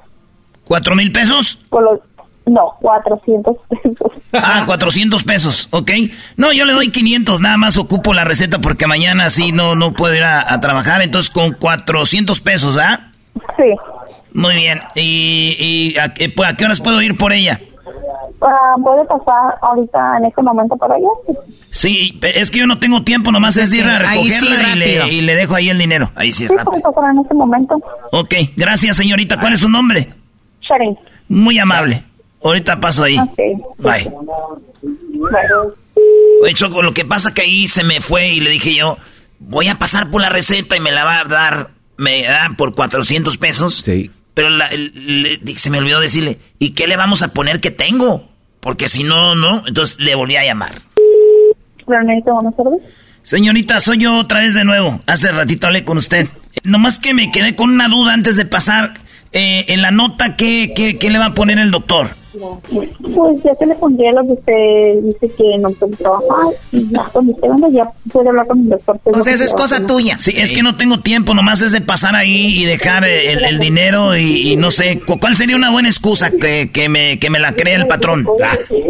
[0.68, 1.60] ¿Cuatro mil pesos?
[1.70, 2.00] Con los,
[2.49, 4.11] no, 400 pesos.
[4.34, 5.91] Ah, 400 pesos, ok.
[6.38, 9.93] No, yo le doy 500, nada más ocupo la receta porque mañana sí no, no
[9.93, 12.99] puedo ir a, a trabajar, entonces con 400 pesos, ¿verdad?
[13.57, 13.63] Sí.
[14.34, 15.55] Muy bien, ¿y,
[15.93, 17.59] y a, qué- pues, a qué horas puedo ir por ella?
[18.41, 21.07] Ah, ¿Puede pasar ahorita en este momento por allá?
[21.71, 24.77] Sí, es que yo no tengo tiempo, nomás es de ir a sí, recogerla y,
[24.80, 26.11] le, y le dejo ahí el dinero.
[26.15, 26.65] Ahí sí, Sí, rápido.
[26.71, 27.76] puede pasar en este momento.
[28.11, 30.13] Ok, gracias señorita, ¿cuál es su nombre?
[30.61, 30.97] Sharon.
[31.27, 32.03] Muy amable.
[32.44, 33.18] Ahorita paso ahí.
[33.18, 33.38] Ok.
[33.78, 34.11] Bye.
[34.82, 35.74] Bueno.
[36.41, 38.98] Oye, Choco, lo que pasa que ahí se me fue y le dije yo,
[39.40, 42.74] voy a pasar por la receta y me la va a dar, me da por
[42.76, 43.82] 400 pesos.
[43.84, 44.10] Sí.
[44.34, 47.72] Pero la- le- le- se me olvidó decirle, ¿y qué le vamos a poner que
[47.72, 48.30] tengo?
[48.61, 49.68] Porque si no, no.
[49.68, 50.82] Entonces le volví a llamar.
[51.88, 52.80] ¿Realmente buenas tardes?
[53.22, 55.02] Señorita, soy yo otra vez de nuevo.
[55.07, 56.28] Hace ratito hablé con usted.
[56.64, 58.94] Nomás que me quedé con una duda antes de pasar.
[59.34, 62.07] Eh, en la nota, ¿qué, qué, qué le va a poner el doctor?
[62.72, 67.03] Pues ya se le pondría lo que usted dice que no puede trabajar y ya
[67.11, 68.99] cuando usted venga ya puede hablar con el doctor.
[69.06, 70.18] O sea, esa es cosa tuya.
[70.19, 73.43] Sí, es que no tengo tiempo, nomás es de pasar ahí y dejar eh, el,
[73.43, 77.18] el dinero y, y no sé, cu- ¿cuál sería una buena excusa que, que, me,
[77.19, 78.26] que me la crea el patrón?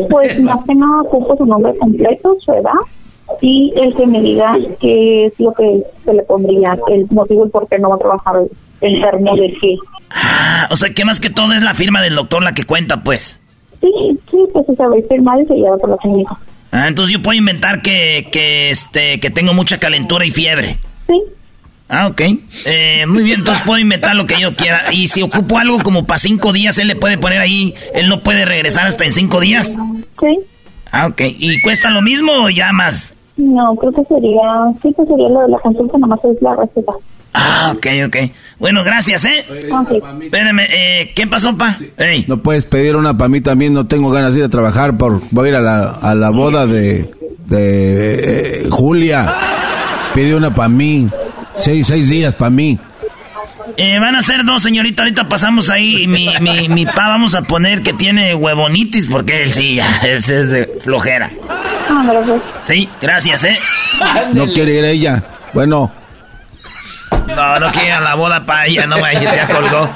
[0.09, 2.73] Pues más que nada ocupo su nombre completo, su edad
[3.41, 7.49] y el que me diga qué es lo que se le pondría, el motivo y
[7.49, 8.35] por qué no va a trabajar
[8.81, 9.75] enfermo de qué.
[10.11, 13.03] Ah, o sea, que más que todo es la firma del doctor la que cuenta,
[13.03, 13.39] pues.
[13.81, 13.91] Sí,
[14.29, 16.37] sí, pues se sabe firmar y se lleva por la clínica.
[16.71, 20.77] Ah, entonces yo puedo inventar que, que, este, que tengo mucha calentura y fiebre.
[21.07, 21.21] Sí.
[21.87, 22.21] Ah, ok.
[22.65, 24.93] Eh, muy bien, entonces puedo inventar lo que yo quiera.
[24.93, 28.21] Y si ocupo algo como para cinco días, él le puede poner ahí, él no
[28.21, 29.75] puede regresar hasta en cinco días.
[30.19, 30.39] Sí.
[30.91, 31.21] Ah, ok.
[31.39, 33.15] ¿Y cuesta lo mismo o ya más?
[33.39, 34.41] No, creo que sería,
[34.81, 36.91] sí, que sería lo de la consulta, nomás es la receta.
[37.33, 38.17] Ah, ok, ok.
[38.59, 39.45] Bueno, gracias, ¿eh?
[40.21, 41.77] Espérame, eh, ¿qué pasó, pa?
[42.27, 45.21] No puedes pedir una para mí también, no tengo ganas de ir a trabajar, por,
[45.31, 47.09] voy a ir a la, a la boda de,
[47.45, 49.33] de eh, Julia.
[50.13, 51.07] Pide una para mí,
[51.53, 52.77] seis, seis días para mí.
[53.77, 55.03] Eh, van a ser dos, señorita.
[55.03, 56.03] Ahorita pasamos ahí.
[56.03, 59.87] y Mi, mi, mi pa vamos a poner que tiene huevonitis porque él sí, ya,
[60.03, 61.31] ese es de flojera.
[61.89, 62.41] Gracias.
[62.63, 63.59] Sí, gracias, ¿eh?
[64.33, 65.23] No quiere ir ella.
[65.53, 65.91] Bueno,
[67.27, 69.89] No, no quiere ir a la boda para ella, no vaya, ya colgó.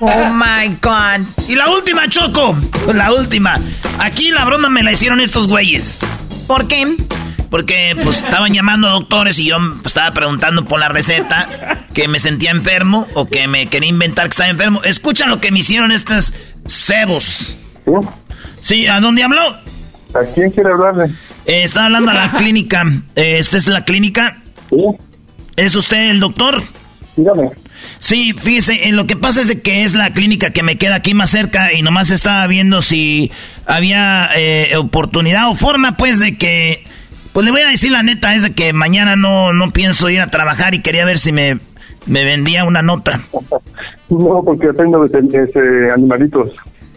[0.00, 1.26] Oh my God.
[1.48, 2.56] Y la última, Choco.
[2.92, 3.58] La última.
[3.98, 6.00] Aquí la broma me la hicieron estos güeyes.
[6.46, 6.96] ¿Por qué?
[7.50, 12.08] Porque pues estaban llamando a doctores y yo pues, estaba preguntando por la receta que
[12.08, 14.82] me sentía enfermo o que me quería inventar que estaba enfermo.
[14.84, 16.32] Escucha lo que me hicieron estos
[16.66, 17.56] cebos.
[18.62, 19.56] Sí, ¿a dónde habló?
[20.14, 21.06] ¿A quién quiere hablarle?
[21.46, 22.82] Eh, estaba hablando a la clínica.
[23.16, 24.38] Eh, ¿Esta es la clínica?
[24.70, 24.76] Sí.
[25.56, 26.62] ¿Es usted el doctor?
[27.16, 27.50] Dígame.
[28.00, 31.30] Sí, fíjese, lo que pasa es que es la clínica que me queda aquí más
[31.30, 33.30] cerca y nomás estaba viendo si
[33.66, 36.84] había eh, oportunidad o forma, pues, de que...
[37.32, 40.20] Pues le voy a decir la neta, es de que mañana no, no pienso ir
[40.20, 41.58] a trabajar y quería ver si me,
[42.06, 43.20] me vendía una nota.
[44.10, 46.50] No, porque dependo de, de- de animalitos.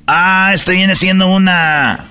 [0.06, 2.06] Ah, esto viene siendo una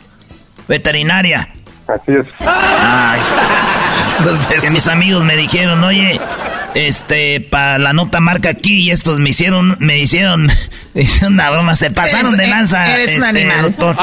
[0.68, 1.48] veterinaria.
[1.88, 2.26] Así es.
[2.40, 3.16] Ah,
[4.54, 6.20] es- que mis amigos me dijeron, oye,
[6.74, 10.48] este, para la nota marca aquí y estos me hicieron, me hicieron,
[10.94, 12.94] me hicieron una broma, se pasaron Eres- de lanza.
[12.94, 13.62] eres un este, animal.
[13.62, 13.96] doctor.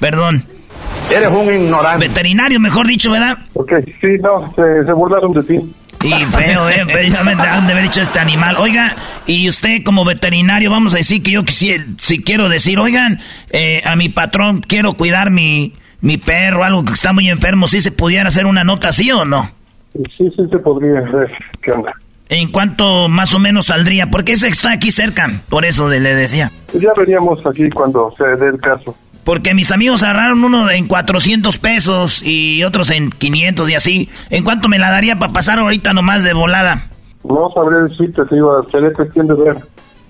[0.00, 0.44] Perdón.
[1.10, 2.08] Eres un ignorante.
[2.08, 3.36] Veterinario, mejor dicho, ¿verdad?
[3.52, 5.74] Ok, sí, no, se, se burlaron de ti.
[6.04, 8.56] Y feo, eh, precisamente han de haber hecho este animal.
[8.58, 8.94] Oiga,
[9.26, 13.20] y usted como veterinario, vamos a decir que yo quisiera, si quiero decir, oigan,
[13.50, 15.72] eh, a mi patrón quiero cuidar mi,
[16.02, 19.24] mi perro, algo que está muy enfermo, si se pudiera hacer una nota así o
[19.24, 19.50] no?
[19.94, 21.30] Sí, sí se podría ver.
[21.62, 21.92] ¿Qué onda?
[22.28, 24.10] ¿En cuánto más o menos saldría?
[24.10, 26.50] Porque ese está aquí cerca, por eso le decía.
[26.74, 28.94] Ya veríamos aquí cuando se dé el caso.
[29.24, 34.08] Porque mis amigos agarraron uno en 400 pesos y otros en 500 y así.
[34.30, 36.90] ¿En cuánto me la daría para pasar ahorita nomás de volada?
[37.24, 39.56] No sabré decirte, te iba a ser cuestión de ver.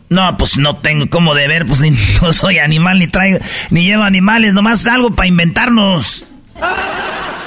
[0.08, 1.82] No, pues no tengo cómo de ver, pues
[2.22, 3.38] no soy animal ni traigo,
[3.70, 6.26] ni llevo animales, nomás algo para inventarnos.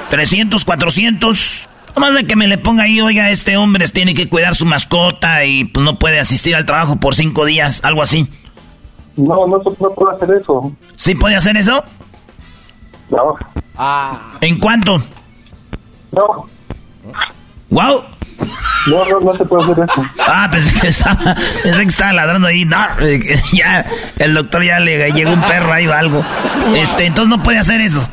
[0.10, 1.70] 300, 400.
[1.96, 5.44] Nomás de que me le ponga ahí, oiga, este hombre tiene que cuidar su mascota
[5.46, 8.30] y pues no puede asistir al trabajo por cinco días, algo así.
[9.18, 10.72] No, no, no puedo hacer eso.
[10.96, 11.84] ¿Sí puede hacer eso?
[13.10, 13.36] No.
[14.42, 15.02] ¿En cuánto?
[16.12, 16.46] No.
[17.70, 18.04] ¡Wow!
[18.88, 20.06] No, no, no se puede hacer eso.
[20.28, 22.64] Ah, pensé que estaba, pensé que estaba ladrando ahí.
[22.64, 23.20] No, eh,
[23.52, 23.86] ya,
[24.18, 26.24] el doctor ya le llegó un perro ahí o algo.
[26.76, 28.08] Este, entonces no puede hacer eso.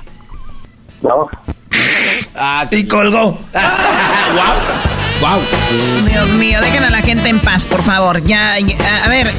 [1.02, 1.28] No.
[2.34, 3.32] Ah, y colgó.
[3.52, 4.54] wow.
[5.20, 5.40] Wow.
[6.08, 8.24] Dios mío, dejen a la gente en paz, por favor.
[8.24, 9.30] Ya, ya, a ver,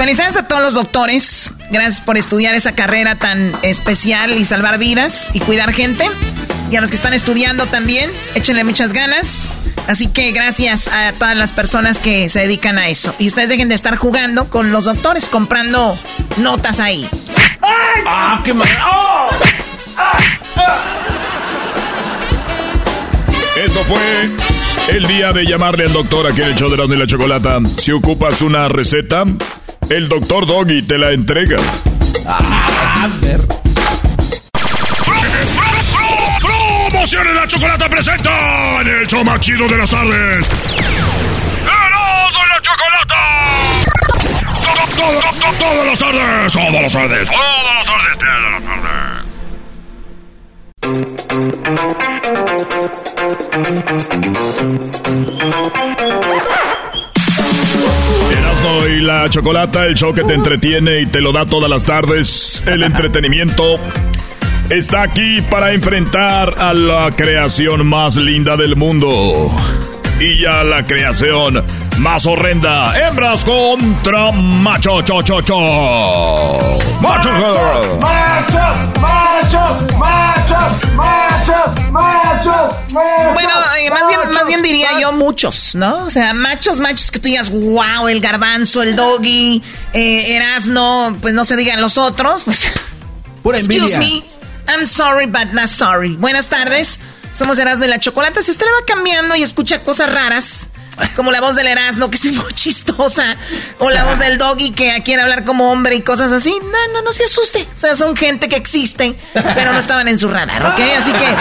[0.00, 1.50] felicidades a todos los doctores.
[1.70, 6.08] Gracias por estudiar esa carrera tan especial y salvar vidas y cuidar gente.
[6.70, 9.50] Y a los que están estudiando también, échenle muchas ganas.
[9.88, 13.14] Así que gracias a todas las personas que se dedican a eso.
[13.18, 15.98] Y ustedes dejen de estar jugando con los doctores, comprando
[16.38, 17.06] notas ahí.
[18.06, 18.68] ¡Ah, qué mal!
[18.82, 19.28] ¡Oh!
[23.62, 24.30] Eso fue
[24.96, 27.58] el día de llamarle al doctor aquí en el show de la Chocolata.
[27.76, 29.24] Si ocupas una receta,
[29.90, 31.58] el doctor Doggy te la entrega.
[32.26, 33.40] Ah, a ver.
[36.40, 40.48] ¡Promociones la Chocolata presenta en el show chido de las tardes!
[41.64, 43.16] ¡Erasmo y la Chocolata!
[44.62, 45.20] Todo, todo,
[45.58, 49.20] todas las tardes, todas las tardes, todas las tardes, todas las tardes.
[58.32, 61.84] Erasmo y la Chocolata, el show que te entretiene y te lo da todas las
[61.84, 62.62] tardes.
[62.66, 63.78] El entretenimiento
[64.68, 69.50] está aquí para enfrentar a la creación más linda del mundo.
[70.20, 71.64] Y a la creación
[71.98, 72.92] más horrenda.
[73.08, 75.56] Hembras contra macho, cho, cho, cho.
[77.00, 77.30] Macho,
[78.00, 82.74] Machos, machos, machos, machos, machos.
[82.92, 86.04] Bueno, eh, más, bien, más bien diría yo muchos, ¿no?
[86.04, 89.62] O sea, machos, machos que tú digas, wow, el garbanzo, el doggy,
[89.94, 92.70] eh, Erasno, pues no se digan los otros, pues.
[93.42, 93.98] Pura Excuse envidia.
[93.98, 94.24] me,
[94.68, 96.14] I'm sorry, but not sorry.
[96.16, 97.00] Buenas tardes,
[97.32, 98.42] somos Erasno y la Chocolata.
[98.42, 100.68] Si usted va cambiando y escucha cosas raras,
[101.16, 103.36] como la voz del Erasno, que es muy chistosa,
[103.78, 107.02] o la voz del doggy que quiere hablar como hombre y cosas así, no, no,
[107.02, 107.66] no se asuste.
[107.76, 110.80] O sea, son gente que existe, pero no estaban en su radar, ¿ok?
[110.96, 111.34] Así que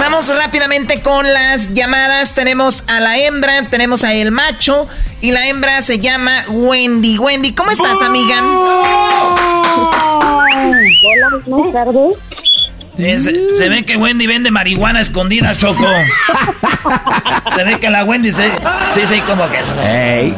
[0.00, 2.34] vamos rápidamente con las llamadas.
[2.34, 4.88] Tenemos a la hembra, tenemos a el macho,
[5.20, 7.18] y la hembra se llama Wendy.
[7.18, 8.42] Wendy, ¿cómo estás, amiga?
[11.06, 12.14] Hola, buenas tardes.
[12.96, 15.84] Se, ve que Wendy vende marihuana escondida, Choco.
[17.56, 18.50] se ve que la Wendy se,
[18.94, 20.34] sí, sí, como que...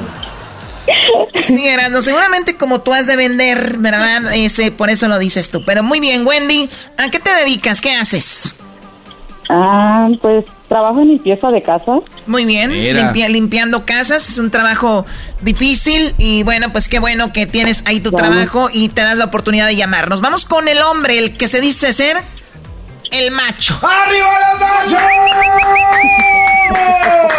[1.43, 4.35] Sí, Erasmo, seguramente como tú has de vender, ¿verdad?
[4.35, 5.65] Ese, por eso lo dices tú.
[5.65, 7.81] Pero muy bien, Wendy, ¿a qué te dedicas?
[7.81, 8.55] ¿Qué haces?
[9.49, 11.99] Ah, pues trabajo en limpieza de casa.
[12.27, 12.73] Muy bien,
[13.33, 15.07] limpiando casas, es un trabajo
[15.43, 18.17] difícil y bueno, pues qué bueno que tienes ahí tu Ya.
[18.17, 20.21] trabajo y te das la oportunidad de llamarnos.
[20.21, 22.17] Vamos con el hombre, el que se dice ser
[23.11, 23.79] el macho.
[23.83, 25.03] ¡Arriba los machos!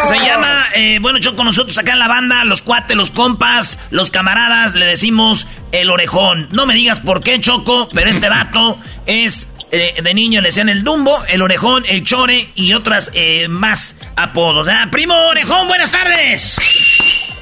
[0.08, 4.10] Se llama, eh, bueno, Choco, nosotros acá en la banda, los cuates, los compas, los
[4.10, 6.48] camaradas, le decimos el orejón.
[6.52, 10.70] No me digas por qué, Choco, pero este vato es, eh, de niño le decían
[10.70, 14.68] el dumbo, el orejón, el chore y otras eh, más apodos.
[14.70, 16.58] Ah, primo orejón, buenas tardes.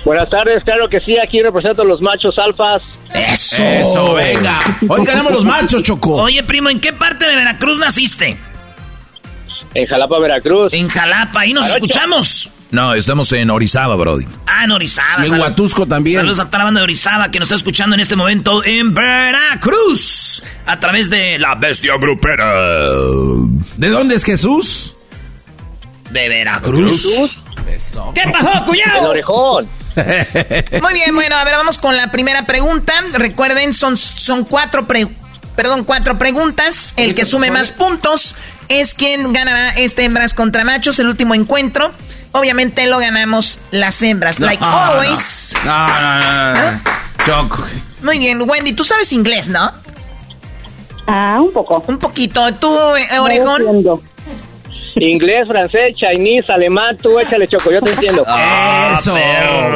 [0.06, 2.84] Buenas tardes, claro que sí, aquí represento a los machos alfas.
[3.14, 3.64] Eso.
[3.64, 4.60] Eso, venga.
[4.88, 6.16] Hoy ganamos los machos, Choco.
[6.18, 8.38] Oye, primo, ¿en qué parte de Veracruz naciste?
[9.74, 10.70] En Jalapa, Veracruz.
[10.74, 12.50] En Jalapa, ahí nos escuchamos.
[12.72, 14.26] No, estamos en Orizaba, Brody.
[14.48, 15.26] Ah, en Orizaba.
[15.26, 16.18] Y en Huatusco también.
[16.18, 18.94] Saludos a toda la banda de Orizaba que nos está escuchando en este momento en
[18.94, 20.44] Veracruz.
[20.66, 22.54] A través de la bestia grupera
[23.78, 24.96] ¿De dónde es Jesús?
[26.12, 27.06] de Veracruz.
[27.68, 28.12] Eso.
[28.14, 29.10] ¿Qué pasó, El cuñado?
[29.10, 29.68] orejón.
[30.82, 32.94] Muy bien, bueno, a ver, vamos con la primera pregunta.
[33.14, 35.08] Recuerden, son, son cuatro, pre-
[35.56, 36.94] perdón, cuatro preguntas.
[36.98, 38.36] El que sume más puntos
[38.68, 41.94] es quien ganará este hembras contra machos, el último encuentro.
[42.34, 45.54] Obviamente lo ganamos las hembras, like No, always.
[45.64, 46.82] No, no, no, no.
[47.26, 47.64] Choco.
[48.02, 49.72] Muy bien, Wendy, tú sabes inglés, ¿no?
[51.08, 51.84] Ah, un poco.
[51.88, 52.54] Un poquito.
[52.56, 53.64] ¿Tú, eh, Orejón?
[54.98, 58.26] Inglés, francés, chinese, alemán, tú échale choco, yo te entiendo.
[58.98, 59.14] Eso.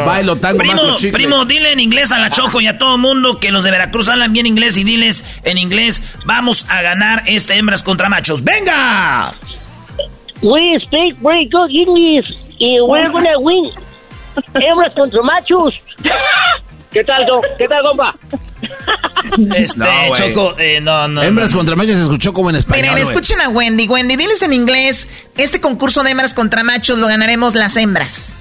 [0.06, 1.12] Bailo tango Primo, chicle.
[1.12, 4.08] primo, dile en inglés a la Choco y a todo mundo que los de Veracruz
[4.08, 8.44] hablan bien inglés y diles en inglés, vamos a ganar este hembras contra machos.
[8.44, 9.34] ¡Venga!
[10.42, 13.72] We speak very good English y we're gonna win.
[14.54, 15.74] Hembras contra machos.
[16.92, 18.16] ¿Qué tal, do- ¿Qué tal, compa?
[19.56, 19.86] Este, No.
[20.16, 21.22] Choco, eh, no, no.
[21.22, 21.58] Hembras no.
[21.58, 22.88] contra machos se escuchó como en español.
[22.90, 23.88] Miren, escuchen a Wendy.
[23.88, 25.08] Wendy, diles en inglés,
[25.38, 28.34] este concurso de hembras contra machos lo ganaremos las hembras.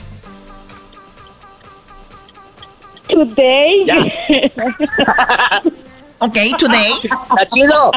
[3.08, 3.86] Today.
[6.18, 6.92] ok, today.
[7.02, 7.90] Está chido.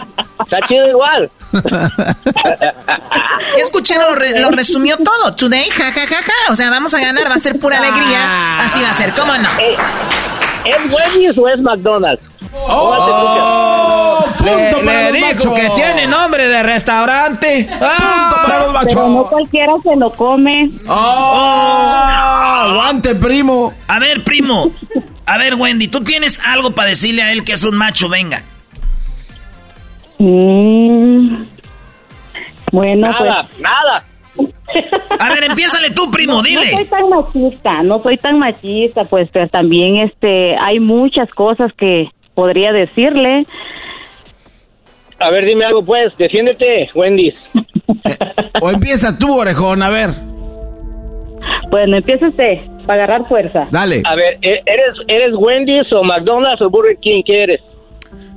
[0.43, 1.31] Está chido igual.
[3.57, 5.33] Escucharon, lo, re- lo resumió todo.
[5.35, 6.51] Today, ja, ja, ja, ja.
[6.51, 8.61] O sea, vamos a ganar, va a ser pura alegría.
[8.61, 9.49] Así va a ser, ¿cómo no?
[9.59, 9.75] Eh,
[10.65, 12.23] ¿Es Wendy's o es McDonald's?
[12.53, 14.25] ¡Oh!
[14.37, 15.59] ¡Punto Le, para le los dijo machos!
[15.59, 17.67] que tiene nombre de restaurante.
[17.69, 18.93] ¡Punto para los machos!
[18.93, 20.71] Pero no cualquiera se lo come.
[20.87, 22.65] ¡Oh!
[22.67, 23.73] ¡Aguante, primo!
[23.87, 24.71] A ver, primo.
[25.25, 28.41] A ver, Wendy, tú tienes algo para decirle a él que es un macho, venga.
[30.21, 31.43] Mm.
[32.71, 34.03] Bueno, Nada, nada.
[35.19, 36.85] A ver, empiézale tú, primo, No soy dile.
[36.85, 42.71] tan machista, no soy tan machista, pues, pero también este, hay muchas cosas que podría
[42.71, 43.45] decirle.
[45.19, 46.15] A ver, dime algo, pues.
[46.17, 47.35] Defiéndete, Wendy's.
[48.61, 50.09] O empieza tú, orejón, a ver.
[51.69, 53.67] Bueno, empieza usted, para agarrar fuerza.
[53.71, 54.01] Dale.
[54.05, 57.21] A ver, ¿e- ¿eres, ¿eres Wendy's o McDonald's o Burger King?
[57.25, 57.61] ¿Qué eres?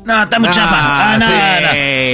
[0.04, 0.76] No, está muy Ah, chafa.
[1.14, 1.32] Ah, no, sí.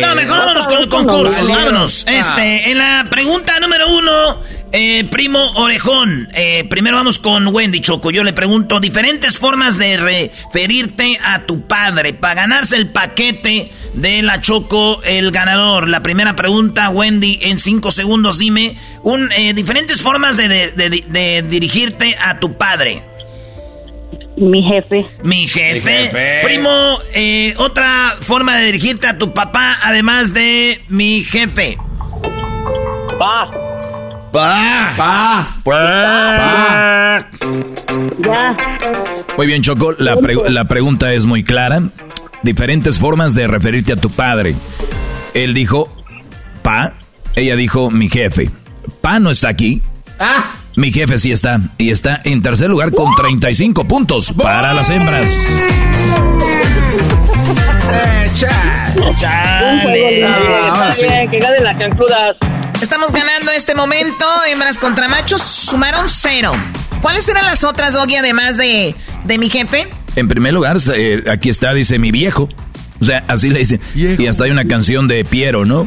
[0.01, 0.07] no.
[0.09, 1.47] No, mejor vámonos con el concurso.
[1.47, 2.05] Vámonos.
[2.07, 4.41] Este, en la pregunta número uno,
[4.73, 6.29] eh, primo Orejón.
[6.33, 8.11] Eh, primero vamos con Wendy Choco.
[8.13, 14.23] Yo le pregunto diferentes formas de referirte a tu padre para ganarse el paquete de
[14.23, 15.89] la Choco, el ganador.
[15.89, 21.05] La primera pregunta, Wendy, en cinco segundos, dime un, eh, diferentes formas de, de- de-
[21.09, 23.03] de dirigirte a tu padre.
[24.41, 25.91] Mi jefe, Mi jefe.
[25.91, 26.41] Mi jefe.
[26.43, 31.77] Primo, eh, otra forma de dirigirte a tu papá, además de mi jefe.
[33.19, 33.51] Pa.
[34.33, 34.95] Pa.
[34.97, 35.57] Pa.
[35.65, 37.27] Pa.
[38.25, 38.57] ya.
[39.37, 39.93] Muy bien, Choco.
[39.99, 41.83] La, pre- la pregunta es muy clara.
[42.43, 44.55] Diferentes formas de referirte a tu padre.
[45.35, 45.95] Él dijo,
[46.63, 46.95] pa.
[47.37, 48.51] Ella dijo, mi jefe.
[49.03, 49.83] Pa no está aquí.
[50.19, 50.45] Ah.
[50.81, 51.61] Mi jefe sí está.
[51.77, 55.31] Y está en tercer lugar con 35 puntos para las hembras.
[58.35, 59.11] Chale.
[59.11, 62.35] Está bien, que ganen las cancudas.
[62.81, 64.25] Estamos ganando este momento.
[64.51, 66.53] Hembras contra machos sumaron cero.
[67.03, 68.95] ¿Cuáles eran las otras, Doggy, además de,
[69.25, 69.87] de mi jefe?
[70.17, 72.49] En primer lugar, eh, aquí está, dice mi viejo.
[73.03, 73.83] O sea, así le dicen.
[73.95, 75.87] Y hasta hay una canción de Piero, ¿no?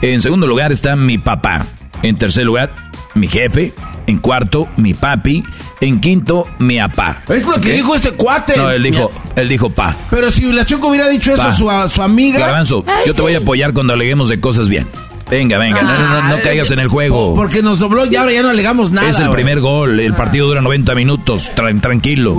[0.00, 1.66] En segundo lugar está mi papá.
[2.02, 2.74] En tercer lugar,
[3.14, 3.74] mi jefe.
[4.06, 5.42] En cuarto, mi papi.
[5.80, 7.22] En quinto, mi apá.
[7.28, 8.56] Es lo que dijo este cuate.
[8.56, 9.94] No, él dijo, él dijo pa.
[10.10, 11.52] Pero si la Choco hubiera dicho eso Pa.
[11.52, 12.38] su, a su amiga.
[12.40, 14.86] Garbanzo, yo te voy a apoyar cuando aleguemos de cosas bien.
[15.30, 17.34] Venga, venga, no, no, no, no caigas en el juego.
[17.34, 19.08] Porque nos dobló y ahora ya no alegamos nada.
[19.08, 22.36] es el primer gol, el partido dura 90 minutos, tra- tranquilo.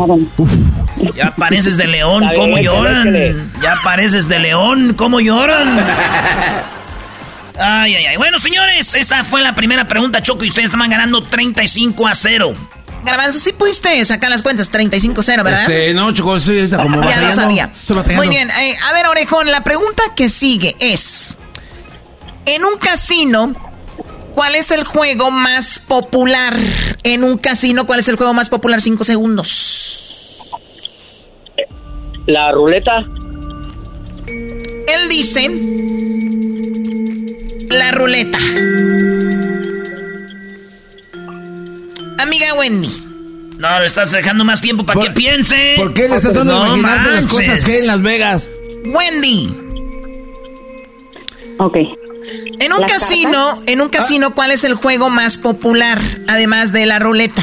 [1.15, 3.11] Ya pareces de león, ¿cómo lloran?
[3.63, 5.83] Ya pareces de león, ¿cómo lloran?
[7.57, 8.17] Ay, ay, ay.
[8.17, 12.53] Bueno, señores, esa fue la primera pregunta, Choco, y ustedes estaban ganando 35 a 0.
[13.05, 15.61] Garbanzo, sí pudiste sacar las cuentas, 35-0, ¿verdad?
[15.61, 17.71] Este, no, Choco, estoy ahorita como ya lo sabía.
[18.15, 21.37] Muy bien, eh, a ver, Orejón, la pregunta que sigue es:
[22.45, 23.53] En un casino,
[24.33, 26.55] ¿cuál es el juego más popular?
[27.03, 28.79] En un casino, ¿cuál es el juego más popular?
[28.79, 30.49] Cinco segundos.
[32.25, 32.99] La ruleta.
[34.27, 35.51] Él dice:
[37.73, 38.37] La ruleta.
[42.19, 42.89] Amiga Wendy.
[43.57, 45.73] No, le estás dejando más tiempo para que piense.
[45.77, 48.51] ¿Por qué le estás dando a No imaginarse las cosas que hay en Las Vegas?
[48.85, 49.57] Wendy.
[51.57, 51.77] Ok.
[52.59, 55.99] En un ¿Las casino, en un casino, ¿cuál es el juego más popular?
[56.27, 57.41] Además de la ruleta.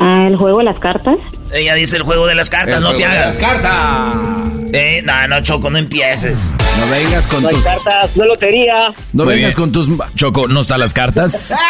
[0.00, 1.16] Ah, el juego de las cartas.
[1.52, 3.36] Ella dice el juego de las cartas, El no te juego de hagas.
[3.40, 4.50] las cartas.
[4.72, 6.38] Eh, no, no, Choco, no empieces.
[6.78, 7.64] No vengas con No hay tus.
[7.64, 8.74] cartas, no hay lotería.
[9.12, 9.60] No Muy vengas bien.
[9.60, 9.88] con tus.
[10.14, 11.54] Choco, no están las cartas.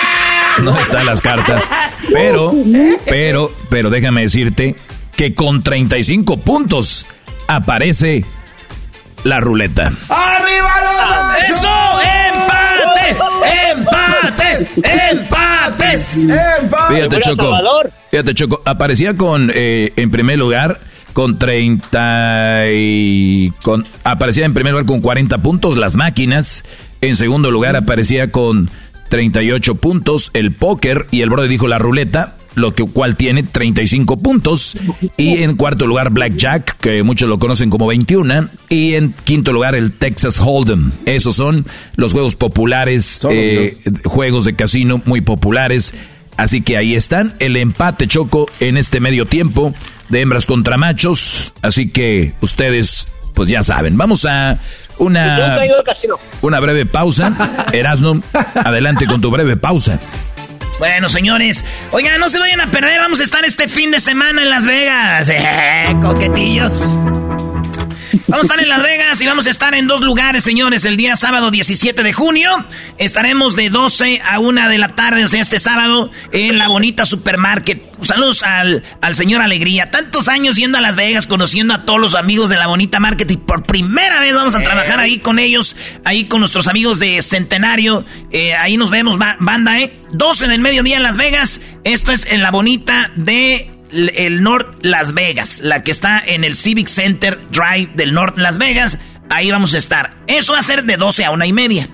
[0.63, 1.71] No están las cartas.
[2.13, 2.53] Pero,
[3.05, 4.75] pero, pero déjame decirte
[5.15, 7.07] que con 35 puntos
[7.47, 8.25] aparece
[9.23, 9.93] la ruleta.
[10.09, 12.01] ¡Arriba los ¡Eso!
[12.35, 13.19] ¡Empates!
[13.71, 14.67] ¡Empates!
[14.79, 15.58] ¡Empates!
[15.97, 17.57] Fíjate, Fuera Choco.
[18.11, 18.63] Fíjate, Choco.
[18.65, 20.81] Aparecía con, eh, en primer lugar,
[21.13, 23.51] con 30 y...
[23.63, 26.65] Con, aparecía en primer lugar con 40 puntos las máquinas.
[27.01, 28.71] En segundo lugar aparecía con
[29.09, 31.07] 38 puntos el póker.
[31.11, 34.77] Y el brother dijo la ruleta, lo que cual tiene 35 puntos.
[35.17, 38.49] Y en cuarto lugar Blackjack, que muchos lo conocen como 21.
[38.69, 40.93] Y en quinto lugar el Texas Hold'em.
[41.07, 41.67] Esos son
[41.97, 45.95] los juegos populares, eh, juegos de casino muy populares.
[46.37, 49.75] Así que ahí están, el empate choco en este medio tiempo.
[50.09, 51.53] de hembras contra machos.
[51.63, 53.99] Así que ustedes, pues ya saben.
[53.99, 54.59] Vamos a
[54.99, 55.59] una,
[56.43, 57.67] una breve pausa.
[57.73, 58.23] Erasno,
[58.55, 60.01] adelante con tu breve pausa.
[60.79, 64.43] Bueno, señores, oigan, no se vayan a perder, vamos a estar este fin de semana
[64.43, 65.29] en Las Vegas.
[65.39, 66.99] Eh, coquetillos.
[68.27, 70.85] Vamos a estar en Las Vegas y vamos a estar en dos lugares, señores.
[70.85, 72.51] El día sábado 17 de junio
[72.99, 77.05] estaremos de 12 a 1 de la tarde, o sea, este sábado, en la bonita
[77.05, 77.83] supermarket.
[78.03, 79.91] Saludos al, al señor Alegría.
[79.91, 83.31] Tantos años yendo a Las Vegas, conociendo a todos los amigos de la bonita market
[83.31, 85.75] y por primera vez vamos a trabajar ahí con ellos,
[86.05, 88.05] ahí con nuestros amigos de Centenario.
[88.31, 89.99] Eh, ahí nos vemos, ba- banda, ¿eh?
[90.13, 91.61] 12 del mediodía en Las Vegas.
[91.85, 96.57] Esto es en la bonita de el North Las Vegas, la que está en el
[96.57, 98.99] Civic Center Drive del North Las Vegas.
[99.31, 100.17] Ahí vamos a estar.
[100.27, 101.89] Eso va a ser de 12 a una y media.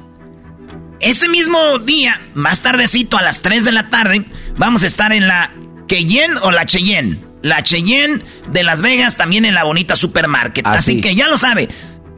[1.01, 4.25] Ese mismo día, más tardecito, a las 3 de la tarde,
[4.57, 5.53] vamos a estar en la
[5.87, 7.21] Cheyenne o la Cheyenne.
[7.43, 10.67] La Cheyenne de Las Vegas, también en la bonita supermarket.
[10.67, 11.01] Ah, Así sí.
[11.03, 11.69] que ya lo sabe.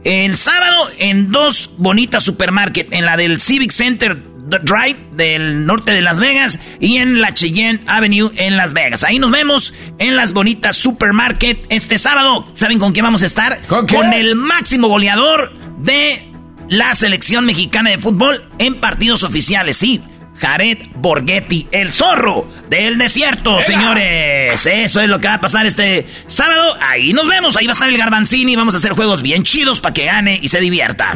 [0.05, 4.15] El sábado en dos bonitas supermarket, en la del Civic Center
[4.47, 9.03] Drive del norte de Las Vegas y en la Cheyenne Avenue en Las Vegas.
[9.03, 12.45] Ahí nos vemos en las bonitas supermarket este sábado.
[12.53, 13.61] ¿Saben con quién vamos a estar?
[13.67, 16.27] ¿Con el máximo goleador de
[16.69, 20.01] la selección mexicana de fútbol en partidos oficiales, sí.
[20.39, 24.65] Jared Borghetti, el zorro del desierto, señores.
[24.67, 26.77] Eso es lo que va a pasar este sábado.
[26.79, 27.57] Ahí nos vemos.
[27.57, 28.55] Ahí va a estar el Garbanzini.
[28.55, 31.15] Vamos a hacer juegos bien chidos para que gane y se divierta.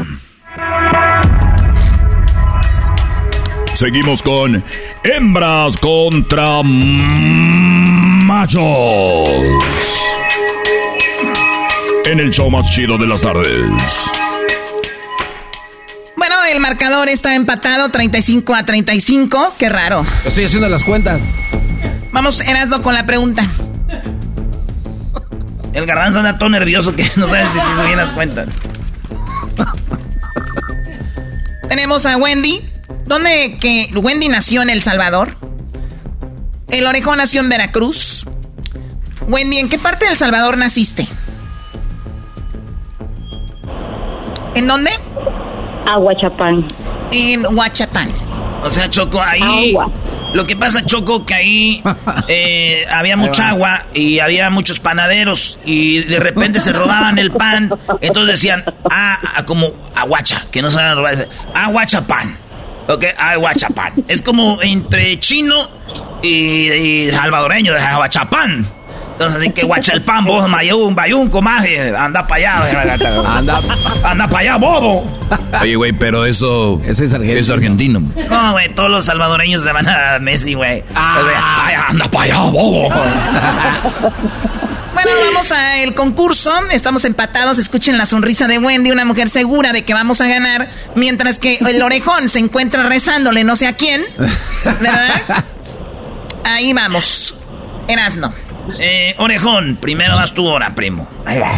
[3.81, 4.63] Seguimos con
[5.03, 8.61] hembras contra machos.
[12.05, 14.11] En el show más chido de las tardes.
[16.15, 19.55] Bueno, el marcador está empatado 35 a 35.
[19.57, 20.05] Qué raro.
[20.25, 21.19] Estoy haciendo las cuentas.
[22.11, 23.47] Vamos, Erasno, con la pregunta.
[25.73, 28.47] El garbanzo anda todo nervioso que no sabe si se hizo bien las cuentas.
[31.67, 32.70] Tenemos a Wendy.
[33.06, 35.38] ¿Dónde que Wendy nació en El Salvador?
[36.69, 38.26] El Orejón nació en Veracruz.
[39.28, 41.07] Wendy, ¿en qué parte de El Salvador naciste?
[44.56, 44.91] ¿En dónde?
[45.86, 46.65] Aguachapán.
[47.11, 48.10] En Huachapán.
[48.64, 49.76] O sea, Choco, ahí.
[50.34, 51.84] Lo que pasa, Choco, que ahí
[52.28, 57.69] eh, había mucha agua y había muchos panaderos y de repente se robaban el pan.
[57.99, 61.28] Entonces decían, ah, ah, como aguacha, que no se van a robar.
[61.53, 62.38] Aguacha pan.
[62.87, 63.93] Ok, aguacha pan.
[64.07, 65.69] Es como entre chino
[66.21, 68.65] y, y salvadoreño de aguachapán.
[69.13, 73.37] Entonces, así que guacha el pan, vos, mayún, bayún, comaje, anda para allá.
[73.37, 73.61] Anda,
[74.03, 75.03] anda para allá, bobo.
[75.61, 77.39] Oye, güey, pero eso, Ese es argentino.
[77.39, 78.01] es argentino.
[78.29, 80.83] No, güey, todos los salvadoreños se van a Messi, güey.
[80.95, 82.87] Ay, anda para allá, bobo.
[85.03, 86.53] Bueno, vamos al concurso.
[86.72, 87.57] Estamos empatados.
[87.57, 91.57] Escuchen la sonrisa de Wendy, una mujer segura de que vamos a ganar, mientras que
[91.57, 94.03] el orejón se encuentra rezándole no sé a quién.
[94.80, 95.45] ¿Verdad?
[96.44, 97.36] Ahí vamos.
[97.88, 98.34] Erasno.
[98.80, 101.10] Eh, orejón, primero das tu hora, primo.
[101.26, 101.52] Ahí va.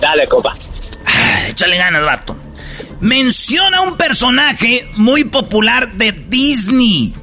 [0.00, 0.54] Dale, copa.
[1.48, 2.36] Échale ganas, vato.
[3.00, 7.14] Menciona un personaje muy popular de Disney.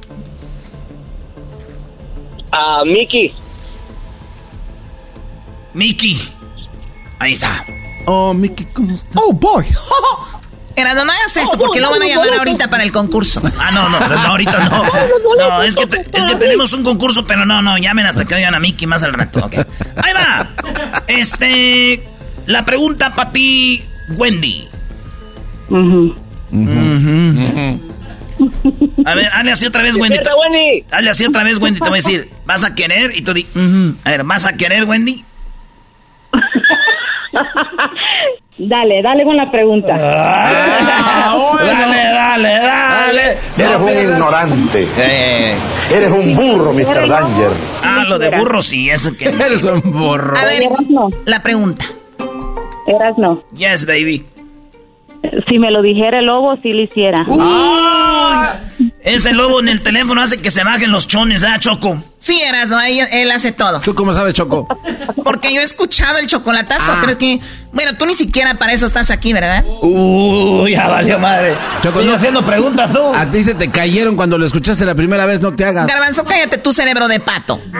[2.52, 3.34] A Mickey.
[5.76, 6.18] Mickey.
[7.18, 7.64] Ahí está.
[8.06, 9.10] Oh, Mickey, ¿cómo estás?
[9.14, 9.66] Oh, boy.
[10.76, 13.40] Erasno, no hagas eso porque lo van a llamar ahorita para el concurso.
[13.58, 14.82] Ah, no, no, no, ahorita no.
[15.38, 18.34] No, es que, te- es que tenemos un concurso, pero no, no, llamen hasta que
[18.34, 19.48] oigan a Mickey más al rato.
[19.96, 20.50] Ahí va.
[21.06, 22.06] Este.
[22.46, 23.82] La pregunta para ti,
[24.16, 24.68] Wendy.
[29.04, 30.18] A ver, hazle así otra vez, Wendy.
[30.90, 31.80] Hazle así otra vez, Wendy.
[31.80, 33.16] Te voy a decir, ¿vas a querer?
[33.16, 33.46] Y tú di.
[34.04, 35.24] A ver, ¿vas a querer, Wendy?
[38.58, 39.98] Dale, dale con la pregunta.
[39.98, 40.58] Dale,
[42.10, 43.36] dale, dale.
[43.58, 44.86] Eres un ignorante.
[45.92, 47.06] Eres un burro, Mr.
[47.06, 47.50] Danger.
[47.82, 49.28] Ah, lo de burro sí, eso que.
[49.44, 50.38] Eres un borro.
[50.38, 50.62] A ver,
[51.26, 51.84] la pregunta.
[52.86, 53.42] Erasno.
[53.54, 54.24] Yes, baby.
[55.48, 57.26] Si me lo dijera el lobo, sí lo hiciera.
[59.06, 62.02] Ese lobo en el teléfono hace que se bajen los chones, ¿ah, Choco?
[62.18, 63.80] Sí, Erasno, ahí él hace todo.
[63.80, 64.66] ¿Tú cómo sabes, Choco?
[65.22, 66.90] Porque yo he escuchado el chocolatazo.
[66.92, 67.00] Ah.
[67.04, 67.40] Creo que.
[67.72, 69.64] Bueno, tú ni siquiera para eso estás aquí, ¿verdad?
[69.80, 71.54] Uy, ya valió madre.
[71.82, 73.00] Choco, Sigue no- haciendo preguntas tú.
[73.14, 75.86] A ti se te cayeron cuando lo escuchaste la primera vez, no te hagas.
[75.86, 77.60] Garbanzo, cállate tu cerebro de pato.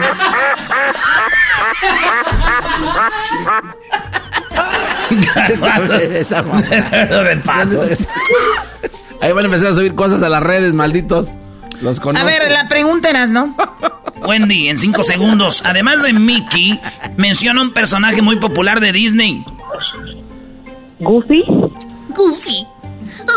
[7.27, 7.83] de pato.
[9.21, 11.27] Ahí van a empezar a subir cosas a las redes, malditos.
[11.81, 12.25] Los A conozco.
[12.27, 13.55] ver, la pregunta eras, ¿no?
[14.27, 15.61] Wendy, en cinco segundos.
[15.65, 16.79] Además de Mickey,
[17.17, 19.43] menciona un personaje muy popular de Disney.
[20.99, 21.43] Goofy.
[22.09, 22.65] Goofy.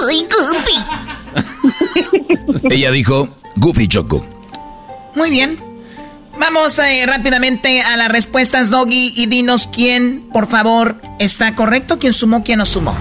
[0.08, 0.78] Ay, Goofy.
[2.70, 4.24] Ella dijo Goofy Choco.
[5.14, 5.58] Muy bien.
[6.38, 12.14] Vamos eh, rápidamente a las respuestas, Doggy, y dinos quién, por favor, está correcto, quién
[12.14, 12.96] sumó, quién no sumó.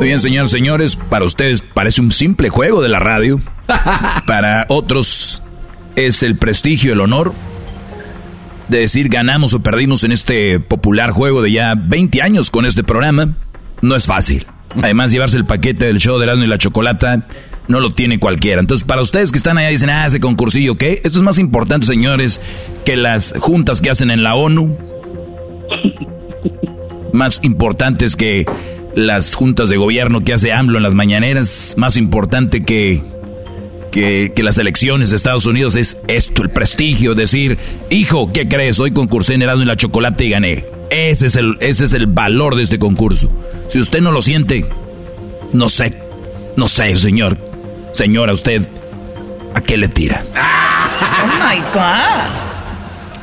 [0.00, 3.40] Bien, señores, señores, para ustedes parece un simple juego de la radio.
[4.26, 5.42] Para otros
[5.96, 7.32] es el prestigio, el honor
[8.68, 12.82] de decir ganamos o perdimos en este popular juego de ya 20 años con este
[12.82, 13.34] programa.
[13.82, 14.46] No es fácil.
[14.82, 17.26] Además, llevarse el paquete del show de Erasmo y la Chocolata
[17.68, 18.60] no lo tiene cualquiera.
[18.60, 21.00] Entonces, para ustedes que están allá dicen, ah, ese concursillo, ¿qué?
[21.04, 22.40] Esto es más importante, señores,
[22.84, 24.76] que las juntas que hacen en la ONU.
[27.12, 28.44] Más importantes que
[28.94, 33.02] las juntas de gobierno que hace AMLO en las mañaneras, más importante que,
[33.90, 37.58] que, las elecciones de Estados Unidos es esto, el prestigio, decir,
[37.90, 38.78] hijo, ¿qué crees?
[38.78, 40.66] Hoy concursé en Erasmo y la Chocolate y gané.
[40.90, 43.28] Ese es, el, ese es el valor de este concurso.
[43.68, 44.66] Si usted no lo siente,
[45.52, 45.96] no sé,
[46.56, 47.38] no sé, señor,
[47.92, 48.68] señora, usted,
[49.54, 50.24] ¿a qué le tira?
[50.36, 52.44] Oh my God.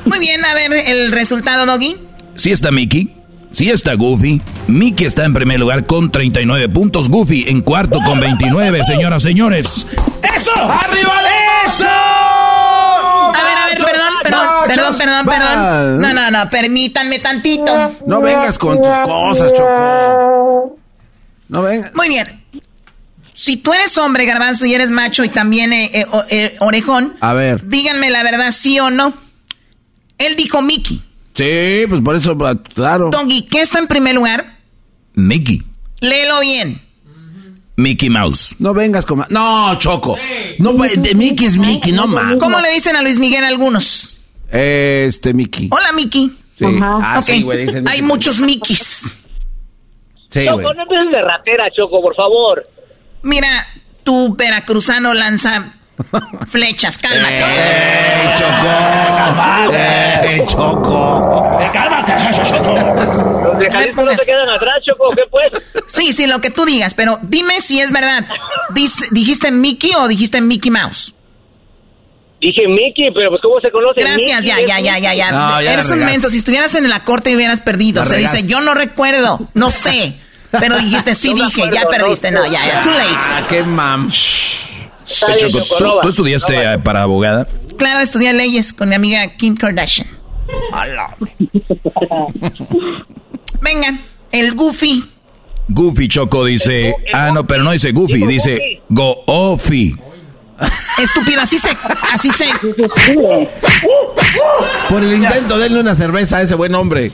[0.05, 1.95] Muy bien, a ver el resultado, Doggy.
[2.35, 3.20] Sí está Mickey.
[3.51, 4.41] Sí está Goofy.
[4.67, 7.09] Mickey está en primer lugar con 39 puntos.
[7.09, 9.85] Goofy en cuarto con 29, señoras, señores.
[10.35, 10.51] ¡Eso!
[10.55, 11.21] ¡Arriba
[11.67, 11.87] eso!
[11.87, 16.01] A ver, a ver, perdón, perdón, perdón, perdón, perdón.
[16.01, 17.95] No, no, no, permítanme tantito.
[18.05, 20.77] No vengas con tus cosas, Choco.
[21.49, 21.93] No vengas.
[21.93, 22.41] Muy bien.
[23.33, 27.15] Si tú eres hombre, garbanzo, y eres macho y también eh, eh, eh, orejón.
[27.21, 27.67] A ver.
[27.67, 29.13] Díganme la verdad, sí o no.
[30.17, 31.01] Él dijo Mickey.
[31.41, 33.09] Sí, pues por eso, ah, claro.
[33.09, 34.57] Doggy, ¿qué está en primer lugar?
[35.15, 35.63] Mickey.
[35.99, 36.79] Léelo bien.
[37.77, 38.55] Mickey Mouse.
[38.59, 39.25] No vengas con...
[39.29, 40.17] No, Choco.
[40.59, 42.35] No, de Mickey es Mickey, no más.
[42.37, 44.21] ¿Cómo le dicen a Luis Miguel algunos?
[44.51, 45.69] Este, Mickey.
[45.71, 46.31] Hola, Mickey.
[46.53, 46.65] Sí.
[46.79, 47.67] Ah, sí, güey.
[47.87, 49.11] Hay muchos Mickeys.
[50.29, 52.69] Sí, Choco, no empieces de ratera, Choco, por favor.
[53.23, 53.67] Mira,
[54.03, 55.73] tu veracruzano lanza
[56.49, 57.43] Flechas, cálmate.
[57.43, 59.73] ¡Ey, Choco!
[60.27, 61.59] ¡Ey, Choco!
[61.73, 62.13] ¡Cálmate,
[62.43, 63.43] Choco!
[63.43, 65.51] Los de Jalisco no se quedan atrás, Choco, ¿qué pues?
[65.87, 68.25] Sí, sí, lo que tú digas, pero dime si es verdad.
[69.11, 71.13] ¿Dijiste Mickey o dijiste Mickey Mouse?
[72.41, 74.01] Dije Mickey, pero pues ¿cómo se conoce?
[74.01, 75.73] Gracias, ya, ya, ya, ya, ya, no, ya.
[75.73, 76.27] Eres un menso.
[76.29, 78.03] Si estuvieras en la corte y hubieras perdido.
[78.03, 80.17] se dice, yo no recuerdo, no sé.
[80.59, 82.31] Pero dijiste, sí dije, ya perdiste.
[82.31, 83.09] No, ya, ya, too late.
[83.15, 84.11] Ah, qué mam.
[86.01, 87.47] ¿Tú, estudiaste para abogada?
[87.77, 90.07] Claro, estudié leyes con mi amiga Kim Kardashian.
[93.61, 93.99] Venga,
[94.31, 95.03] el Goofy.
[95.67, 96.95] Goofy Choco dice.
[97.13, 99.95] Ah, no, pero no dice Goofy, dice Go-Offy.
[100.97, 101.69] Estúpido, así se.
[102.11, 102.45] Así se.
[104.89, 107.11] Por el intento, denle una cerveza a ese buen hombre.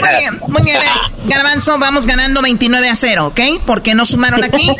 [0.00, 0.80] Muy bien, muy bien.
[1.26, 3.40] Garbanzo, vamos ganando 29 a 0, ¿ok?
[3.66, 4.70] Porque no sumaron aquí.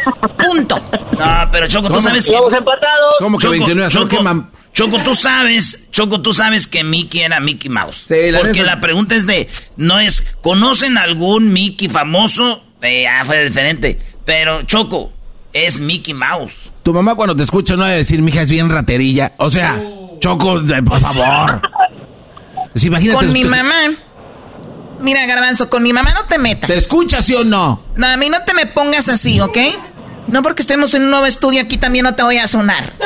[0.46, 0.82] Punto.
[1.18, 2.32] No, pero Choco, tú sabes que.
[2.32, 3.14] Vamos empatados.
[3.18, 4.08] ¿Cómo que 29 a 0?
[4.08, 8.06] Choco, Choco, tú sabes, Choco, tú sabes que Mickey era Mickey Mouse.
[8.08, 12.64] Sí, la porque la pregunta es de, no es, ¿conocen algún Mickey famoso?
[12.82, 14.00] Eh, ah, fue diferente.
[14.24, 15.12] Pero Choco,
[15.52, 16.54] es Mickey Mouse.
[16.82, 19.34] Tu mamá cuando te escucha no va a decir, mija, es bien raterilla.
[19.36, 19.80] O sea,
[20.18, 21.62] Choco, por favor.
[22.82, 23.26] imagínate.
[23.26, 23.92] Con mi mamá.
[25.00, 26.68] Mira, Garbanzo, con mi mamá no te metas.
[26.68, 27.82] ¿Te escuchas, sí o no?
[27.96, 29.58] No, a mí no te me pongas así, ¿ok?
[30.28, 32.92] No porque estemos en un nuevo estudio aquí también no te voy a sonar.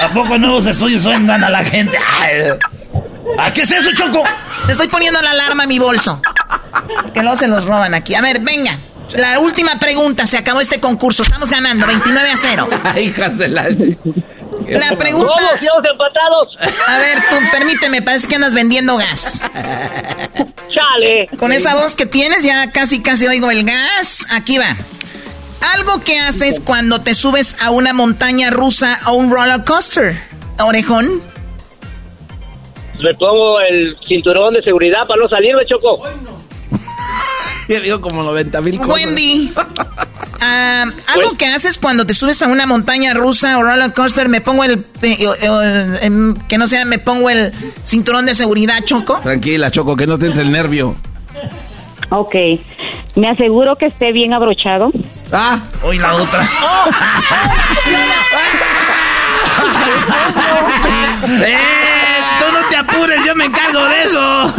[0.00, 1.98] ¿A poco nuevos estudios suenan a la gente?
[3.38, 4.22] ¿A qué es eso, Choco?
[4.66, 6.20] Le estoy poniendo la alarma a mi bolso.
[7.12, 8.14] Que luego se los roban aquí.
[8.14, 8.78] A ver, venga.
[9.12, 10.26] La última pregunta.
[10.26, 11.22] Se acabó este concurso.
[11.22, 12.68] Estamos ganando 29 a 0.
[13.00, 13.66] Hijas de la...
[14.68, 15.34] La pregunta.
[15.36, 16.56] ¡Vamos, empatados!
[16.86, 19.42] A ver, tú permíteme, parece que andas vendiendo gas.
[20.32, 21.28] Chale.
[21.38, 24.26] Con esa voz que tienes, ya casi casi oigo el gas.
[24.30, 24.76] Aquí va.
[25.72, 30.18] Algo que haces cuando te subes a una montaña rusa o un roller coaster.
[30.58, 31.22] Orejón.
[33.02, 36.02] Me pongo el cinturón de seguridad para no salirme, Choco.
[37.68, 38.94] Yo digo como 90 mil cosas.
[38.94, 39.52] Wendy.
[40.46, 40.84] Ah,
[41.14, 44.62] algo que haces cuando te subes a una montaña rusa o roller coaster, me pongo
[44.64, 47.50] el, eh, eh, em, que no sea, me pongo el
[47.82, 49.20] cinturón de seguridad, Choco.
[49.20, 50.96] Tranquila, Choco, que no te entre el nervio.
[52.10, 52.34] Ok.
[53.16, 54.92] Me aseguro que esté bien abrochado.
[55.32, 56.42] Ah, hoy la otra.
[61.40, 61.56] ¡Eh!
[62.38, 64.54] Tú no te apures, yo me encargo de eso.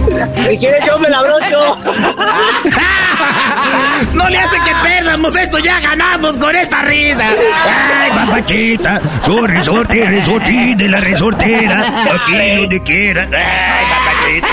[0.48, 1.76] Si quieres yo me la abrocho.
[4.14, 7.28] no le hace que perdamos esto, ya ganamos con esta risa.
[7.28, 11.82] Ay, papachita, su resorte, resorte de la resortera,
[12.14, 13.26] aquí donde quiera.
[13.32, 14.48] Ay, papachita.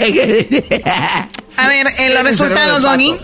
[1.56, 3.18] A ver, eh, los resultados, Doggy.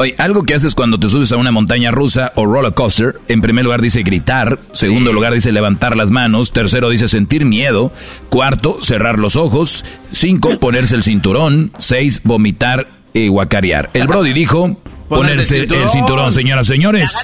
[0.00, 3.42] Oye, algo que haces cuando te subes a una montaña rusa o roller coaster, en
[3.42, 7.92] primer lugar dice gritar, segundo lugar dice levantar las manos, tercero dice sentir miedo,
[8.30, 13.90] cuarto cerrar los ojos, cinco ponerse el cinturón, seis vomitar y guacarear.
[13.92, 14.74] El Brody dijo
[15.06, 17.14] ponerse el cinturón, señoras y señores.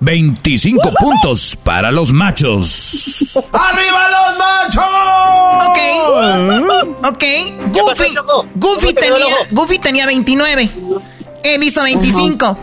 [0.00, 3.38] 25 puntos para los machos.
[3.52, 4.84] ¡Arriba los machos!
[5.70, 5.78] Ok.
[7.00, 7.24] Ok.
[7.72, 8.14] Goofy,
[8.56, 10.70] Goofy, tenía, Goofy tenía 29.
[11.54, 12.58] Él hizo 25.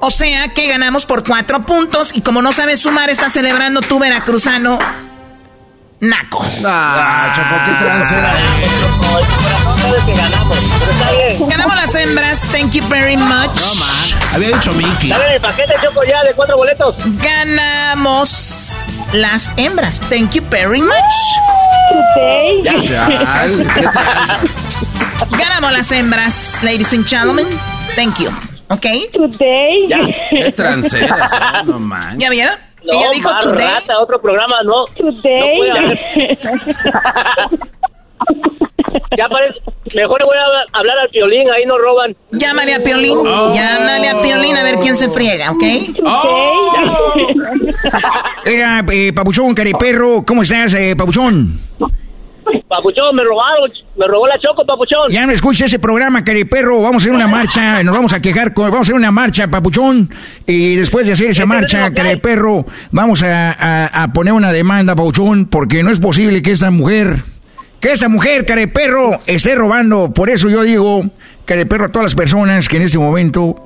[0.00, 2.12] O sea que ganamos por 4 puntos.
[2.14, 4.78] Y como no sabes sumar, estás celebrando tu veracruzano.
[6.00, 6.44] Naco.
[6.64, 8.34] Ah, Choco, qué transera.
[11.48, 12.42] Ganamos las hembras.
[12.50, 13.60] Thank you very much.
[13.60, 14.32] No, man.
[14.32, 15.10] Había dicho Mickey.
[15.10, 16.94] Dame el paquete, Choco, ya, de cuatro boletos.
[17.22, 18.76] Ganamos
[19.12, 20.00] las hembras.
[20.08, 20.94] Thank you very much.
[25.38, 27.46] Ganamos las hembras, ladies and gentlemen.
[27.96, 28.30] Thank you.
[28.68, 28.86] ¿Ok?
[29.12, 29.88] Today.
[30.30, 31.26] Qué transera,
[31.66, 32.18] no man.
[32.18, 32.54] ¿Ya vieron?
[32.84, 33.66] No, Ella dijo más today.
[33.66, 34.84] rata, otro programa, no.
[34.96, 35.58] Today.
[35.58, 35.74] No
[39.16, 39.58] ya parece.
[39.94, 42.16] Mejor voy a hablar al violín, ahí no roban.
[42.30, 43.18] Llámale a Piolín.
[43.18, 43.52] Oh.
[43.52, 45.62] Llámale a Piolín a ver quién se friega, ¿ok?
[48.44, 51.58] Era, eh, Papuchón, cariperro, ¿cómo estás, eh, Papuchón?
[52.68, 55.10] Papuchón, me robaron, me robó la choco, papuchón.
[55.10, 56.80] Ya no escucha ese programa, cariperro.
[56.82, 59.48] Vamos a hacer una marcha, nos vamos a quejar, con- vamos a hacer una marcha,
[59.48, 60.10] Papuchón.
[60.46, 65.46] Y después de hacer esa marcha, cariperro, vamos a, a- a poner una demanda, Papuchón,
[65.46, 67.16] porque no es posible que esta mujer,
[67.80, 70.12] que esta mujer, cariperro, esté robando.
[70.12, 71.02] Por eso yo digo,
[71.44, 73.56] cariperro, a todas las personas que en este momento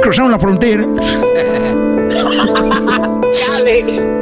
[0.00, 0.86] cruzaron la frontera.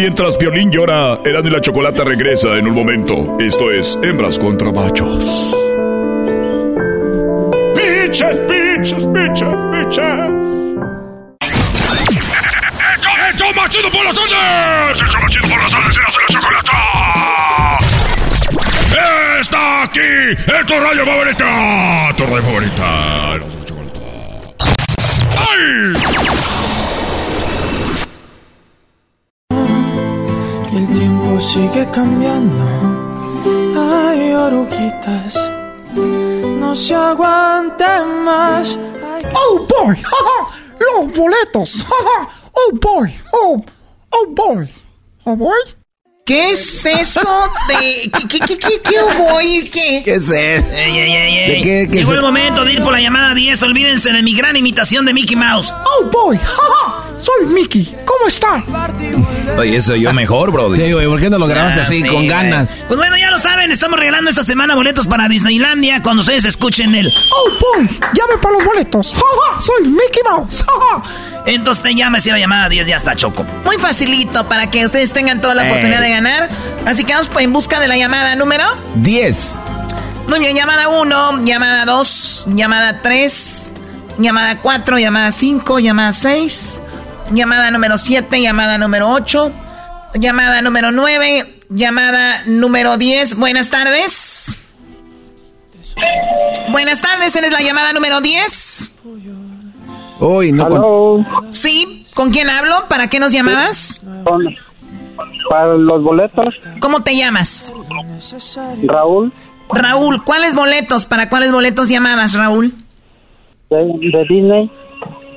[0.00, 3.36] Mientras Piolín llora, Erano y la Chocolata regresa en un momento.
[3.38, 5.54] Esto es Hembras contra Machos.
[7.74, 10.46] ¡Piches, piches, piches, piches!
[13.28, 15.02] ¡Hecho machido por las tardes!
[15.02, 15.96] ¡Hecho machido por las tardes!
[15.98, 17.78] ¡Eras de la chocolata!
[19.38, 20.00] ¡Está aquí!
[20.00, 22.14] ¡En tu radio favorita!
[22.16, 23.34] ¡Tu radio favorita!
[23.34, 24.00] Eras de la chocolata.
[25.36, 25.92] ¡Ay!
[30.72, 32.64] Y el tiempo sigue cambiando.
[33.76, 35.34] Hay oruguitas.
[35.94, 38.78] No se aguanten más.
[39.34, 39.96] Oh boy,
[40.80, 41.84] los boletos.
[42.52, 43.64] Oh boy, oh,
[44.10, 44.68] oh boy,
[45.24, 45.58] oh boy.
[46.26, 47.20] ¿Qué es eso
[47.68, 50.02] de qué qué qué qué, qué hubo y qué?
[50.04, 50.34] ¿Qué es eso?
[50.72, 51.48] Ey, ey, ey, ey.
[51.56, 53.60] ¿De qué- qué Llegó el momento de ir por la llamada 10.
[53.62, 55.72] Olvídense de mi gran imitación de Mickey Mouse.
[55.72, 56.99] Oh boy, jaja.
[57.20, 57.94] Soy Mickey.
[58.06, 58.64] ¿Cómo está?
[59.58, 60.80] Oye, eso yo mejor, Brody.
[60.80, 62.70] Sí, güey, ¿por qué no lo grabaste Ah, así, sí, con ganas?
[62.88, 66.94] Pues bueno, ya lo saben, estamos regalando esta semana boletos para Disneylandia cuando ustedes escuchen
[66.94, 67.08] el...
[67.30, 69.12] Oh boy, llame para los boletos.
[69.14, 70.64] Jaja, soy Mickey Mouse.
[70.66, 71.02] Jaja.
[71.46, 73.44] Entonces te llamas y la llamada 10 ya está, Choco.
[73.64, 75.70] Muy facilito para que ustedes tengan toda la Eh.
[75.70, 76.48] oportunidad de ganar.
[76.86, 78.64] Así que vamos en busca de la llamada número.
[78.96, 79.54] 10.
[80.28, 83.72] Muy bien, llamada 1, llamada 2, llamada 3,
[84.18, 86.80] llamada 4, llamada 5, llamada 6,
[87.30, 89.52] llamada número 7, llamada número 8,
[90.14, 93.36] llamada número 9, llamada número 10.
[93.36, 94.56] Buenas tardes.
[96.70, 98.90] Buenas tardes, eres la llamada número 10.
[100.20, 100.68] Uy, no.
[100.68, 102.86] con- Sí, ¿con quién hablo?
[102.88, 104.00] ¿Para qué nos llamabas?
[104.24, 104.44] Con-
[105.48, 107.74] para los boletos, ¿Cómo te llamas?
[108.84, 109.32] Raúl,
[109.72, 111.06] Raúl, ¿cuáles boletos?
[111.06, 112.72] ¿Para cuáles boletos llamabas, Raúl?
[113.70, 114.70] de, de Disney.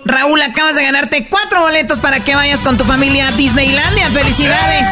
[0.06, 4.10] Raúl, acabas de ganarte cuatro boletos para que vayas con tu familia a Disneylandia.
[4.10, 4.88] ¡Felicidades!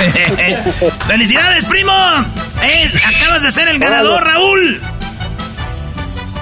[1.06, 1.92] ¡Felicidades, primo!
[2.62, 4.80] Es- acabas de ser el ganador, Raúl.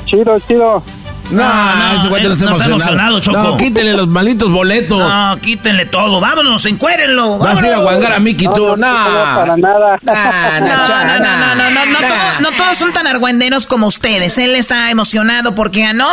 [0.04, 0.82] Chido, chido.
[1.30, 3.20] No, no, ese güey no es- está no está emocionado.
[3.20, 3.38] Choco.
[3.38, 4.98] No, quítenle los malditos boletos.
[4.98, 6.20] No, quítenle todo.
[6.20, 7.38] Vámonos, encuérenlo.
[7.38, 8.76] Vas a ir a guangar a Mickey tú.
[8.76, 9.98] No, para nada.
[10.02, 13.06] Nah, No, nah, no, no, nah, no, no, no, no, todo- no todos son tan
[13.06, 14.38] argüenderos como ustedes.
[14.38, 16.08] Él está emocionado porque ganó.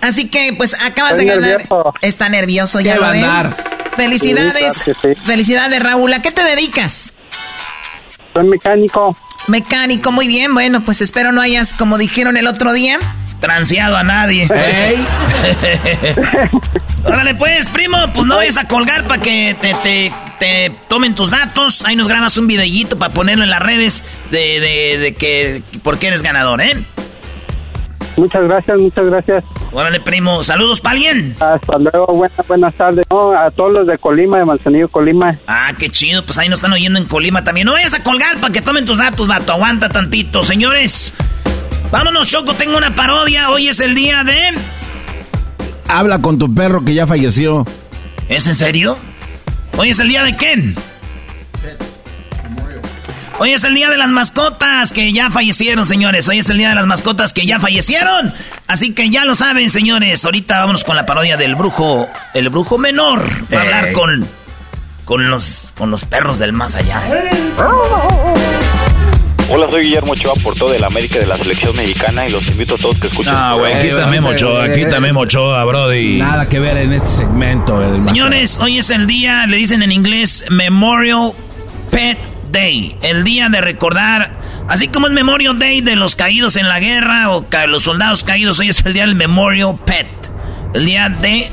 [0.00, 1.50] Así que, pues, acabas Estoy de ganar.
[1.50, 1.94] nervioso.
[2.00, 3.24] Está nervioso, ya ¿Qué lo va a ven.
[3.24, 3.56] andar?
[3.96, 4.74] Felicidades.
[4.84, 5.14] Sí, claro sí.
[5.26, 6.12] Felicidades, Raúl.
[6.14, 7.12] ¿A qué te dedicas?
[8.34, 9.16] Soy mecánico.
[9.48, 10.54] Mecánico, muy bien.
[10.54, 12.98] Bueno, pues espero no hayas, como dijeron el otro día,
[13.40, 14.48] transeado a nadie.
[14.54, 15.04] ¡Ey!
[17.04, 21.30] Órale, pues, primo, pues no vayas a colgar para que te, te, te tomen tus
[21.30, 21.84] datos.
[21.84, 25.98] Ahí nos grabas un videíto para ponerlo en las redes de, de, de que por
[25.98, 26.76] qué eres ganador, ¿eh?
[28.16, 29.44] Muchas gracias, muchas gracias.
[29.72, 30.44] Órale, primo.
[30.44, 31.34] Saludos para alguien.
[31.40, 33.06] Hasta luego, buenas, buenas tardes.
[33.10, 35.38] No, a todos los de Colima, de Manzanillo, Colima.
[35.46, 36.24] Ah, qué chido.
[36.26, 37.66] Pues ahí nos están oyendo en Colima también.
[37.66, 39.52] No vayas a colgar para que tomen tus datos, vato.
[39.52, 41.14] Aguanta tantito, señores.
[41.90, 42.54] Vámonos, Choco.
[42.54, 43.50] Tengo una parodia.
[43.50, 44.38] Hoy es el día de...
[45.88, 47.66] Habla con tu perro que ya falleció.
[48.28, 48.96] ¿Es en serio?
[49.76, 50.76] Hoy es el día de Ken.
[53.42, 56.28] Hoy es el día de las mascotas que ya fallecieron, señores.
[56.28, 58.34] Hoy es el día de las mascotas que ya fallecieron.
[58.66, 60.24] Así que ya lo saben, señores.
[60.26, 63.22] Ahorita vámonos con la parodia del brujo, el brujo menor.
[63.52, 64.28] Va a hablar con,
[65.06, 67.02] con los, con los perros del más allá.
[69.52, 72.76] Hola, soy Guillermo Ochoa, por todo el América de la selección mexicana y los invito
[72.76, 73.32] a todos que escuchen.
[73.34, 76.18] Ah, güey, quítame Mochoa, quítame Mochoa, Brody.
[76.18, 77.82] Nada que ver en este segmento.
[77.82, 81.32] el Señores, hoy es el día, le dicen en inglés, Memorial
[81.90, 82.18] Pet
[82.52, 82.96] Day.
[83.02, 84.32] El día de recordar,
[84.68, 88.22] así como es Memorial Day de los caídos en la guerra o ca- los soldados
[88.22, 90.06] caídos, hoy es el día del Memorial Pet.
[90.74, 91.50] El día de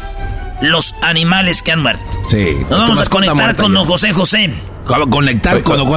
[0.61, 2.03] los animales que han muerto.
[2.29, 2.49] Sí.
[2.69, 4.53] Nos vamos a conectar con don José José.
[4.87, 5.95] ¿Cómo conectar con ¿Cómo,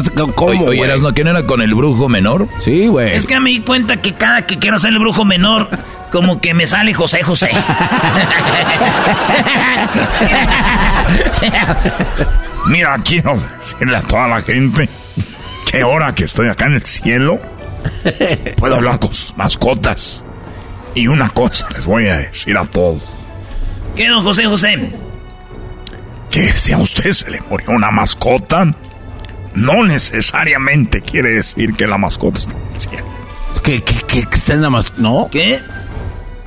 [0.51, 0.81] Oye, oye, güey?
[0.81, 2.49] Erasno, ¿quién era con el brujo menor?
[2.61, 3.15] Sí, güey.
[3.15, 5.69] Es que me di cuenta que cada que quiero hacer el brujo menor,
[6.11, 7.51] como que me sale José José.
[12.67, 14.89] Mira, quiero decirle a toda la gente
[15.71, 17.41] que ahora que estoy acá en el cielo,
[18.57, 20.25] puedo hablar con sus mascotas.
[20.95, 23.03] Y una cosa les voy a decir a todos.
[23.97, 24.93] ¿Qué, don José José?
[26.31, 28.65] Que si a usted se le murió una mascota,
[29.55, 33.07] no necesariamente quiere decir que la mascota está en el cielo.
[33.63, 35.29] ¿Qué, qué, qué, qué está en la mas- ¿No?
[35.31, 35.61] ¿Qué?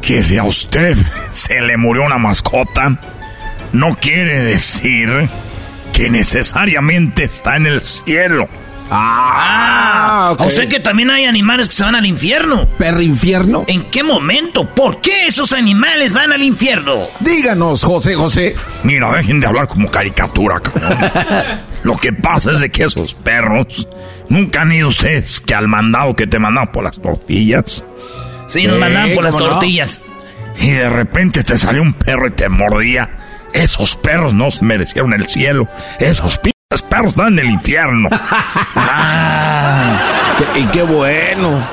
[0.02, 0.98] Que si a usted
[1.34, 3.00] se le murió una mascota,
[3.74, 5.30] no quiere decir
[5.92, 8.48] que necesariamente está en el cielo.
[8.96, 10.42] Ah, ok.
[10.42, 12.68] o sea que también hay animales que se van al infierno.
[12.78, 13.66] ¿Perro infierno?
[13.68, 14.66] ¿En qué momento?
[14.74, 17.00] ¿Por qué esos animales van al infierno?
[17.20, 18.56] Díganos, José José.
[18.84, 21.00] Mira, dejen de hablar como caricatura, cabrón.
[21.84, 23.88] Lo que pasa es de que esos perros
[24.30, 27.84] nunca han ido ustedes que al mandado que te mandaban por las tortillas.
[28.48, 30.00] Sí, nos Sí, mandaban por las tortillas.
[30.60, 33.10] Y de repente te salió un perro y te mordía.
[33.54, 35.68] Esos perros no se merecieron el cielo.
[36.00, 36.38] Esos
[36.74, 38.10] pinches perros están en el infierno.
[38.76, 39.98] Ah,
[40.56, 41.66] y qué bueno.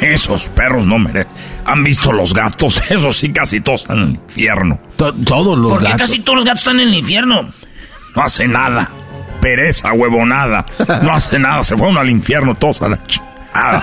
[0.00, 1.30] esos perros no merecen.
[1.64, 2.82] ¿Han visto los gatos?
[2.90, 4.78] Esos sí casi todos están en el infierno.
[4.96, 6.00] To- todos los ¿Por qué gatos.
[6.10, 7.50] casi todos los gatos están en el infierno?
[8.16, 8.90] No hace nada.
[9.40, 10.64] Pereza, huevonada.
[11.02, 11.62] No hace nada.
[11.64, 13.82] Se fueron al infierno todos a la chingada.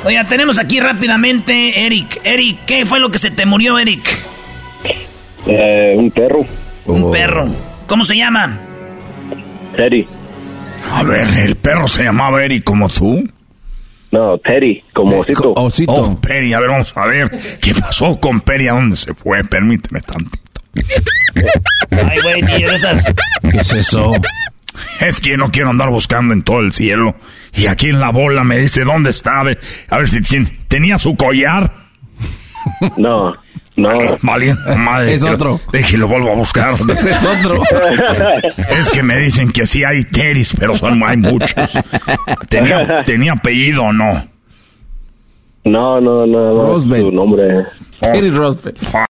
[0.04, 2.20] Oiga, tenemos aquí rápidamente Eric.
[2.24, 4.18] Eric, ¿qué fue lo que se te murió, Eric?
[5.46, 6.40] Eh, un perro,
[6.86, 7.10] Un Oh.
[7.10, 7.48] perro.
[7.92, 8.58] ¿Cómo se llama?
[9.76, 10.06] Teddy.
[10.94, 13.22] A ver, ¿el perro se llamaba Eric como tú?
[14.10, 15.52] No, Teddy, como osito.
[15.56, 15.92] Osito.
[15.92, 17.30] Oh, Peri, a ver, vamos a ver.
[17.60, 18.68] ¿Qué pasó con Peri?
[18.68, 19.44] ¿A dónde se fue?
[19.44, 20.62] Permíteme tantito.
[21.90, 23.04] Ay, güey, de esas.
[23.42, 24.12] ¿Qué es eso?
[25.00, 27.14] Es que no quiero andar buscando en todo el cielo.
[27.52, 29.40] Y aquí en la bola me dice dónde está.
[29.40, 29.60] A ver,
[29.90, 31.74] a ver si tien- tenía su collar.
[32.96, 33.34] No,
[33.76, 33.90] no.
[34.22, 35.14] Valiente madre.
[35.14, 35.60] Es otro.
[35.72, 36.70] Deje, lo vuelvo a buscar.
[36.74, 37.60] Es otro.
[38.70, 41.54] Es que me dicen que sí hay teris, pero son, hay muchos.
[42.48, 44.26] ¿Tenía, ¿Tenía apellido o no?
[45.64, 46.62] No, no, no, no.
[46.66, 47.04] Roosevelt.
[47.04, 47.64] Su nombre.
[48.00, 48.76] Oh, Eric Rosberg.
[48.78, 49.06] fuck.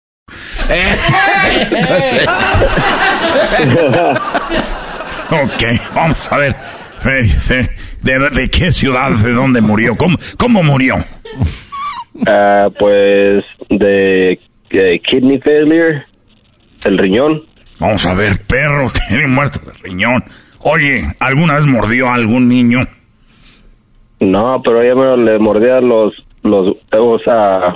[5.30, 5.62] Ok,
[5.94, 6.56] vamos a ver.
[8.02, 9.96] ¿De, de qué ciudad, de dónde murió?
[9.96, 10.96] ¿Cómo, cómo murió?
[12.26, 14.38] Ah, pues de,
[14.72, 16.04] de kidney failure,
[16.84, 17.42] el riñón.
[17.78, 20.24] Vamos a ver, perro, tiene muerto de riñón.
[20.60, 22.80] Oye, ¿alguna vez mordió a algún niño?
[24.20, 26.12] No, pero ella me le mordía los
[26.44, 27.72] los huevos a,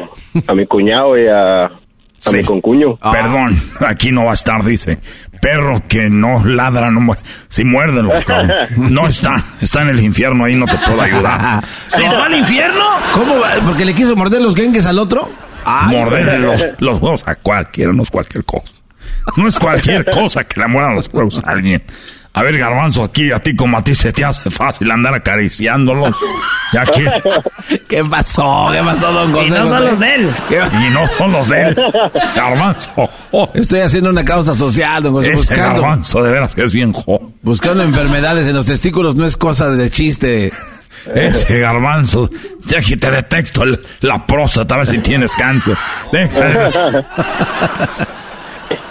[0.49, 1.71] a mi cuñado y a, a
[2.19, 2.39] Sí.
[2.39, 2.97] mi concuño.
[2.97, 3.57] Perdón,
[3.87, 4.99] aquí no va a estar, dice.
[5.41, 7.23] Perro que no ladra, no muerde.
[7.49, 8.51] Si muérdelo, cabrón.
[8.91, 11.63] No está, está en el infierno, ahí no te puedo ayudar.
[11.89, 12.85] ¿Se fue al infierno?
[13.15, 13.49] ¿Cómo va?
[13.65, 15.29] ¿Porque le quiso morder los gengues al otro?
[15.67, 18.73] Ay, Morder los, los huevos a cualquiera, no es cualquier cosa.
[19.37, 21.83] No es cualquier cosa que le mueran los huevos a alguien.
[22.33, 26.15] A ver, Garbanzo, aquí a ti como a ti se te hace fácil andar acariciándolos.
[26.71, 27.09] Ya que...
[27.89, 28.69] ¿Qué pasó?
[28.71, 29.47] ¿Qué pasó, don José?
[29.47, 30.35] Y no son los de él.
[30.49, 30.57] ¿Qué-
[30.87, 31.77] Y no son los de él.
[32.35, 32.91] Garbanzo.
[33.31, 36.73] oh, Estoy haciendo una causa social, don José, ese buscando, garbanzo de veras que es
[36.75, 37.33] bien jo.
[37.43, 40.53] buscando enfermedades en los testículos no es cosa de chiste.
[41.15, 42.29] Ese garbanzo.
[42.67, 45.77] Ya que te detecto el- la próstata, a ver si tienes cáncer.
[46.13, 47.05] Deja-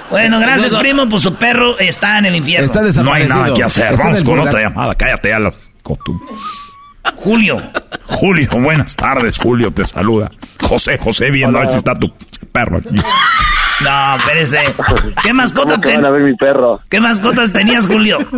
[0.10, 2.68] Bueno, gracias, primo, pues su perro está en el infierno.
[3.04, 3.98] No hay nada que hacer.
[3.98, 4.96] Vamos con otra llamada.
[4.96, 5.40] Cállate ya.
[5.40, 6.22] la- con tu-
[7.18, 7.62] Julio.
[8.08, 10.32] Julio, buenas tardes, Julio, te saluda.
[10.62, 12.14] José, José, viendo a ver si está tu
[12.52, 12.96] perro aquí.
[13.84, 14.58] No, espérese.
[15.24, 16.80] ¿Qué mascota ¿Cómo que ten- van a ver mi perro?
[16.90, 18.18] ¿Qué mascotas tenías, Julio?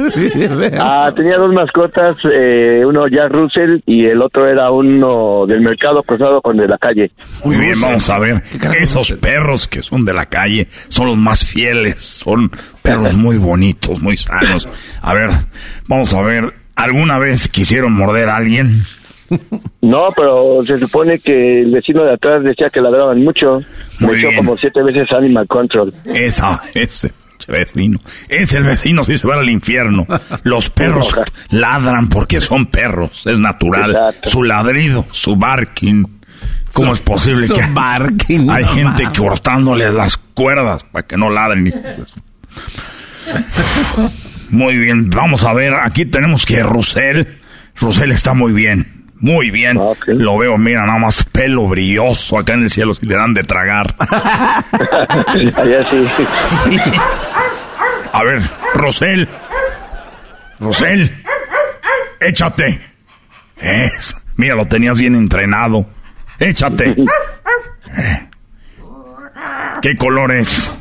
[0.79, 6.01] Ah, tenía dos mascotas, eh, uno Jack Russell y el otro era uno del mercado
[6.03, 7.11] cruzado con de la calle.
[7.43, 8.41] Muy bien, vamos a ver.
[8.79, 12.01] Esos perros que son de la calle son los más fieles.
[12.03, 12.49] Son
[12.81, 14.67] perros muy bonitos, muy sanos.
[15.01, 15.29] A ver,
[15.87, 16.53] vamos a ver.
[16.75, 18.83] ¿Alguna vez quisieron morder a alguien?
[19.81, 23.59] No, pero se supone que el vecino de atrás decía que ladraban mucho.
[23.99, 24.35] Muy bien.
[24.35, 25.93] como siete veces Animal Control.
[26.05, 27.11] Esa, ese
[27.47, 27.99] vecino.
[28.29, 30.05] Es el vecino, si se va al infierno.
[30.43, 31.15] Los perros
[31.49, 33.91] ladran porque son perros, es natural.
[33.91, 34.29] Exacto.
[34.29, 36.05] Su ladrido, su barking.
[36.73, 39.17] ¿Cómo es posible que barking, hay no gente mames.
[39.17, 41.73] cortándoles las cuerdas para que no ladren?
[44.49, 47.35] Muy bien, vamos a ver, aquí tenemos que Rusel,
[47.75, 49.79] Rusel está muy bien, muy bien.
[50.07, 53.43] Lo veo, mira, nada más pelo brilloso acá en el cielo si le dan de
[53.43, 53.95] tragar.
[55.55, 56.07] Allá sí.
[58.13, 58.41] A ver,
[58.75, 59.27] Rosel.
[60.59, 61.23] Rosel.
[62.19, 62.81] Échate.
[63.57, 64.15] Es.
[64.35, 65.85] Mira, lo tenías bien entrenado.
[66.39, 66.95] Échate.
[69.81, 70.79] ¿Qué color es?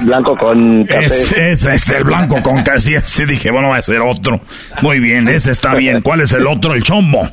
[0.00, 1.06] Blanco con café.
[1.06, 2.94] Es, ese es el blanco con casi.
[3.02, 4.40] Sí, dije, bueno, va a ser otro.
[4.82, 6.02] Muy bien, ese está bien.
[6.02, 6.74] ¿Cuál es el otro?
[6.74, 7.28] El chombo.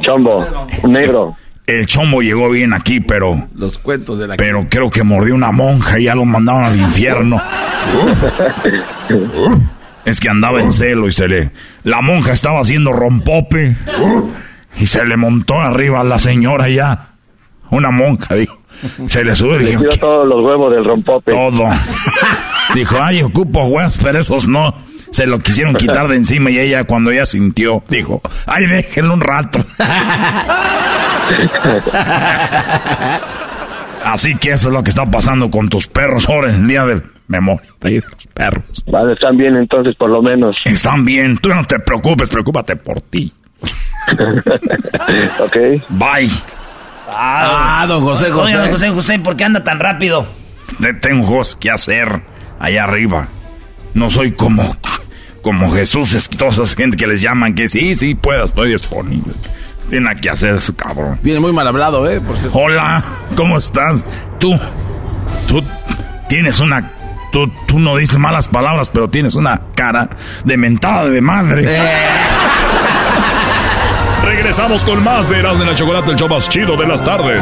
[0.00, 0.46] Chombo,
[0.88, 1.36] negro.
[1.66, 3.48] El chombo llegó bien aquí, pero.
[3.54, 6.78] Los cuentos de la Pero creo que mordió una monja y ya lo mandaron al
[6.78, 7.40] infierno.
[10.04, 11.50] Es que andaba en celo y se le...
[11.84, 13.76] La monja estaba haciendo rompope
[14.78, 17.10] y se le montó arriba a la señora ya.
[17.70, 18.59] Una monja, dijo.
[19.06, 19.82] Se le subió Le dijo...
[19.82, 21.32] tiró todos los huevos del rompope.
[21.32, 21.64] Todo.
[22.74, 24.74] Dijo, ay, ocupo huevos, pero esos no.
[25.10, 29.20] Se lo quisieron quitar de encima y ella cuando ella sintió, dijo, ay, déjenlo un
[29.20, 29.58] rato.
[34.04, 36.86] Así que eso es lo que está pasando con tus perros ahora en el día
[36.86, 37.68] del memoria.
[37.80, 38.84] de Los perros.
[38.86, 40.56] Vale, están bien entonces, por lo menos.
[40.64, 41.38] Están bien.
[41.38, 43.32] Tú no te preocupes, preocúpate por ti.
[45.40, 45.56] ok.
[45.90, 46.30] Bye.
[47.12, 48.52] Ah, don José José.
[48.54, 50.26] Oiga, don José José, ¿por qué anda tan rápido?
[50.80, 52.22] Te- Tengo cosas que hacer
[52.58, 53.26] allá arriba.
[53.94, 54.76] No soy como,
[55.42, 58.72] como Jesús, es que toda esa gente que les llaman que sí, sí, puedo, estoy
[58.72, 59.32] disponible.
[59.88, 61.18] Tiene que hacer eso, cabrón.
[61.22, 62.20] Viene muy mal hablado, ¿eh?
[62.20, 62.56] Por cierto.
[62.56, 63.02] Hola,
[63.34, 64.04] ¿cómo estás?
[64.38, 64.58] Tú,
[65.48, 65.62] tú
[66.28, 66.92] tienes una...
[67.32, 70.10] Tú, tú no dices malas palabras, pero tienes una cara
[70.44, 71.64] de mentada de madre.
[74.24, 77.40] Regresamos con más de Erasmo y la Chocolate, el show más chido de las tardes.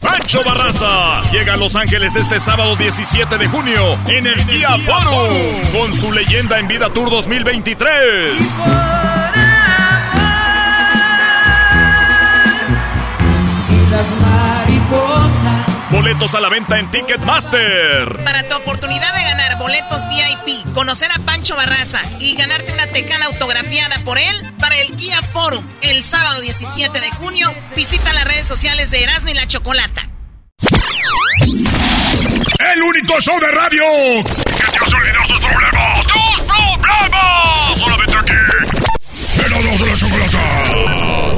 [0.00, 5.78] Pancho Barraza llega a Los Ángeles este sábado 17 de junio en el Día Forum
[5.78, 9.27] con su leyenda en vida Tour 2023.
[15.90, 18.22] Boletos a la venta en Ticketmaster.
[18.22, 23.26] Para tu oportunidad de ganar boletos VIP, conocer a Pancho Barraza y ganarte una tecana
[23.26, 28.46] autografiada por él para el Guía Forum el sábado 17 de junio, visita las redes
[28.46, 30.06] sociales de Erasmo y la Chocolata.
[32.74, 33.84] El único show de radio
[34.24, 36.06] que te hace olvidar tus problemas.
[36.06, 37.78] ¡Tus problemas!
[37.78, 38.32] Solamente aquí.
[39.46, 41.37] Erasmo de la Chocolata.